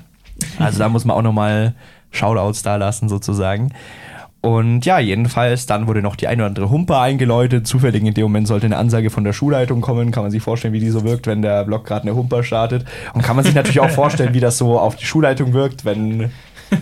Also 0.59 0.81
da 0.81 0.89
muss 0.89 1.05
man 1.05 1.17
auch 1.17 1.23
nochmal 1.23 1.75
Shoutouts 2.11 2.63
da 2.63 2.77
lassen, 2.77 3.09
sozusagen. 3.09 3.73
Und 4.45 4.85
ja, 4.85 4.99
jedenfalls, 4.99 5.65
dann 5.65 5.87
wurde 5.87 6.03
noch 6.03 6.17
die 6.17 6.29
ein 6.29 6.39
oder 6.39 6.49
andere 6.49 6.69
Humper 6.69 7.01
eingeläutet. 7.01 7.67
Zufällig 7.67 8.05
in 8.05 8.13
dem 8.13 8.25
Moment 8.25 8.47
sollte 8.47 8.67
eine 8.67 8.77
Ansage 8.77 9.09
von 9.09 9.25
der 9.25 9.33
Schulleitung 9.33 9.81
kommen. 9.81 10.11
Kann 10.11 10.23
man 10.23 10.31
sich 10.31 10.43
vorstellen, 10.43 10.75
wie 10.75 10.81
die 10.81 10.91
so 10.91 11.03
wirkt, 11.03 11.27
wenn 11.27 11.41
der 11.41 11.65
Block 11.65 11.87
gerade 11.87 12.03
eine 12.03 12.15
Humper 12.15 12.43
startet. 12.43 12.85
Und 13.15 13.23
kann 13.23 13.37
man 13.37 13.47
sich 13.47 13.55
natürlich 13.55 13.81
auch 13.81 13.89
vorstellen, 14.03 14.35
wie 14.35 14.41
das 14.41 14.59
so 14.59 14.79
auf 14.79 14.97
die 14.97 15.07
Schulleitung 15.07 15.55
wirkt, 15.55 15.87
wenn 15.87 16.31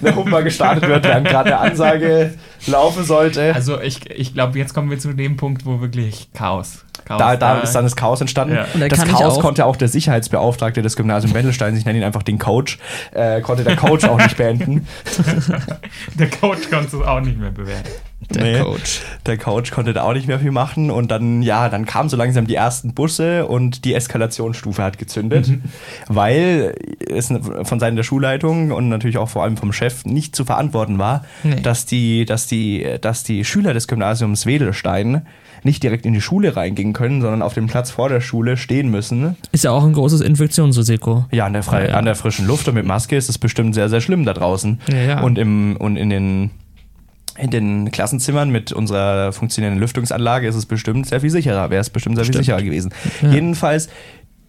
eine 0.02 0.14
Humper 0.16 0.42
gestartet 0.42 0.88
wird, 0.88 1.04
während 1.04 1.28
gerade 1.28 1.56
eine 1.58 1.70
Ansage 1.70 2.34
laufen 2.66 3.04
sollte. 3.04 3.54
Also 3.54 3.80
ich, 3.80 4.08
ich 4.10 4.34
glaube, 4.34 4.58
jetzt 4.58 4.74
kommen 4.74 4.90
wir 4.90 4.98
zu 4.98 5.12
dem 5.12 5.36
Punkt, 5.36 5.66
wo 5.66 5.80
wirklich 5.80 6.28
Chaos. 6.34 6.84
Chaos 7.04 7.18
Da, 7.18 7.36
da 7.36 7.58
ist 7.60 7.72
dann 7.72 7.84
das 7.84 7.96
Chaos 7.96 8.20
entstanden. 8.20 8.54
Ja. 8.54 8.66
Und 8.72 8.80
da 8.80 8.88
das 8.88 9.04
Chaos 9.04 9.38
auch- 9.38 9.40
konnte 9.40 9.66
auch 9.66 9.76
der 9.76 9.88
Sicherheitsbeauftragte 9.88 10.82
des 10.82 10.94
Gymnasiums 10.96 11.34
Wendelstein, 11.34 11.76
ich 11.76 11.84
nenne 11.84 11.98
ihn 11.98 12.04
einfach 12.04 12.22
den 12.22 12.38
Coach, 12.38 12.78
äh, 13.12 13.40
konnte 13.40 13.64
der 13.64 13.76
Coach 13.76 14.04
auch 14.04 14.18
nicht 14.18 14.36
beenden. 14.36 14.86
Der 16.18 16.30
Coach 16.30 16.70
konnte 16.70 16.96
es 16.96 17.02
auch 17.02 17.20
nicht 17.20 17.38
mehr 17.38 17.50
bewerten. 17.50 17.88
Der 18.30 18.42
Nee. 18.42 18.58
Coach. 18.60 19.00
Der 19.26 19.36
Coach 19.38 19.70
konnte 19.70 19.92
da 19.92 20.02
auch 20.04 20.12
nicht 20.14 20.26
mehr 20.26 20.38
viel 20.40 20.50
machen 20.52 20.90
und 20.90 21.10
dann, 21.10 21.42
ja, 21.42 21.68
dann 21.68 21.84
kamen 21.86 22.08
so 22.08 22.16
langsam 22.16 22.46
die 22.46 22.54
ersten 22.54 22.94
Busse 22.94 23.46
und 23.46 23.84
die 23.84 23.94
Eskalationsstufe 23.94 24.82
hat 24.82 24.98
gezündet, 24.98 25.48
Mhm. 25.48 25.62
weil 26.08 26.74
es 27.08 27.28
von 27.62 27.80
Seiten 27.80 27.96
der 27.96 28.02
Schulleitung 28.02 28.70
und 28.72 28.88
natürlich 28.88 29.18
auch 29.18 29.28
vor 29.28 29.42
allem 29.42 29.56
vom 29.56 29.72
Chef 29.72 30.04
nicht 30.04 30.34
zu 30.36 30.44
verantworten 30.44 30.98
war, 30.98 31.24
Nee. 31.42 31.60
dass, 31.62 31.86
die, 31.86 32.24
dass, 32.24 32.46
die, 32.46 32.86
dass 33.00 33.24
die 33.24 33.44
Schüler 33.44 33.74
des 33.74 33.88
Gymnasiums 33.88 34.46
Wedelstein 34.46 35.22
nicht 35.64 35.82
direkt 35.84 36.06
in 36.06 36.12
die 36.12 36.20
Schule 36.20 36.56
reingehen 36.56 36.92
können, 36.92 37.20
sondern 37.20 37.40
auf 37.40 37.54
dem 37.54 37.68
Platz 37.68 37.90
vor 37.92 38.08
der 38.08 38.20
Schule 38.20 38.56
stehen 38.56 38.90
müssen. 38.90 39.36
Ist 39.52 39.62
ja 39.62 39.70
auch 39.70 39.84
ein 39.84 39.92
großes 39.92 40.20
Infektionsrisiko. 40.20 41.26
Ja, 41.30 41.46
an 41.46 41.52
der, 41.52 41.62
frei, 41.62 41.84
Ja, 41.84 41.88
ja. 41.90 41.94
an 41.96 42.04
der 42.04 42.16
frischen 42.16 42.46
Luft 42.48 42.66
und 42.66 42.74
mit 42.74 42.84
Maske 42.86 43.16
ist 43.16 43.28
es 43.28 43.38
bestimmt 43.38 43.74
sehr, 43.74 43.88
sehr 43.88 44.00
schlimm 44.00 44.24
da 44.24 44.32
draußen. 44.34 44.80
Ja, 44.88 44.96
ja. 44.96 45.20
Und, 45.20 45.38
im, 45.38 45.76
und 45.76 45.96
in, 45.96 46.10
den, 46.10 46.50
in 47.38 47.50
den 47.50 47.90
Klassenzimmern 47.90 48.50
mit 48.50 48.72
unserer 48.72 49.32
funktionierenden 49.32 49.80
Lüftungsanlage 49.80 50.46
ist 50.46 50.54
es 50.54 50.66
bestimmt 50.66 51.06
sehr 51.06 51.20
viel 51.20 51.30
sicherer, 51.30 51.70
wäre 51.70 51.80
es 51.80 51.90
bestimmt 51.90 52.16
sehr 52.16 52.24
viel 52.24 52.34
Stimmt. 52.34 52.44
sicherer 52.46 52.62
gewesen. 52.62 52.92
Ja. 53.22 53.30
Jedenfalls, 53.30 53.88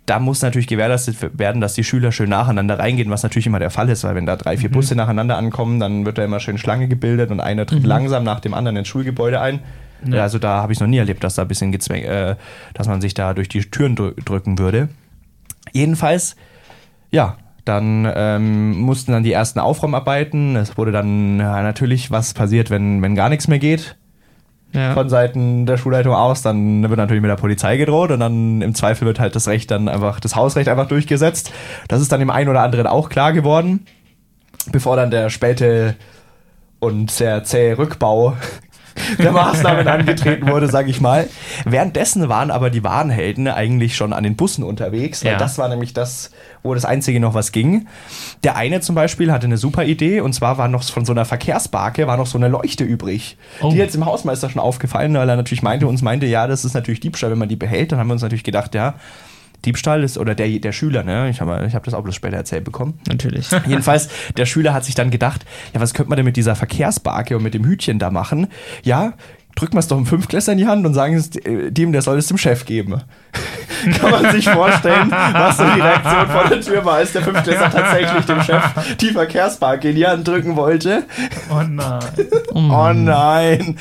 da 0.06 0.19
muss 0.19 0.41
natürlich 0.41 0.67
gewährleistet 0.67 1.15
werden, 1.39 1.62
dass 1.62 1.76
die 1.76 1.84
Schüler 1.86 2.12
schön 2.12 2.30
nacheinander 2.30 2.78
reingehen, 2.78 3.10
was 3.10 3.24
natürlich 3.24 3.48
immer 3.48 3.60
der 3.60 3.69
Fall 3.69 3.88
ist, 3.89 4.04
weil 4.04 4.15
wenn 4.15 4.26
da 4.26 4.36
drei, 4.36 4.58
vier 4.58 4.67
Mhm. 4.69 4.74
Busse 4.74 4.96
nacheinander 4.96 5.38
ankommen, 5.38 5.80
dann 5.80 6.06
wird 6.06 6.17
da 6.17 6.26
immer 6.26 6.41
schön 6.41 6.58
Schlange 6.58 6.89
gebildet 6.89 7.32
und 7.32 7.39
einer 7.39 7.62
Mhm. 7.63 7.67
tritt 7.67 7.84
langsam 7.86 8.24
nach 8.26 8.41
dem 8.41 8.54
anderen 8.54 8.76
ins 8.78 8.88
Schulgebäude 8.89 9.39
ein. 9.39 9.60
Also 10.12 10.38
da 10.38 10.62
habe 10.62 10.74
ich 10.74 10.82
noch 10.82 10.88
nie 10.88 10.98
erlebt, 10.98 11.24
dass 11.24 11.36
da 11.36 11.43
ein 11.43 11.48
bisschen 11.48 11.72
gezwängt, 11.72 12.06
äh, 12.06 12.36
dass 12.74 12.89
man 12.89 13.00
sich 13.00 13.13
da 13.13 13.34
durch 13.34 13.48
die 13.48 13.62
Türen 13.62 13.96
drü 13.96 14.12
drücken 14.26 14.60
würde. 14.60 14.89
Jedenfalls, 15.72 16.36
ja, 17.10 17.38
dann 17.65 18.12
ähm, 18.13 18.78
mussten 18.80 19.12
dann 19.13 19.23
die 19.23 19.32
ersten 19.32 19.60
Aufräumarbeiten. 19.60 20.56
Es 20.56 20.78
wurde 20.78 20.91
dann 20.91 21.39
ja, 21.39 21.62
natürlich 21.62 22.12
was 22.12 22.34
passiert, 22.34 22.69
wenn, 22.69 23.02
wenn 23.02 23.15
gar 23.15 23.30
nichts 23.30 23.47
mehr 23.47 23.60
geht 23.60 23.95
Ja. 24.73 24.93
von 24.93 25.08
Seiten 25.08 25.65
der 25.65 25.78
Schulleitung 25.78 26.13
aus. 26.13 26.41
Dann 26.41 26.82
wird 26.84 26.97
natürlich 26.97 27.21
mit 27.21 27.32
der 27.32 27.38
Polizei 27.38 27.78
gedroht 27.78 28.12
und 28.12 28.19
dann 28.19 28.62
im 28.62 28.76
Zweifel 28.76 29.06
wird 29.06 29.19
halt 29.19 29.36
das 29.36 29.47
Recht 29.47 29.71
dann 29.71 29.88
einfach, 29.88 30.19
das 30.19 30.36
Hausrecht 30.36 30.67
einfach 30.67 30.88
durchgesetzt. 30.88 31.54
Das 31.88 32.02
ist 32.02 32.12
dann 32.12 32.19
dem 32.19 32.30
einen 32.32 32.49
oder 32.49 32.62
anderen 32.62 32.88
auch 32.88 33.08
klar 33.10 33.32
geworden, 33.32 33.86
bevor 34.71 34.95
dann 34.97 35.10
der 35.12 35.30
späte 35.30 35.95
und 36.80 37.12
sehr 37.12 37.43
zähe 37.45 37.78
Rückbau 37.78 38.36
der 39.20 39.32
Maßnahmen 39.32 39.88
angetreten 39.88 40.48
wurde, 40.48 40.68
sage 40.70 40.90
ich 40.90 41.02
mal. 41.02 41.28
Währenddessen 41.66 42.30
waren 42.30 42.52
aber 42.52 42.70
die 42.70 42.84
Warnhelden 42.84 43.48
eigentlich 43.48 43.96
schon 43.96 44.14
an 44.14 44.24
den 44.24 44.36
Bussen 44.36 44.64
unterwegs, 44.64 45.24
weil 45.24 45.34
Ja. 45.34 45.38
das 45.38 45.58
war 45.58 45.68
nämlich 45.68 45.94
das, 45.94 46.32
wo 46.62 46.74
das 46.74 46.86
Einzige 46.86 47.20
noch 47.20 47.34
was 47.34 47.52
ging. 47.52 47.88
Der 48.44 48.56
eine 48.56 48.82
zum 48.82 48.96
Beispiel 48.96 49.32
hatte 49.32 49.46
eine 49.46 49.58
super 49.58 49.84
Idee 49.86 50.22
und 50.22 50.34
zwar 50.34 50.58
war 50.58 50.68
noch 50.68 50.84
von 50.84 51.06
so 51.06 51.12
einer 51.12 51.26
Verkehrsbarke 51.26 52.08
war 52.08 52.18
noch 52.18 52.28
so 52.28 52.38
eine 52.38 52.48
Leuchte 52.48 52.84
übrig. 52.84 53.38
Oh. 53.62 53.70
Die 53.72 53.78
jetzt 53.78 53.96
dem 53.96 54.06
Hausmeister 54.06 54.50
schon 54.50 54.62
aufgefallen, 54.62 55.14
weil 55.16 55.30
er 55.30 55.36
natürlich 55.36 55.64
meinte, 55.64 55.88
uns 55.88 56.02
meinte, 56.02 56.26
ja, 56.26 56.48
das 56.48 56.66
ist 56.66 56.74
natürlich 56.74 57.00
Diebstahl, 57.00 57.32
wenn 57.32 57.38
man 57.40 57.50
die 57.50 57.56
behält. 57.56 57.92
Dann 57.92 58.00
haben 58.00 58.08
wir 58.08 58.14
uns 58.14 58.22
natürlich 58.22 58.44
gedacht, 58.44 58.76
ja, 58.76 58.96
Diebstahl 59.65 60.04
ist, 60.04 60.17
oder 60.17 60.36
der, 60.36 60.47
der 60.60 60.71
Schüler, 60.71 61.04
ne? 61.04 61.30
Ich 61.30 61.41
habe 61.41 61.65
ich 61.67 61.76
hab 61.76 61.84
das 61.84 61.93
auch 61.93 62.04
bloß 62.04 62.15
später 62.15 62.38
erzählt 62.38 62.63
bekommen. 62.63 62.99
Natürlich. 63.08 63.49
Jedenfalls, 63.67 64.10
der 64.38 64.45
Schüler 64.45 64.73
hat 64.73 64.86
sich 64.86 64.95
dann 64.95 65.12
gedacht, 65.12 65.45
ja, 65.73 65.80
was 65.80 65.93
könnte 65.93 66.10
man 66.10 66.17
denn 66.17 66.26
mit 66.26 66.38
dieser 66.38 66.56
Verkehrsbarke 66.56 67.38
und 67.38 67.43
mit 67.43 67.54
dem 67.54 67.65
Hütchen 67.65 67.99
da 67.99 68.12
machen? 68.12 68.47
Ja, 68.84 69.13
drücken 69.56 69.73
wir 69.73 69.80
es 69.80 69.88
doch 69.88 69.97
einem 69.97 70.06
Fünfklässler 70.06 70.54
in 70.54 70.60
die 70.60 70.67
Hand 70.67 70.86
und 70.86 70.93
sagen 70.93 71.15
es 71.15 71.36
äh, 71.36 71.71
dem, 71.71 71.91
der 71.91 72.02
soll 72.02 72.17
es 72.17 72.28
dem 72.28 72.38
Chef 72.38 72.65
geben. 72.65 73.02
Kann 73.99 74.12
man 74.12 74.32
sich 74.32 74.47
vorstellen, 74.47 75.12
was 75.12 75.58
so 75.58 75.63
die 75.63 75.82
Reaktion 75.82 76.28
vor 76.28 76.49
der 76.49 76.62
Tür 76.62 76.86
war, 76.86 76.95
als 76.95 77.12
der 77.12 77.21
Fünfklässler 77.21 77.69
tatsächlich 77.69 78.26
dem 78.26 78.41
Chef 78.41 78.63
die 79.02 79.10
Verkehrsbarke 79.10 79.89
in 79.89 79.95
die 79.95 80.08
Hand 80.08 80.28
drücken 80.28 80.56
wollte. 80.56 81.04
Oh 81.49 81.62
nein. 81.67 81.99
Oh 82.54 82.93
nein. 82.93 83.78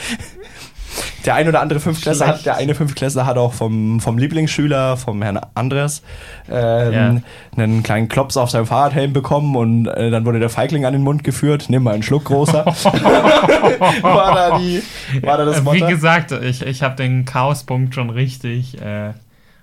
Der 1.25 1.35
ein 1.37 1.47
oder 1.49 1.61
andere 1.61 1.79
Fünftklässler 1.79 2.27
hat, 2.27 2.45
der 2.47 2.57
eine 2.57 2.75
Fünftklässler 2.75 3.27
hat 3.27 3.37
auch 3.39 3.53
vom, 3.53 4.01
vom 4.01 4.19
Lieblingsschüler, 4.19 4.97
vom 4.97 5.23
Herrn 5.23 5.39
Andres, 5.55 6.03
ähm, 6.51 6.93
Ja. 6.93 7.63
einen 7.63 7.83
kleinen 7.85 8.09
Klops 8.09 8.37
auf 8.37 8.51
seinem 8.51 8.67
Fahrradhelm 8.67 9.13
bekommen 9.13 9.55
und 9.55 9.87
äh, 9.87 10.11
dann 10.11 10.25
wurde 10.25 10.41
der 10.41 10.51
Feigling 10.51 10.85
an 10.85 10.93
den 10.95 11.03
Mund 11.03 11.23
geführt. 11.23 11.67
Nimm 11.69 11.85
mal 11.85 11.95
einen 11.95 12.03
Schluck, 12.03 12.25
großer. 12.25 12.65
war, 14.03 14.35
da 14.35 14.59
die, 14.59 14.83
war 15.23 15.37
da 15.39 15.45
das 15.45 15.59
Äh, 15.59 15.61
Wie 15.61 15.65
Motto? 15.65 15.87
gesagt, 15.87 16.33
ich, 16.33 16.63
ich 16.67 16.83
habe 16.83 16.97
den 16.97 17.25
Chaospunkt 17.25 17.95
schon 17.95 18.11
richtig, 18.11 18.81
äh, 18.81 19.11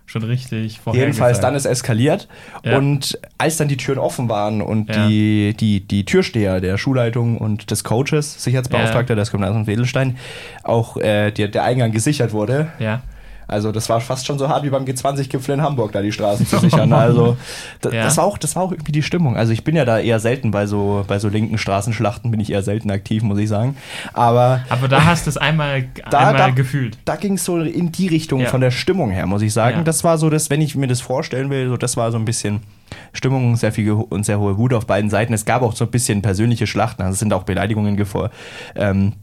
schon 0.10 0.24
richtig 0.24 0.80
Jedenfalls 0.92 1.40
dann 1.40 1.54
ist 1.56 1.66
eskaliert 1.66 2.28
Ja. 2.64 2.78
und 2.78 3.20
als 3.38 3.58
dann 3.58 3.68
die 3.68 3.78
Türen 3.78 4.00
offen 4.00 4.28
waren 4.28 4.62
und 4.62 4.90
Ja. 4.94 5.08
die, 5.08 5.54
die, 5.60 5.82
die 5.82 6.04
Türsteher 6.04 6.60
der 6.62 6.78
Schulleitung 6.80 7.38
und 7.38 7.70
des 7.70 7.84
Coaches, 7.84 8.44
Sicherheitsbeauftragter 8.44 9.16
des 9.16 9.30
Gymnasiums 9.32 9.68
Wedelstein, 9.68 10.18
auch 10.64 10.98
äh, 10.98 11.30
der, 11.32 11.50
der 11.50 11.64
Eingang 11.64 11.92
gesichert 11.92 12.34
wurde, 12.34 12.70
Ja. 12.80 13.02
Also 13.50 13.72
das 13.72 13.90
war 13.90 14.00
fast 14.00 14.26
schon 14.26 14.38
so 14.40 14.48
hart 14.48 14.64
wie 14.64 14.70
beim 14.70 14.86
G20-Gipfel 14.86 15.56
in 15.56 15.62
Hamburg, 15.62 15.92
da 15.92 16.02
die 16.02 16.12
Straßen 16.12 16.46
zu 16.48 16.58
sichern. 16.60 16.94
Also 16.94 17.36
da, 17.82 17.90
Ja. 17.90 18.04
das, 18.04 18.18
war 18.18 18.26
auch, 18.26 18.38
das 18.38 18.56
war 18.56 18.64
auch 18.64 18.72
irgendwie 18.72 18.92
die 18.92 19.04
Stimmung. 19.04 19.36
Also 19.36 19.52
ich 19.52 19.64
bin 19.64 19.76
ja 19.76 19.86
da 19.86 20.00
eher 20.00 20.20
selten 20.20 20.52
bei 20.52 20.66
so, 20.68 21.04
bei 21.08 21.20
so 21.20 21.28
linken 21.30 21.58
Straßenschlachten, 21.58 22.32
bin 22.32 22.40
ich 22.40 22.52
eher 22.52 22.64
selten 22.64 22.92
aktiv, 22.92 23.24
muss 23.24 23.40
ich 23.40 23.50
sagen. 23.50 23.76
Aber 24.14 24.62
Aber 24.70 24.88
da 24.88 25.06
hast 25.06 25.26
du 25.26 25.30
es 25.30 25.38
einmal, 25.38 25.84
Da- 26.10 26.20
einmal 26.20 26.36
da- 26.38 26.50
gefühlt. 26.52 26.98
da 27.06 27.16
ging 27.16 27.34
es 27.34 27.46
so 27.46 27.60
in 27.60 27.92
die 27.92 28.08
Richtung 28.08 28.42
Ja. 28.42 28.50
von 28.50 28.62
der 28.62 28.72
Stimmung 28.72 29.12
her, 29.12 29.26
muss 29.26 29.42
ich 29.42 29.54
sagen. 29.54 29.78
Ja. 29.80 29.84
Das 29.84 30.04
war 30.04 30.18
so 30.18 30.30
das, 30.30 30.50
wenn 30.50 30.62
ich 30.62 30.76
mir 30.76 30.88
das 30.88 31.02
vorstellen 31.02 31.50
will, 31.50 31.68
so 31.70 31.78
das 31.78 31.98
war 31.98 32.12
so 32.12 32.18
ein 32.18 32.26
bisschen 32.26 32.62
Stimmung, 33.14 33.56
sehr 33.56 33.72
viel 33.72 33.92
und 33.92 34.26
sehr 34.26 34.40
hohe 34.40 34.58
Wut 34.58 34.74
auf 34.74 34.86
beiden 34.86 35.10
Seiten. 35.10 35.34
Es 35.34 35.46
gab 35.46 35.62
auch 35.62 35.76
so 35.76 35.86
ein 35.86 35.92
bisschen 35.92 36.22
persönliche 36.22 36.68
Schlachten, 36.68 37.02
also 37.02 37.14
es 37.14 37.20
sind 37.20 37.34
auch 37.34 37.44
Beleidigungen 37.44 37.98
ähm, 38.76 39.14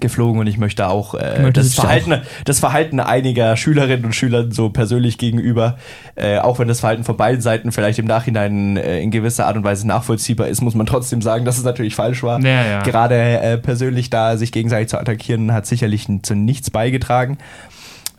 geflogen 0.00 0.40
und 0.40 0.46
ich 0.46 0.58
möchte 0.58 0.88
auch 0.88 1.14
äh, 1.14 1.50
das, 1.52 1.74
Verhalten, 1.74 2.20
das 2.44 2.60
Verhalten 2.60 3.00
einiger 3.00 3.56
Schülerinnen 3.56 4.04
und 4.04 4.14
Schülern 4.14 4.52
so 4.52 4.68
persönlich 4.68 5.18
gegenüber, 5.18 5.78
äh, 6.16 6.38
auch 6.38 6.58
wenn 6.58 6.68
das 6.68 6.80
Verhalten 6.80 7.04
von 7.04 7.16
beiden 7.16 7.40
Seiten 7.40 7.72
vielleicht 7.72 7.98
im 7.98 8.06
Nachhinein 8.06 8.76
äh, 8.76 9.00
in 9.00 9.10
gewisser 9.10 9.46
Art 9.46 9.56
und 9.56 9.64
Weise 9.64 9.86
nachvollziehbar 9.86 10.48
ist, 10.48 10.60
muss 10.60 10.74
man 10.74 10.86
trotzdem 10.86 11.22
sagen, 11.22 11.44
dass 11.44 11.58
es 11.58 11.64
natürlich 11.64 11.94
falsch 11.94 12.22
war. 12.22 12.40
Ja, 12.40 12.64
ja. 12.64 12.82
Gerade 12.82 13.16
äh, 13.16 13.58
persönlich 13.58 14.10
da 14.10 14.36
sich 14.36 14.52
gegenseitig 14.52 14.88
zu 14.88 14.98
attackieren, 14.98 15.52
hat 15.52 15.66
sicherlich 15.66 16.06
zu 16.22 16.34
nichts 16.34 16.70
beigetragen. 16.70 17.38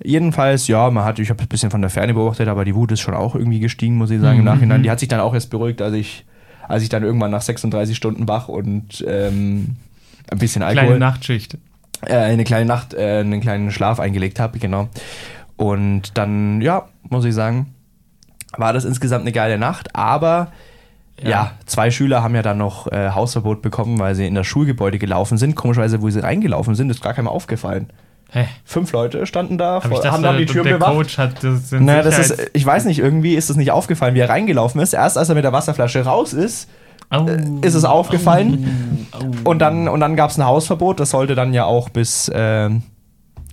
Jedenfalls, 0.04 0.68
ja, 0.68 0.90
man 0.92 1.06
hat, 1.06 1.18
ich 1.20 1.30
habe 1.30 1.42
ein 1.42 1.48
bisschen 1.48 1.72
von 1.72 1.82
der 1.82 1.90
Ferne 1.90 2.14
beobachtet, 2.14 2.48
aber 2.48 2.66
die 2.66 2.76
Wut 2.76 2.92
ist 2.92 3.00
schon 3.00 3.16
auch 3.16 3.34
irgendwie 3.34 3.60
gestiegen, 3.60 3.98
muss 3.98 4.12
ich 4.12 4.22
sagen, 4.22 4.40
im 4.40 4.46
Nachhinein. 4.46 4.84
Die 4.84 4.92
hat 4.92 5.00
sich 5.00 5.10
dann 5.10 5.20
auch 5.20 5.34
erst 5.34 5.50
beruhigt, 5.50 5.82
als 5.82 5.96
ich, 5.96 6.24
als 6.68 6.84
ich 6.84 6.90
dann 6.90 7.04
irgendwann 7.04 7.32
nach 7.32 7.42
36 7.42 7.98
Stunden 7.98 8.28
wach 8.28 8.48
und 8.48 9.04
ähm, 9.08 9.78
ein 10.32 10.38
bisschen 10.38 10.62
Alkohol 10.64 10.86
Kleine 10.88 11.00
Nachtschicht. 11.00 11.58
äh, 12.06 12.16
eine 12.16 12.44
kleine 12.44 12.66
Nacht, 12.66 12.94
äh, 12.94 13.20
einen 13.20 13.42
kleinen 13.42 13.72
Schlaf 13.72 14.00
eingelegt 14.00 14.40
habe, 14.40 14.60
genau. 14.60 14.90
Und 15.56 16.18
dann, 16.18 16.62
ja, 16.62 16.86
muss 17.10 17.26
ich 17.26 17.34
sagen, 17.34 17.74
war 18.58 18.74
das 18.74 18.86
insgesamt 18.86 19.22
eine 19.24 19.32
geile 19.32 19.58
Nacht, 19.58 19.96
aber 19.96 20.52
ja, 21.22 21.30
Ja. 21.30 21.52
zwei 21.66 21.90
Schüler 21.90 22.22
haben 22.24 22.36
ja 22.36 22.44
dann 22.44 22.60
noch 22.60 22.92
äh, 22.92 23.10
Hausverbot 23.10 23.62
bekommen, 23.64 23.98
weil 24.00 24.14
sie 24.14 24.28
in 24.28 24.36
das 24.36 24.46
Schulgebäude 24.46 25.00
gelaufen 25.00 25.38
sind. 25.38 25.56
Komischerweise, 25.56 26.02
wo 26.02 26.10
sie 26.10 26.20
reingelaufen 26.20 26.76
sind, 26.76 26.90
ist 26.92 27.02
gar 27.02 27.14
keinem 27.16 27.28
aufgefallen. 27.28 27.90
Hä? 28.30 28.46
Fünf 28.66 28.92
Leute 28.92 29.26
standen 29.26 29.58
da, 29.58 29.78
ich 29.80 29.86
vor- 29.86 30.04
haben, 30.04 30.24
haben 30.26 30.38
die 30.38 30.46
Tür 30.46 30.64
der 30.64 30.76
bewacht. 30.76 30.92
Coach 30.94 31.18
hat 31.18 31.44
das 31.44 31.72
Naja, 31.72 32.04
das 32.04 32.20
ist, 32.20 32.52
ich 32.54 32.66
weiß 32.66 32.86
nicht, 32.86 33.00
irgendwie 33.00 33.36
ist 33.36 33.50
es 33.50 33.56
nicht 33.56 33.72
aufgefallen, 33.72 34.14
wie 34.16 34.20
er 34.20 34.30
reingelaufen 34.30 34.82
ist. 34.82 34.94
Erst 34.94 35.18
als 35.18 35.30
er 35.30 35.36
mit 35.36 35.46
der 35.46 35.54
Wasserflasche 35.54 36.02
raus 36.04 36.34
ist, 36.34 36.70
Au. 37.10 37.26
ist 37.62 37.74
es 37.74 37.86
aufgefallen. 37.86 39.08
Und 39.44 39.60
dann, 39.60 39.88
und 39.88 40.00
dann 40.00 40.16
gab 40.16 40.30
es 40.30 40.38
ein 40.38 40.46
Hausverbot. 40.46 41.00
Das 41.00 41.12
sollte 41.12 41.36
dann 41.36 41.54
ja 41.54 41.66
auch 41.66 41.90
bis, 41.90 42.30
ähm, 42.34 42.84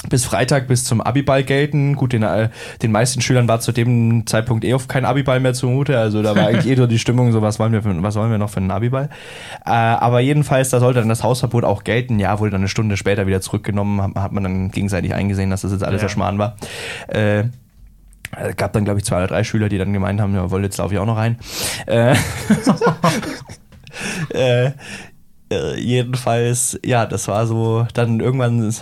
bis 0.09 0.25
Freitag, 0.25 0.67
bis 0.67 0.85
zum 0.85 1.01
Abiball 1.01 1.45
gelten. 1.45 1.95
Gut, 1.97 2.13
den, 2.13 2.23
äh, 2.25 2.51
den 2.83 2.93
meisten 2.93 3.21
Schülern 3.21 3.49
war 3.49 3.61
zu 3.61 3.73
dem 3.73 4.27
Zeitpunkt 4.27 4.65
eh 4.65 4.75
auf 4.75 4.89
kein 4.89 5.05
Abiball 5.05 5.41
mehr 5.41 5.55
zumute. 5.55 5.97
Also 5.99 6.23
da 6.23 6.35
war 6.37 6.49
eigentlich 6.49 6.67
eh 6.73 6.77
so 6.77 6.87
die 6.87 6.99
Stimmung, 6.99 7.33
so 7.33 7.43
was 7.43 7.59
wollen 7.59 7.73
wir, 7.73 7.83
für, 7.83 8.03
was 8.03 8.17
wollen 8.17 8.31
wir 8.31 8.39
noch 8.39 8.51
für 8.51 8.59
einen 8.59 8.71
Abiball. 8.71 9.09
Äh, 9.65 9.71
aber 9.71 10.21
jedenfalls, 10.21 10.71
da 10.71 10.81
sollte 10.81 10.99
dann 10.99 11.09
das 11.09 11.23
Hausverbot 11.23 11.65
auch 11.65 11.85
gelten. 11.85 12.19
Ja, 12.19 12.39
wurde 12.41 12.51
dann 12.51 12.61
eine 12.63 12.69
Stunde 12.69 12.97
später 12.97 13.27
wieder 13.27 13.41
zurückgenommen. 13.41 14.03
Hat, 14.03 14.15
hat 14.17 14.33
man 14.33 14.43
dann 14.43 14.71
gegenseitig 14.73 15.15
eingesehen, 15.15 15.51
dass 15.51 15.63
das 15.63 15.73
jetzt 15.73 15.85
alles 15.85 16.03
Ja. 16.03 16.09
ja. 16.09 16.13
Schmarrn 16.13 16.39
war. 16.39 16.57
Äh, 17.09 17.45
es 18.39 18.57
gab 18.57 18.73
dann, 18.73 18.85
glaube 18.85 18.99
ich, 18.99 19.05
zwei 19.05 19.19
oder 19.19 19.27
drei 19.29 19.45
Schüler, 19.45 19.69
die 19.69 19.79
dann 19.79 19.93
gemeint 19.93 20.21
haben, 20.21 20.35
ja, 20.35 20.51
wohl, 20.51 20.63
jetzt 20.63 20.79
laufe 20.79 20.95
ich 20.95 21.01
auch 21.01 21.07
noch 21.07 21.17
rein. 21.17 21.39
Äh, 21.87 22.15
äh, 24.35 24.73
äh, 25.51 25.79
jedenfalls, 25.79 26.79
ja, 26.85 27.07
das 27.07 27.29
war 27.29 27.47
so, 27.47 27.87
dann 27.95 28.21
irgendwann, 28.21 28.75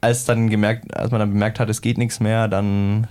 als 0.00 0.24
dann 0.24 0.50
gemerkt, 0.50 0.96
als 0.96 1.10
man 1.10 1.20
dann 1.20 1.32
bemerkt 1.32 1.60
hat, 1.60 1.68
es 1.68 1.80
geht 1.80 1.98
nichts 1.98 2.20
mehr, 2.20 2.48
dann, 2.48 3.06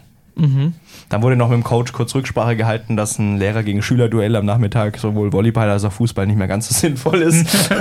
dann 1.09 1.21
wurde 1.21 1.35
noch 1.35 1.49
mit 1.49 1.57
dem 1.57 1.63
Coach 1.63 1.91
kurz 1.91 2.15
Rücksprache 2.15 2.55
gehalten, 2.55 2.97
dass 2.97 3.19
ein 3.19 3.37
Lehrer 3.37 3.63
gegen 3.63 3.81
Schülerduell 3.81 4.35
am 4.35 4.45
Nachmittag 4.45 4.97
sowohl 4.97 5.33
Volleyball 5.33 5.69
als 5.69 5.83
auch 5.83 5.91
Fußball 5.91 6.25
nicht 6.25 6.37
mehr 6.37 6.47
ganz 6.47 6.67
so 6.67 6.73
sinnvoll 6.79 7.21
ist. 7.21 7.69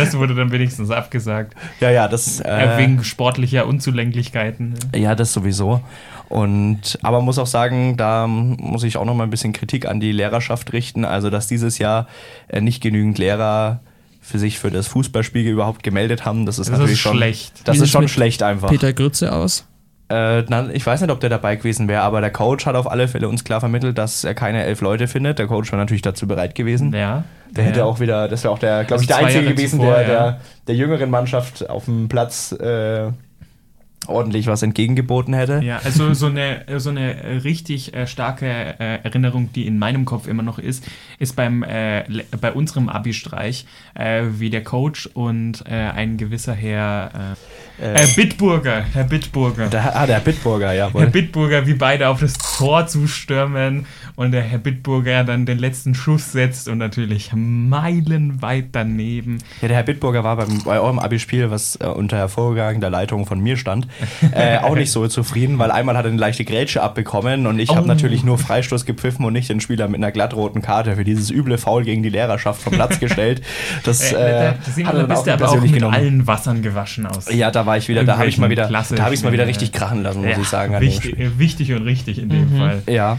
Das 0.00 0.16
wurde 0.16 0.34
dann 0.34 0.50
wenigstens 0.52 0.90
abgesagt. 0.90 1.54
ja, 1.80 1.90
ja, 1.90 2.08
das, 2.08 2.40
Äh, 2.40 2.48
äh, 2.48 2.78
wegen 2.78 3.04
sportlicher 3.04 3.66
Unzulänglichkeiten. 3.66 4.74
Ja, 4.94 5.14
das 5.14 5.32
sowieso. 5.32 5.80
Und 6.28 6.98
aber 7.02 7.20
muss 7.20 7.38
auch 7.38 7.46
sagen, 7.46 7.96
da 7.96 8.26
muss 8.26 8.84
ich 8.84 8.96
auch 8.96 9.04
noch 9.04 9.14
mal 9.14 9.24
ein 9.24 9.30
bisschen 9.30 9.52
Kritik 9.52 9.86
an 9.86 9.98
die 10.00 10.12
Lehrerschaft 10.12 10.72
richten. 10.72 11.04
Also, 11.04 11.28
dass 11.28 11.48
dieses 11.48 11.78
Jahr 11.78 12.06
äh, 12.48 12.60
nicht 12.60 12.80
genügend 12.80 13.18
Lehrer 13.18 13.80
für 14.20 14.38
sich 14.38 14.58
für 14.58 14.70
das 14.70 14.86
Fußballspiel 14.86 15.46
überhaupt 15.48 15.82
gemeldet 15.82 16.24
haben, 16.24 16.46
das 16.46 16.58
ist 16.58 16.68
Das 16.68 16.72
natürlich 16.72 16.92
ist 16.92 17.00
schon 17.00 17.16
schlecht. 17.16 17.52
Das 17.64 17.78
Wie 17.78 17.82
ist 17.82 17.90
schon 17.90 18.08
schlecht 18.08 18.42
einfach. 18.42 18.68
Peter 18.68 18.92
Grütze 18.92 19.32
aus. 19.32 19.66
Äh, 20.10 20.72
ich 20.72 20.84
weiß 20.84 21.00
nicht, 21.00 21.10
ob 21.10 21.20
der 21.20 21.30
dabei 21.30 21.56
gewesen 21.56 21.88
wäre, 21.88 22.02
aber 22.02 22.20
der 22.20 22.30
Coach 22.30 22.66
hat 22.66 22.74
auf 22.74 22.90
alle 22.90 23.08
Fälle 23.08 23.28
uns 23.28 23.44
klar 23.44 23.60
vermittelt, 23.60 23.96
dass 23.96 24.24
er 24.24 24.34
keine 24.34 24.64
elf 24.64 24.80
Leute 24.80 25.08
findet. 25.08 25.38
Der 25.38 25.46
Coach 25.46 25.70
war 25.72 25.78
natürlich 25.78 26.02
dazu 26.02 26.26
bereit 26.26 26.54
gewesen. 26.54 26.92
Ja. 26.94 27.24
Der 27.50 27.64
hätte 27.64 27.80
ja. 27.80 27.84
auch 27.84 27.98
wieder, 27.98 28.28
das 28.28 28.44
wäre 28.44 28.54
auch 28.54 28.58
der, 28.58 28.84
glaube 28.84 28.94
Also 28.94 29.02
ich, 29.02 29.08
der 29.08 29.16
Einzige 29.18 29.42
Jahre 29.42 29.54
gewesen, 29.54 29.80
zuvor, 29.80 29.94
der, 29.94 30.02
ja. 30.02 30.08
der 30.08 30.40
der 30.70 30.76
jüngeren 30.76 31.10
Mannschaft 31.10 31.68
auf 31.68 31.86
dem 31.86 32.08
Platz 32.08 32.52
äh, 32.52 33.10
ordentlich 34.06 34.46
was 34.46 34.62
entgegengeboten 34.62 35.34
hätte. 35.34 35.60
Ja, 35.62 35.80
also 35.84 36.14
so 36.14 36.26
eine, 36.26 36.64
so 36.78 36.90
eine 36.90 37.44
richtig 37.44 37.94
äh, 37.94 38.06
starke 38.06 38.46
äh, 38.46 39.02
Erinnerung, 39.02 39.52
die 39.52 39.66
in 39.66 39.78
meinem 39.78 40.04
Kopf 40.04 40.26
immer 40.26 40.42
noch 40.42 40.58
ist, 40.58 40.84
ist 41.18 41.36
beim 41.36 41.62
äh, 41.62 42.04
bei 42.40 42.52
unserem 42.52 42.88
Abi-Streich, 42.88 43.66
äh, 43.94 44.22
wie 44.38 44.50
der 44.50 44.64
Coach 44.64 45.06
und 45.12 45.64
äh, 45.66 45.74
ein 45.74 46.16
gewisser 46.16 46.54
Herr 46.54 47.36
äh, 47.80 48.02
äh, 48.02 48.06
Bitburger, 48.14 48.82
Herr 48.92 49.04
Bitburger. 49.04 49.68
Der, 49.68 49.96
ah, 49.96 50.06
der 50.06 50.20
Bitburger, 50.20 50.72
jawohl. 50.72 51.02
Herr 51.02 51.10
Bitburger, 51.10 51.66
wie 51.66 51.74
beide 51.74 52.08
auf 52.08 52.20
das 52.20 52.34
Tor 52.34 52.86
zustürmen 52.86 53.86
und 54.16 54.32
der 54.32 54.42
Herr 54.42 54.58
Bitburger 54.58 55.24
dann 55.24 55.46
den 55.46 55.58
letzten 55.58 55.94
Schuss 55.94 56.32
setzt 56.32 56.68
und 56.68 56.78
natürlich 56.78 57.32
meilenweit 57.34 58.68
daneben. 58.72 59.38
Ja, 59.62 59.68
der 59.68 59.78
Herr 59.78 59.84
Bitburger 59.84 60.24
war 60.24 60.36
beim, 60.36 60.62
bei 60.64 60.78
eurem 60.78 60.98
Abi-Spiel, 60.98 61.50
was 61.50 61.76
unter 61.76 62.16
hervorragender 62.16 62.90
Leitung 62.90 63.24
von 63.24 63.40
mir 63.40 63.56
stand, 63.56 63.86
äh, 64.32 64.58
auch 64.58 64.74
nicht 64.74 64.90
so 64.92 65.06
zufrieden, 65.08 65.58
weil 65.58 65.70
einmal 65.70 65.96
hat 65.96 66.04
er 66.04 66.10
eine 66.10 66.20
leichte 66.20 66.44
Grätsche 66.44 66.82
abbekommen 66.82 67.46
und 67.46 67.58
ich 67.58 67.70
habe 67.70 67.82
Oh. 67.82 67.86
natürlich 67.86 68.22
nur 68.24 68.38
Freistoß 68.38 68.84
gepfiffen 68.86 69.24
und 69.24 69.32
nicht 69.32 69.48
den 69.48 69.60
Spieler 69.60 69.88
mit 69.88 69.96
einer 70.00 70.12
glattroten 70.12 70.62
Karte 70.62 70.96
für 70.96 71.04
dieses 71.04 71.30
üble 71.30 71.58
Foul 71.58 71.84
gegen 71.84 72.02
die 72.02 72.08
Lehrerschaft 72.10 72.62
vom 72.62 72.72
Platz 72.72 72.98
gestellt. 73.00 73.42
Das 73.84 74.12
Äh, 74.12 74.16
äh, 74.16 74.54
da, 74.66 74.72
Simon, 74.72 74.86
hat 74.88 74.94
er 74.94 74.98
dann 75.00 75.08
bist 75.08 75.20
auch 75.20 75.24
du 75.24 75.32
aber 75.32 75.48
auch 75.50 75.60
mit 75.60 75.72
genommen. 75.72 75.94
allen 75.94 76.26
Wassern 76.26 76.62
gewaschen 76.62 77.06
aus. 77.06 77.32
Ja, 77.32 77.50
da 77.50 77.66
war 77.66 77.76
ich 77.76 77.88
wieder, 77.88 78.04
da 78.04 78.18
habe 78.18 78.28
ich 78.28 78.38
mal 78.38 78.50
wieder, 78.50 78.64
Irgendwelchen 78.64 78.96
da 78.96 79.04
habe 79.04 79.14
ich 79.14 79.22
mal 79.22 79.32
wieder 79.32 79.46
richtig 79.46 79.72
krachen 79.72 80.02
lassen, 80.02 80.20
muss 80.22 80.30
Ja, 80.36 80.42
ich 80.42 80.48
sagen. 80.48 80.80
Wichtig, 80.80 81.18
äh, 81.18 81.38
wichtig 81.38 81.72
und 81.72 81.82
richtig 81.82 82.18
in 82.18 82.28
dem 82.28 82.56
Fall. 82.56 82.82
Ja, 82.88 83.18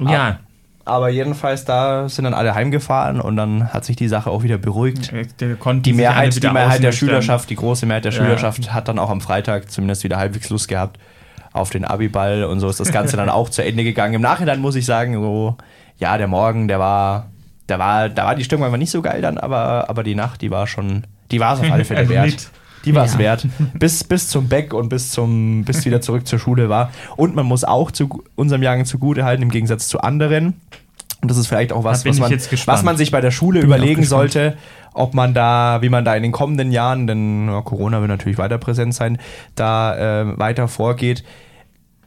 Ja, 0.00 0.40
aber 0.84 1.08
jedenfalls 1.08 1.64
da 1.64 2.08
sind 2.08 2.24
dann 2.24 2.34
alle 2.34 2.54
heimgefahren 2.54 3.20
und 3.20 3.36
dann 3.36 3.72
hat 3.72 3.84
sich 3.84 3.96
die 3.96 4.08
Sache 4.08 4.30
auch 4.30 4.42
wieder 4.42 4.58
beruhigt. 4.58 5.12
Die 5.12 5.92
Mehrheit, 5.92 6.42
die 6.42 6.48
Mehrheit 6.48 6.82
der. 6.82 6.92
Schülerschaft, 6.92 7.48
die 7.50 7.56
große 7.56 7.86
Mehrheit 7.86 8.04
der 8.04 8.12
Ja. 8.12 8.18
Schülerschaft 8.18 8.72
hat 8.72 8.88
dann 8.88 8.98
auch 8.98 9.10
am 9.10 9.20
Freitag 9.20 9.70
zumindest 9.70 10.04
wieder 10.04 10.18
halbwegs 10.18 10.50
Lust 10.50 10.68
gehabt 10.68 10.98
auf 11.52 11.70
den 11.70 11.84
Abiball 11.84 12.44
und 12.44 12.60
so 12.60 12.68
ist 12.68 12.80
das 12.80 12.92
Ganze 12.92 13.16
dann 13.16 13.28
auch 13.30 13.48
zu 13.48 13.64
Ende 13.64 13.84
gegangen. 13.84 14.14
Im 14.14 14.22
Nachhinein 14.22 14.60
muss 14.60 14.74
ich 14.74 14.84
sagen, 14.84 15.14
so, 15.14 15.56
ja, 15.98 16.18
der 16.18 16.26
Morgen, 16.26 16.68
der 16.68 16.80
war, 16.80 17.30
der 17.68 17.78
war, 17.78 18.08
da 18.08 18.26
war 18.26 18.34
die 18.34 18.44
Stimmung 18.44 18.66
einfach 18.66 18.78
nicht 18.78 18.90
so 18.90 19.00
geil 19.02 19.22
dann, 19.22 19.38
aber, 19.38 19.88
aber 19.88 20.02
die 20.02 20.14
Nacht, 20.16 20.42
die 20.42 20.50
war 20.50 20.66
schon, 20.66 21.06
die 21.30 21.40
war 21.40 21.54
es 21.54 21.60
auf 21.60 21.70
alle 21.70 21.84
Fälle 21.84 22.00
Ein 22.00 22.08
wert. 22.10 22.50
Die 22.84 22.94
war 22.94 23.04
es 23.04 23.14
Ja. 23.14 23.18
wert. 23.20 23.46
Bis, 23.78 24.04
bis 24.04 24.28
zum 24.28 24.48
Beck 24.48 24.74
und 24.74 24.88
bis 24.88 25.10
zum, 25.10 25.64
bis 25.64 25.84
wieder 25.84 26.00
zurück 26.00 26.26
zur 26.26 26.38
Schule 26.38 26.68
war. 26.68 26.90
Und 27.16 27.34
man 27.34 27.46
muss 27.46 27.64
auch 27.64 27.90
zu 27.90 28.22
unserem 28.34 28.62
Jahrgang 28.62 28.84
zugute 28.84 29.24
halten, 29.24 29.42
im 29.42 29.50
Gegensatz 29.50 29.88
zu 29.88 30.00
anderen. 30.00 30.54
Und 31.22 31.30
das 31.30 31.38
ist 31.38 31.46
vielleicht 31.46 31.72
auch 31.72 31.84
was, 31.84 32.04
was 32.04 32.18
man, 32.18 32.30
was 32.30 32.82
man 32.82 32.96
sich 32.98 33.10
bei 33.10 33.22
der 33.22 33.30
Schule 33.30 33.60
Bin 33.60 33.68
überlegen 33.68 34.04
sollte, 34.04 34.58
ob 34.92 35.14
man 35.14 35.32
da, 35.32 35.78
wie 35.80 35.88
man 35.88 36.04
da 36.04 36.14
in 36.14 36.22
den 36.22 36.32
kommenden 36.32 36.70
Jahren, 36.70 37.06
denn 37.06 37.48
ja, 37.48 37.62
Corona 37.62 38.00
wird 38.00 38.10
natürlich 38.10 38.36
weiter 38.36 38.58
präsent 38.58 38.94
sein, 38.94 39.18
da 39.54 39.96
äh, 40.22 40.38
weiter 40.38 40.68
vorgeht. 40.68 41.24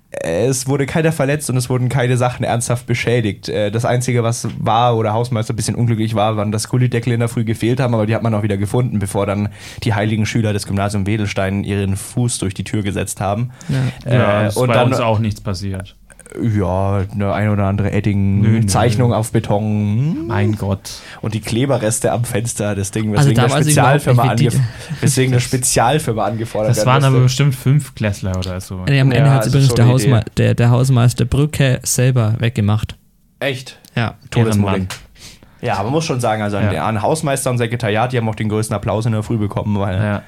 Es 0.10 0.68
wurde 0.68 0.86
keiner 0.86 1.12
verletzt 1.12 1.50
und 1.50 1.58
es 1.58 1.70
wurden 1.70 1.90
keine 1.90 2.16
Sachen 2.16 2.46
ernsthaft 2.46 2.88
beschädigt. 2.88 3.50
Äh, 3.50 3.72
Das 3.72 3.84
Einzige, 3.84 4.24
was 4.24 4.48
war 4.58 4.96
oder 4.96 5.12
Hausmeister 5.12 5.54
ein 5.54 5.58
bisschen 5.58 5.76
unglücklich 5.76 6.16
war, 6.16 6.38
waren, 6.38 6.54
dass 6.54 6.70
Gullideckel 6.70 7.12
in 7.12 7.20
der 7.20 7.28
Früh 7.28 7.44
gefehlt 7.44 7.82
haben, 7.82 7.94
aber 7.94 8.06
die 8.06 8.16
hat 8.16 8.24
man 8.24 8.34
auch 8.34 8.42
wieder 8.42 8.56
gefunden, 8.58 9.00
bevor 9.00 9.26
dann 9.26 9.50
die 9.84 9.94
heiligen 9.94 10.26
Schüler 10.26 10.54
des 10.54 10.66
Gymnasium 10.66 11.06
Wedelstein 11.06 11.66
ihren 11.66 11.98
Fuß 11.98 12.40
durch 12.40 12.54
die 12.54 12.64
Tür 12.64 12.84
gesetzt 12.84 13.20
haben. 13.20 13.52
Ja. 13.68 14.12
Ja, 14.14 14.42
Äh, 14.44 14.48
ist 14.48 14.56
und 14.56 14.68
bei 14.68 14.76
dann, 14.76 14.88
uns 14.88 15.00
auch 15.02 15.20
nichts 15.20 15.42
passiert. 15.42 15.97
Ja, 16.42 17.04
eine 17.14 17.34
ein 17.34 17.50
oder 17.50 17.66
andere. 17.66 17.92
Edding-Zeichnung 17.92 19.14
auf 19.14 19.32
Beton. 19.32 20.28
Mein 20.28 20.56
Gott. 20.56 20.92
Und 21.22 21.34
die 21.34 21.42
Kleberreste 21.42 22.12
am 22.12 22.24
Fenster, 22.24 22.76
das 22.76 22.92
Ding, 22.92 23.16
Also 23.16 23.30
weswegen 23.30 23.36
da 23.36 23.54
eine 23.56 23.64
Spezialfirma, 23.64 24.24
angef 24.24 24.56
weswegen 25.02 25.34
eine 25.34 25.42
Spezialfirma 25.42 26.26
angefordert 26.26 26.78
Das 26.78 26.86
waren 26.86 27.04
aber 27.04 27.20
bestimmt 27.22 27.56
fünf 27.56 27.96
Klässler 27.96 28.38
oder 28.38 28.60
so. 28.62 28.84
Nee, 28.88 29.00
am 29.00 29.12
Ende 29.12 29.28
Ja, 29.30 29.34
hat 29.36 29.44
also 29.46 29.58
übrigens 29.58 29.74
der, 29.76 29.88
Idee. 29.96 30.22
der, 30.38 30.54
der 30.56 30.70
Hausmeister 30.70 31.26
Brücke 31.26 31.80
selber 31.84 32.36
weggemacht. 32.40 32.96
Echt? 33.40 33.78
Ja. 33.96 34.16
Todesmobbing. 34.32 34.88
Ja, 35.62 35.76
aber 35.76 35.86
man 35.86 35.94
muss 35.94 36.06
schon 36.06 36.20
sagen, 36.20 36.42
also 36.44 36.58
an, 36.58 36.72
Ja. 36.72 36.86
an 36.86 37.02
Hausmeister 37.02 37.50
und 37.50 37.58
Sekretariat, 37.58 38.12
die 38.14 38.18
haben 38.18 38.30
auch 38.30 38.36
den 38.36 38.50
größten 38.50 38.76
Applaus 38.76 39.06
in 39.08 39.12
der 39.14 39.24
Früh 39.24 39.38
bekommen, 39.38 39.80
weil 39.80 39.96
Ja. 39.98 40.22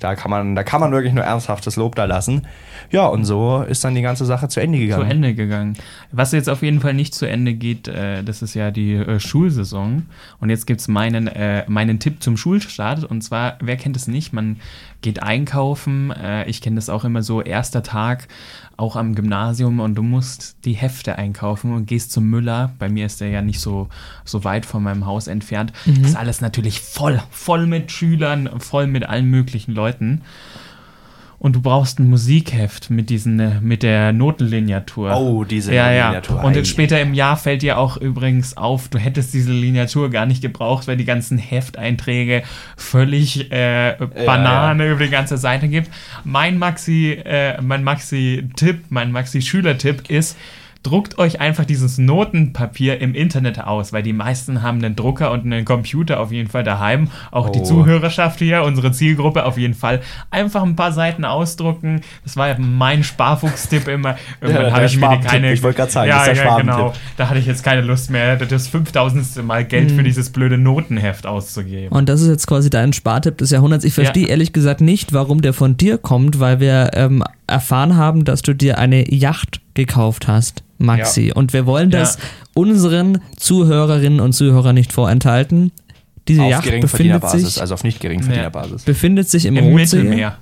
Da 0.00 0.14
kann 0.14 0.30
man, 0.30 0.54
da 0.54 0.62
kann 0.62 0.80
man 0.80 0.92
wirklich 0.92 1.12
nur 1.12 1.24
ernsthaftes 1.24 1.76
Lob 1.76 1.94
da 1.94 2.04
lassen. 2.04 2.46
Ja, 2.90 3.06
und 3.06 3.24
so 3.24 3.62
ist 3.62 3.84
dann 3.84 3.94
die 3.94 4.02
ganze 4.02 4.24
Sache 4.24 4.48
zu 4.48 4.60
Ende 4.60 4.78
gegangen. 4.78 5.04
zu 5.04 5.10
Ende 5.10 5.34
gegangen. 5.34 5.76
Was 6.10 6.32
jetzt 6.32 6.48
auf 6.48 6.62
jeden 6.62 6.80
Fall 6.80 6.94
nicht 6.94 7.14
zu 7.14 7.26
Ende 7.26 7.54
geht, 7.54 7.88
äh, 7.88 8.22
das 8.24 8.42
ist 8.42 8.54
ja 8.54 8.70
die 8.70 8.94
äh, 8.94 9.20
Schulsaison. 9.20 10.06
Und 10.40 10.50
jetzt 10.50 10.66
gibt 10.66 10.80
es 10.80 10.88
meinen, 10.88 11.28
äh, 11.28 11.64
meinen 11.68 12.00
Tipp 12.00 12.22
zum 12.22 12.36
Schulstart. 12.36 13.04
Und 13.04 13.22
zwar, 13.22 13.58
wer 13.60 13.76
kennt 13.76 13.96
es 13.96 14.08
nicht? 14.08 14.32
Man 14.32 14.56
geht 15.02 15.22
einkaufen. 15.22 16.10
Äh, 16.10 16.48
ich 16.48 16.60
kenne 16.60 16.76
das 16.76 16.88
auch 16.88 17.04
immer 17.04 17.22
so, 17.22 17.42
erster 17.42 17.82
Tag, 17.82 18.28
auch 18.80 18.96
am 18.96 19.14
Gymnasium. 19.14 19.78
Und 19.80 19.94
du 19.94 20.02
musst 20.02 20.56
die 20.64 20.72
Hefte 20.72 21.16
einkaufen 21.16 21.72
und 21.74 21.86
gehst 21.86 22.12
zum 22.12 22.28
Müller. 22.28 22.72
Bei 22.78 22.88
mir 22.88 23.06
ist 23.06 23.20
der 23.20 23.28
ja 23.28 23.42
nicht 23.42 23.60
so, 23.60 23.88
so 24.24 24.42
weit 24.44 24.66
von 24.66 24.82
meinem 24.82 25.06
Haus 25.06 25.26
entfernt. 25.26 25.72
Ist 26.02 26.16
alles 26.16 26.40
natürlich 26.40 26.80
voll, 26.80 27.22
voll 27.30 27.66
mit 27.66 27.92
Schülern, 27.92 28.48
voll 28.58 28.86
mit 28.86 29.08
allen 29.08 29.26
möglichen 29.26 29.74
Leuten. 29.74 30.22
Und 31.40 31.56
du 31.56 31.62
brauchst 31.62 31.98
ein 31.98 32.10
Musikheft 32.10 32.90
mit 32.90 33.08
diesen, 33.08 33.40
äh, 33.40 33.60
mit 33.62 33.82
der 33.82 34.12
Notenlineatur. 34.12 35.16
Oh, 35.16 35.44
diese 35.44 35.74
ja, 35.74 35.90
ja. 35.90 36.08
Lineatur. 36.08 36.44
Und 36.44 36.66
später 36.66 37.00
im 37.00 37.14
Jahr 37.14 37.38
fällt 37.38 37.62
dir 37.62 37.78
auch 37.78 37.96
übrigens 37.96 38.58
auf, 38.58 38.88
du 38.88 38.98
hättest 38.98 39.32
diese 39.32 39.50
Lineatur 39.50 40.10
gar 40.10 40.26
nicht 40.26 40.42
gebraucht, 40.42 40.86
weil 40.86 40.98
die 40.98 41.06
ganzen 41.06 41.38
Hefteinträge 41.38 42.42
völlig 42.76 43.50
äh, 43.50 43.96
Banane 44.26 44.90
über 44.90 45.04
die 45.04 45.10
ganze 45.10 45.38
Seite 45.38 45.68
gibt. 45.68 45.90
Mein 46.24 46.58
Maxi, 46.58 47.12
äh, 47.24 47.58
mein 47.62 47.84
Maxi-Tipp, 47.84 48.84
mein 48.90 49.10
Maxi-Schüler-Tipp 49.10 50.10
ist, 50.10 50.36
druckt 50.82 51.18
euch 51.18 51.40
einfach 51.40 51.64
dieses 51.66 51.98
Notenpapier 51.98 53.00
im 53.00 53.14
Internet 53.14 53.60
aus, 53.60 53.92
weil 53.92 54.02
die 54.02 54.12
meisten 54.14 54.62
haben 54.62 54.78
einen 54.82 54.96
Drucker 54.96 55.30
und 55.30 55.44
einen 55.44 55.64
Computer 55.66 56.20
auf 56.20 56.32
jeden 56.32 56.48
Fall 56.48 56.64
daheim. 56.64 57.08
Auch 57.30 57.50
die 57.50 57.58
Oh. 57.60 57.64
Zuhörerschaft 57.64 58.38
hier, 58.38 58.62
unsere 58.62 58.90
Zielgruppe 58.92 59.44
auf 59.44 59.58
jeden 59.58 59.74
Fall. 59.74 60.00
Einfach 60.30 60.62
ein 60.62 60.76
paar 60.76 60.92
Seiten 60.92 61.24
ausdrucken. 61.26 62.00
Das 62.24 62.36
war 62.36 62.48
ja 62.48 62.56
mein 62.58 63.04
Sparfuchs-Tipp 63.04 63.88
immer. 63.88 64.16
Irgendwann 64.40 64.64
der 64.64 64.72
habe 64.72 64.84
ich 64.86 64.96
mir 64.96 65.18
die 65.18 65.26
keine. 65.26 65.52
ich 65.52 65.62
wollte 65.62 65.76
gerade 65.78 65.92
sagen, 65.92 66.08
ja, 66.08 66.18
das 66.20 66.28
ist 66.28 66.36
der 66.36 66.44
ja, 66.44 66.50
Spartipp. 66.50 66.70
genau. 66.72 66.92
Da 67.18 67.28
hatte 67.28 67.38
ich 67.38 67.46
jetzt 67.46 67.62
keine 67.62 67.82
Lust 67.82 68.10
mehr, 68.10 68.36
das 68.36 68.68
5000. 68.68 69.44
Mal 69.44 69.64
Geld 69.64 69.90
Mhm. 69.90 69.96
für 69.96 70.02
dieses 70.02 70.30
blöde 70.30 70.56
Notenheft 70.56 71.26
auszugeben. 71.26 71.88
Und 71.94 72.08
das 72.08 72.22
ist 72.22 72.28
jetzt 72.28 72.46
quasi 72.46 72.70
dein 72.70 72.92
Spartipp 72.94 73.36
des 73.38 73.50
Jahrhunderts. 73.50 73.84
Ich 73.84 73.92
verstehe 73.94 74.24
Ja. 74.24 74.30
ehrlich 74.30 74.52
gesagt 74.54 74.80
nicht, 74.80 75.12
warum 75.12 75.42
der 75.42 75.52
von 75.52 75.76
dir 75.76 75.98
kommt, 75.98 76.40
weil 76.40 76.58
wir 76.60 76.90
ähm, 76.94 77.22
erfahren 77.46 77.96
haben, 77.96 78.24
dass 78.24 78.42
du 78.42 78.54
dir 78.54 78.78
eine 78.78 79.12
Yacht 79.12 79.60
gekauft 79.86 80.28
hast, 80.28 80.62
Maxi. 80.78 81.32
Und 81.34 81.52
wir 81.52 81.66
wollen 81.66 81.90
das 81.90 82.16
Ja. 82.16 82.20
unseren 82.54 83.20
Zuhörerinnen 83.36 84.20
und 84.20 84.32
Zuhörern 84.32 84.74
nicht 84.74 84.92
vorenthalten. 84.92 85.72
Diese 86.28 86.42
auf 86.42 86.50
Yacht 86.50 86.80
befindet 86.80 87.28
sich, 87.30 87.60
also 87.60 87.74
auf 87.74 87.82
nicht 87.82 88.00
geringverdienerbasis. 88.00 88.82
befindet 88.84 89.28
sich 89.28 89.46
im, 89.46 89.56
Im. 89.56 89.74
Mittelmeer. 89.74 90.38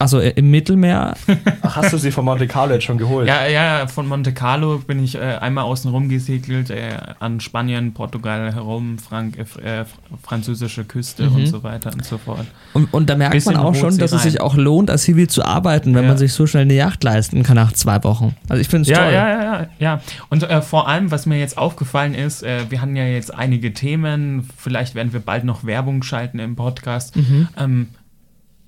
Also 0.00 0.18
äh, 0.18 0.30
im 0.30 0.50
Mittelmeer. 0.50 1.14
Ach, 1.62 1.76
hast 1.76 1.92
du 1.92 1.98
sie 1.98 2.10
von 2.10 2.24
Monte 2.24 2.46
Carlo 2.48 2.72
jetzt 2.72 2.84
schon 2.84 2.96
geholt? 2.96 3.28
Ja, 3.28 3.46
ja, 3.46 3.86
von 3.86 4.08
Monte 4.08 4.32
Carlo 4.32 4.78
bin 4.78 5.04
ich 5.04 5.14
äh, 5.14 5.20
einmal 5.20 5.64
außen 5.64 5.90
rum 5.90 6.08
gesegelt, 6.08 6.70
äh, 6.70 6.96
an 7.20 7.38
Spanien, 7.40 7.92
Portugal 7.92 8.52
herum, 8.54 8.98
Frank, 8.98 9.38
äh, 9.38 9.42
fr- 9.42 9.60
äh, 9.62 9.80
fr- 9.82 9.86
französische 10.22 10.84
Küste 10.84 11.24
Mhm. 11.28 11.34
und 11.36 11.46
so 11.46 11.62
weiter 11.62 11.92
und 11.92 12.02
so 12.04 12.16
fort. 12.16 12.46
Und, 12.72 12.92
und 12.94 13.10
da 13.10 13.14
merkt 13.14 13.34
Bisschen 13.34 13.52
man 13.54 13.62
auch 13.62 13.74
schon, 13.74 13.98
dass 13.98 14.12
es 14.12 14.22
sich 14.22 14.40
auch 14.40 14.56
lohnt, 14.56 14.90
als 14.90 15.04
Hiwi 15.04 15.28
zu 15.28 15.44
arbeiten, 15.44 15.94
wenn 15.94 16.04
Ja. 16.04 16.08
man 16.08 16.18
sich 16.18 16.32
so 16.32 16.46
schnell 16.46 16.62
eine 16.62 16.74
Yacht 16.74 17.04
leisten 17.04 17.42
kann 17.42 17.56
nach 17.56 17.72
zwei 17.72 18.02
Wochen. 18.02 18.34
Also 18.48 18.62
ich 18.62 18.68
finde 18.68 18.82
es 18.82 18.88
Ja, 18.88 19.04
toll. 19.04 19.12
ja, 19.12 19.28
ja, 19.28 19.42
ja, 19.42 19.66
ja. 19.78 20.00
Und 20.30 20.44
äh, 20.44 20.62
vor 20.62 20.88
allem, 20.88 21.10
was 21.10 21.26
mir 21.26 21.38
jetzt 21.38 21.58
aufgefallen 21.58 22.14
ist, 22.14 22.42
äh, 22.42 22.60
wir 22.70 22.80
hatten 22.80 22.96
ja 22.96 23.04
jetzt 23.04 23.34
einige 23.34 23.74
Themen, 23.74 24.48
vielleicht 24.56 24.94
werden 24.94 25.12
wir 25.12 25.20
bald 25.20 25.44
noch 25.44 25.64
Werbung 25.64 26.02
schalten 26.02 26.38
im 26.38 26.56
Podcast. 26.56 27.16
Mhm. 27.16 27.48
Ähm, 27.58 27.88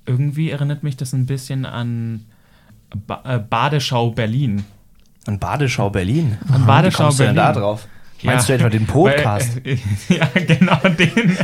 irgendwie 0.05 0.49
erinnert 0.51 0.83
mich 0.83 0.97
das 0.97 1.13
ein 1.13 1.25
bisschen 1.25 1.65
an 1.65 2.25
ba 3.07 3.21
äh, 3.25 3.39
Badeschau 3.39 4.11
Berlin. 4.11 4.63
An 5.25 5.39
Badeschau 5.39 5.89
Berlin. 5.89 6.37
An 6.51 6.63
Wie 6.63 6.65
Badeschau 6.67 7.03
kommst 7.05 7.19
du 7.19 7.23
denn 7.23 7.35
Berlin. 7.35 7.53
da 7.53 7.59
drauf? 7.59 7.87
Meinst 8.23 8.47
Ja. 8.49 8.57
du 8.57 8.63
etwa 8.63 8.69
den 8.69 8.85
Podcast? 8.87 9.55
Weil, 9.65 9.73
äh, 10.09 10.17
ja, 10.17 10.27
genau 10.45 10.77
den. 10.89 11.37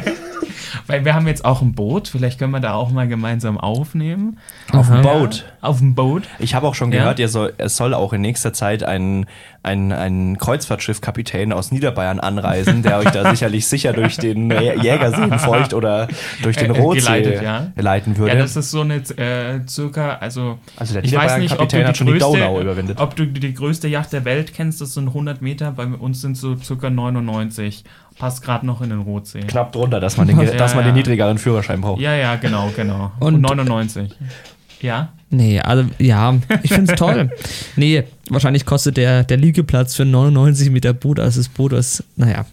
Weil 0.90 1.06
wir 1.06 1.14
haben 1.14 1.28
jetzt 1.28 1.46
auch 1.46 1.62
ein 1.62 1.74
Boot, 1.74 2.08
vielleicht 2.08 2.40
können 2.40 2.52
wir 2.52 2.60
da 2.60 2.74
auch 2.74 2.90
mal 2.92 3.08
gemeinsam 3.08 3.58
aufnehmen. 3.60 4.40
auf 4.74 4.88
dem. 4.90 5.02
Boot. 5.04 5.46
Auf 5.62 5.78
dem 5.78 5.94
Boot. 5.96 6.24
Ich 6.40 6.56
habe 6.56 6.68
auch 6.68 6.74
schon 6.76 6.92
Ja. 6.92 7.00
gehört, 7.00 7.20
ihr 7.20 7.30
soll, 7.30 7.54
es 7.58 7.78
soll 7.78 7.94
auch 7.94 8.12
in 8.12 8.22
nächster 8.22 8.54
Zeit 8.54 8.84
ein, 8.84 9.26
ein, 9.62 9.92
ein 9.92 10.38
Kreuzfahrtschiffkapitän 10.40 11.52
aus 11.54 11.72
Niederbayern 11.72 12.20
anreisen, 12.20 12.82
der 12.82 12.98
euch 13.00 13.10
da 13.12 13.30
sicherlich 13.36 13.68
sicher 13.68 13.94
durch 13.94 14.18
den 14.18 14.52
Jä- 14.52 14.82
Jägersee 14.82 15.38
feucht 15.38 15.74
oder 15.74 16.08
durch 16.44 16.58
den 16.58 16.72
Äh, 16.74 16.78
äh, 16.78 16.82
Rotsee 16.82 17.00
geleitet, 17.02 17.42
ja. 17.44 17.68
leiten 17.76 18.18
würde. 18.18 18.34
Ja, 18.34 18.40
das 18.40 18.56
ist 18.56 18.72
so 18.72 18.82
eine 18.82 18.96
äh, 18.96 19.60
circa, 19.68 20.16
also, 20.16 20.60
Also 20.78 20.94
der 20.94 21.04
ich 21.04 21.16
weiß 21.16 21.38
nicht, 21.38 21.60
ob 21.60 21.70
du, 21.70 21.78
die 21.78 21.86
hat 21.86 21.98
schon 21.98 22.08
die 22.08 22.14
größte, 22.14 22.38
Donau 22.40 22.62
überwindet. 22.62 23.00
ob 23.00 23.16
du 23.16 23.26
die 23.28 23.54
größte 23.54 23.88
Yacht 23.88 24.14
der 24.14 24.26
Welt 24.26 24.54
kennst, 24.54 24.82
das 24.82 24.94
sind 24.94 25.08
100 25.10 25.42
Meter, 25.42 25.72
bei 25.72 25.86
uns 25.86 26.22
sind 26.22 26.36
so 26.38 26.56
circa 26.58 26.90
99. 26.90 27.84
Passt 28.20 28.42
gerade 28.44 28.66
noch 28.66 28.82
in 28.82 28.90
den 28.90 29.00
Rotsee. 29.00 29.40
Knapp 29.42 29.72
drunter, 29.72 30.00
dass 30.02 30.18
man 30.18 30.28
den, 30.28 30.40
Ja, 30.40 30.52
dass 30.52 30.76
man 30.76 30.84
ja. 30.86 30.92
den 30.92 30.96
niedrigeren 30.98 31.38
Führerschein 31.40 31.82
braucht. 31.82 32.00
Ja, 32.02 32.14
ja, 32.16 32.36
genau, 32.36 32.70
genau. 32.76 33.12
Und- 33.20 33.36
Und 33.36 33.42
99. 33.42 34.12
Ja? 34.82 35.10
Nee, 35.30 35.60
also 35.60 35.84
ja, 36.00 36.36
ich 36.64 36.74
finde 36.74 36.94
es 36.94 36.98
toll. 37.00 37.30
Nee, 37.76 38.04
wahrscheinlich 38.30 38.66
kostet 38.66 38.98
der, 38.98 39.24
der 39.24 39.38
Liegeplatz 39.38 39.96
für 39.96 40.06
99 40.06 40.70
Meter 40.72 40.94
Boot 40.94 41.20
als 41.20 41.36
das 41.36 41.50
Boot, 41.50 41.74
das, 41.74 42.04
naja. 42.16 42.46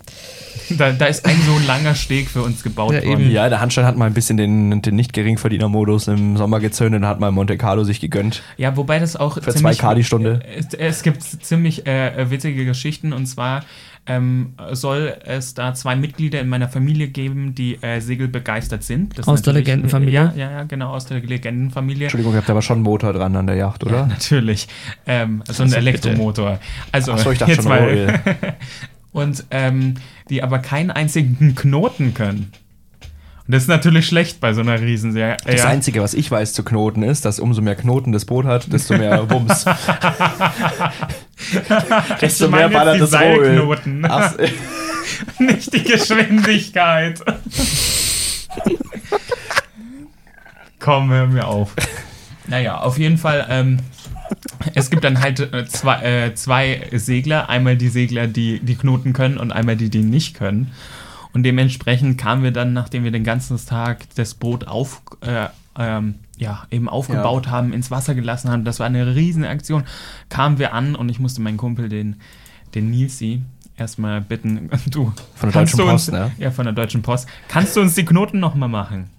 Da, 0.71 0.91
da 0.93 1.07
ist 1.07 1.25
ein 1.25 1.41
so 1.47 1.53
ein 1.55 1.67
langer 1.67 1.95
Steg 1.95 2.29
für 2.29 2.43
uns 2.43 2.63
gebaut 2.65 2.93
Ja, 2.93 3.05
worden. 3.05 3.21
eben. 3.23 3.31
Ja, 3.31 3.49
der 3.49 3.61
Handstein 3.61 3.85
hat 3.87 3.97
mal 3.97 4.07
ein 4.07 4.15
bisschen 4.15 4.37
den, 4.37 4.83
den 4.83 4.97
nicht 4.97 5.13
geringverdiener-Modus 5.13 6.09
im 6.09 6.37
Sommer 6.37 6.59
gezündet 6.61 7.03
und 7.03 7.07
hat 7.09 7.21
mal 7.21 7.31
Monte 7.31 7.57
Carlo 7.57 7.85
sich 7.85 8.01
gegönnt. 8.01 8.43
Ja, 8.57 8.77
wobei 8.77 8.99
das 8.99 9.15
auch 9.17 9.35
Für 9.41 9.51
2K 9.51 9.95
die 9.95 10.05
Stunde. 10.05 10.41
Es, 10.59 10.75
es 10.75 11.03
gibt 11.03 11.23
ziemlich 11.23 11.87
äh, 11.87 12.29
witzige 12.31 12.65
Geschichten 12.65 13.13
und 13.13 13.27
zwar 13.27 13.63
ähm, 14.07 14.55
soll 14.73 15.17
es 15.25 15.55
da 15.55 15.75
zwei 15.75 15.97
Mitglieder 15.97 16.41
in 16.41 16.49
meiner 16.49 16.69
Familie 16.69 17.09
geben, 17.09 17.55
die 17.55 17.83
äh, 17.83 18.01
segelbegeistert 18.01 18.83
sind. 18.83 19.19
Das 19.19 19.27
Aus 19.29 19.43
der 19.43 19.53
natürlich- 19.53 19.67
Legendenfamilie? 19.69 20.13
Ja, 20.15 20.33
ja, 20.37 20.51
ja, 20.53 20.63
genau, 20.65 20.91
aus 20.93 21.07
der 21.07 21.21
Legendenfamilie. 21.21 22.05
Entschuldigung, 22.05 22.33
ihr 22.35 22.39
habt 22.39 22.51
aber 22.51 22.63
schon 22.63 22.77
einen 22.77 22.85
Motor 22.85 23.13
dran 23.13 23.35
an 23.37 23.47
der 23.47 23.57
Yacht, 23.57 23.85
oder? 23.85 24.07
Natürlich. 24.07 24.69
Ähm, 25.07 25.43
so 25.47 25.63
ein 25.63 25.67
Also. 25.69 25.77
Elektromotor. 25.77 26.59
Also, 26.93 27.13
Achso, 27.13 27.31
ich 27.33 27.39
dachte 27.39 27.53
jetzt 27.53 27.63
schon 27.63 27.71
mal. 27.71 28.21
Und 29.13 29.45
ähm, 29.51 29.95
die 30.29 30.43
aber 30.43 30.59
keinen 30.59 30.91
einzigen 30.91 31.55
Knoten 31.55 32.13
können. 32.15 32.53
Und 33.47 33.55
das 33.55 33.63
ist 33.63 33.69
natürlich 33.69 34.09
schlecht 34.09 34.41
bei 34.41 34.53
so 34.55 34.61
einer 34.61 34.81
Riesenserie. 34.81 35.37
Das 35.45 35.63
ja. 35.63 35.69
Einzige, 35.69 36.03
was 36.03 36.15
ich 36.15 36.29
weiß 36.29 36.53
zu 36.53 36.65
Knoten 36.65 37.05
ist, 37.05 37.25
dass 37.25 37.39
umso 37.39 37.63
mehr 37.63 37.77
Knoten 37.77 38.11
das 38.11 38.25
Boot 38.25 38.45
hat, 38.45 38.73
desto 38.73 38.99
mehr 38.99 39.31
Wumms. 39.31 39.65
desto 42.21 42.49
mehr 42.49 42.69
ballert 42.69 43.01
das. 43.01 43.11
Seilknoten. 43.11 44.01
Nicht 45.39 45.73
die 45.73 45.85
Geschwindigkeit. 45.85 47.23
Komm, 50.81 51.11
hör 51.11 51.29
mir 51.29 51.47
auf. 51.47 51.73
Naja, 52.49 52.79
auf 52.79 52.99
jeden 52.99 53.17
Fall, 53.17 53.47
ähm, 53.49 53.79
es 54.75 54.91
gibt 54.91 55.05
dann 55.05 55.21
halt 55.21 55.39
äh, 55.39 55.67
zwei, 55.67 56.03
äh, 56.03 56.35
zwei 56.35 56.89
Segler. 56.93 57.49
Einmal 57.49 57.77
die 57.77 57.91
Segler, 57.91 58.27
die 58.27 58.59
die 58.59 58.75
Knoten 58.75 59.13
können 59.13 59.39
und 59.39 59.53
einmal 59.53 59.77
die, 59.77 59.89
die 59.89 60.03
nicht 60.03 60.35
können. 60.35 60.73
Und 61.37 61.43
dementsprechend 61.43 62.17
kamen 62.17 62.43
wir 62.43 62.51
dann, 62.51 62.73
nachdem 62.73 63.05
wir 63.05 63.11
den 63.11 63.23
ganzen 63.23 63.59
Tag 63.67 64.07
das 64.15 64.33
Boot 64.33 64.67
auf, 64.67 65.03
äh, 65.21 65.49
ähm, 65.79 66.15
ja, 66.39 66.63
eben 66.71 66.89
aufgebaut 66.89 67.49
haben, 67.49 67.75
ins 67.75 67.91
Wasser 67.91 68.15
gelassen 68.15 68.51
haben, 68.51 68.65
das 68.65 68.81
war 68.81 68.87
eine 68.87 69.15
riesen 69.15 69.45
Aktion, 69.45 69.85
kamen 70.31 70.59
wir 70.59 70.73
an 70.73 70.97
und 70.97 71.11
ich 71.11 71.21
musste 71.21 71.43
meinen 71.43 71.59
Kumpel, 71.59 71.91
den, 71.91 72.17
den 72.75 72.91
Nilsi, 72.91 73.43
erstmal 73.77 74.23
bitten, 74.23 74.71
du. 74.87 75.13
Von 75.35 75.53
der 75.53 75.61
Deutschen 75.61 75.77
du 75.77 75.83
uns, 75.83 76.07
Post, 76.07 76.13
ne? 76.13 76.33
Ja, 76.39 76.51
von 76.51 76.65
der 76.65 76.73
Deutschen 76.73 77.03
Post. 77.03 77.29
Kannst 77.49 77.77
du 77.77 77.83
uns 77.83 77.95
die 77.95 78.07
Knoten 78.07 78.41
nochmal 78.41 78.71
machen? 78.71 79.11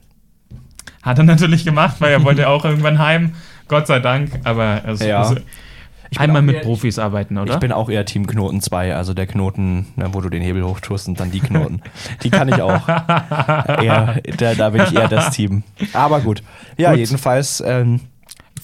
Hat 1.04 1.20
er 1.20 1.24
natürlich 1.24 1.66
gemacht, 1.66 1.98
weil 2.00 2.12
er 2.12 2.24
wollte 2.24 2.50
auch 2.50 2.66
irgendwann 2.66 2.98
heim. 2.98 3.36
Gott 3.68 3.86
sei 3.86 4.00
Dank, 4.00 4.40
aber 4.44 4.82
es 4.88 5.02
Ja. 5.02 5.20
muss 5.20 5.34
Ich 5.34 5.36
bin 5.36 5.46
einmal 6.16 6.42
mit 6.42 6.56
eher- 6.58 6.62
Profis 6.62 7.00
arbeiten, 7.00 7.38
oder? 7.38 7.54
Ich 7.54 7.60
bin 7.60 7.72
auch 7.72 7.90
eher 7.90 8.06
Team 8.06 8.26
Knoten 8.28 8.62
2, 8.62 8.96
also 8.96 9.14
der 9.14 9.28
Knoten, 9.28 9.88
na, 9.96 10.14
wo 10.14 10.22
du 10.22 10.30
den 10.30 10.42
Hebel 10.42 10.64
hochtust 10.64 11.08
und 11.08 11.20
dann 11.20 11.32
die 11.32 11.40
Knoten. 11.42 11.82
Die 12.24 12.30
kann 12.30 12.48
ich 12.50 12.62
auch. 12.62 12.88
eher, 12.88 14.22
da, 14.38 14.54
da 14.56 14.70
bin 14.70 14.84
ich 14.84 14.96
eher 14.96 15.08
das 15.08 15.32
Team. 15.32 15.64
Aber 15.94 16.20
gut. 16.22 16.42
Ja, 16.78 16.92
Gut. 16.92 17.00
jedenfalls 17.00 17.62
ähm, 17.66 18.00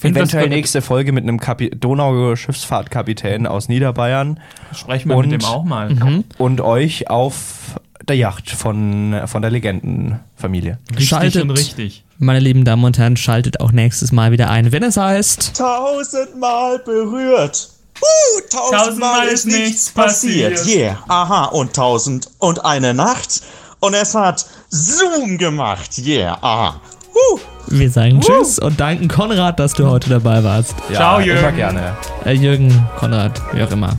eventuell 0.01 0.49
nächste 0.49 0.81
Folge 0.81 1.11
mit 1.11 1.23
einem 1.23 1.39
Kapi 1.39 1.69
Donau-Schiffsfahrtkapitän 1.71 3.47
aus 3.47 3.69
Niederbayern 3.69 4.39
Sprechen 4.73 5.09
wir 5.09 5.17
mit 5.17 5.25
und- 5.25 5.31
dem 5.41 5.45
auch 5.45 5.63
mal. 5.63 6.23
und 6.37 6.61
euch 6.61 7.09
auf 7.09 7.79
der 8.07 8.15
Yacht 8.17 8.49
von, 8.49 9.21
von 9.25 9.41
der 9.41 9.51
Legendenfamilie. 9.51 10.77
Richtig 10.91 11.07
Schaltet. 11.09 11.41
und 11.43 11.51
richtig. 11.51 12.03
Meine 12.19 12.39
lieben 12.39 12.63
Damen 12.65 12.83
und 12.83 12.97
Herren, 12.97 13.17
schaltet 13.17 13.59
auch 13.59 13.71
nächstes 13.71 14.11
Mal 14.11 14.31
wieder 14.31 14.49
ein, 14.49 14.71
wenn 14.71 14.83
es 14.83 14.97
heißt. 14.97 15.57
tausendmal 15.57 16.79
berührt. 16.79 17.69
Uh, 18.01 18.41
tausendmal 18.49 18.85
Tausendmal 18.85 19.27
ist 19.27 19.45
nichts 19.45 19.89
passiert. 19.91 20.55
passiert. 20.55 20.77
Yeah. 20.77 20.97
Aha, 21.07 21.45
und 21.45 21.73
tausend 21.73 22.27
und 22.39 22.65
eine 22.65 22.93
Nacht. 22.93 23.41
Und 23.79 23.93
es 23.93 24.15
hat 24.15 24.45
Zoom 24.69 25.37
gemacht. 25.37 25.97
Yeah, 25.99 26.37
aha. 26.41 26.81
Uh. 27.13 27.39
Wir 27.67 27.89
sagen 27.89 28.19
Tschüss 28.19 28.59
und 28.59 28.79
danken 28.79 29.07
Konrad, 29.07 29.59
dass 29.59 29.73
du 29.73 29.87
heute 29.89 30.09
dabei 30.09 30.43
warst. 30.43 30.75
Ja, 30.89 30.95
Ciao, 30.95 31.15
Immer 31.19 31.25
Jürgen. 31.25 31.55
gerne. 31.55 31.97
Äh, 32.25 32.33
Jürgen, 32.33 32.85
Konrad, 32.97 33.41
wie 33.53 33.63
auch 33.63 33.71
immer. 33.71 33.95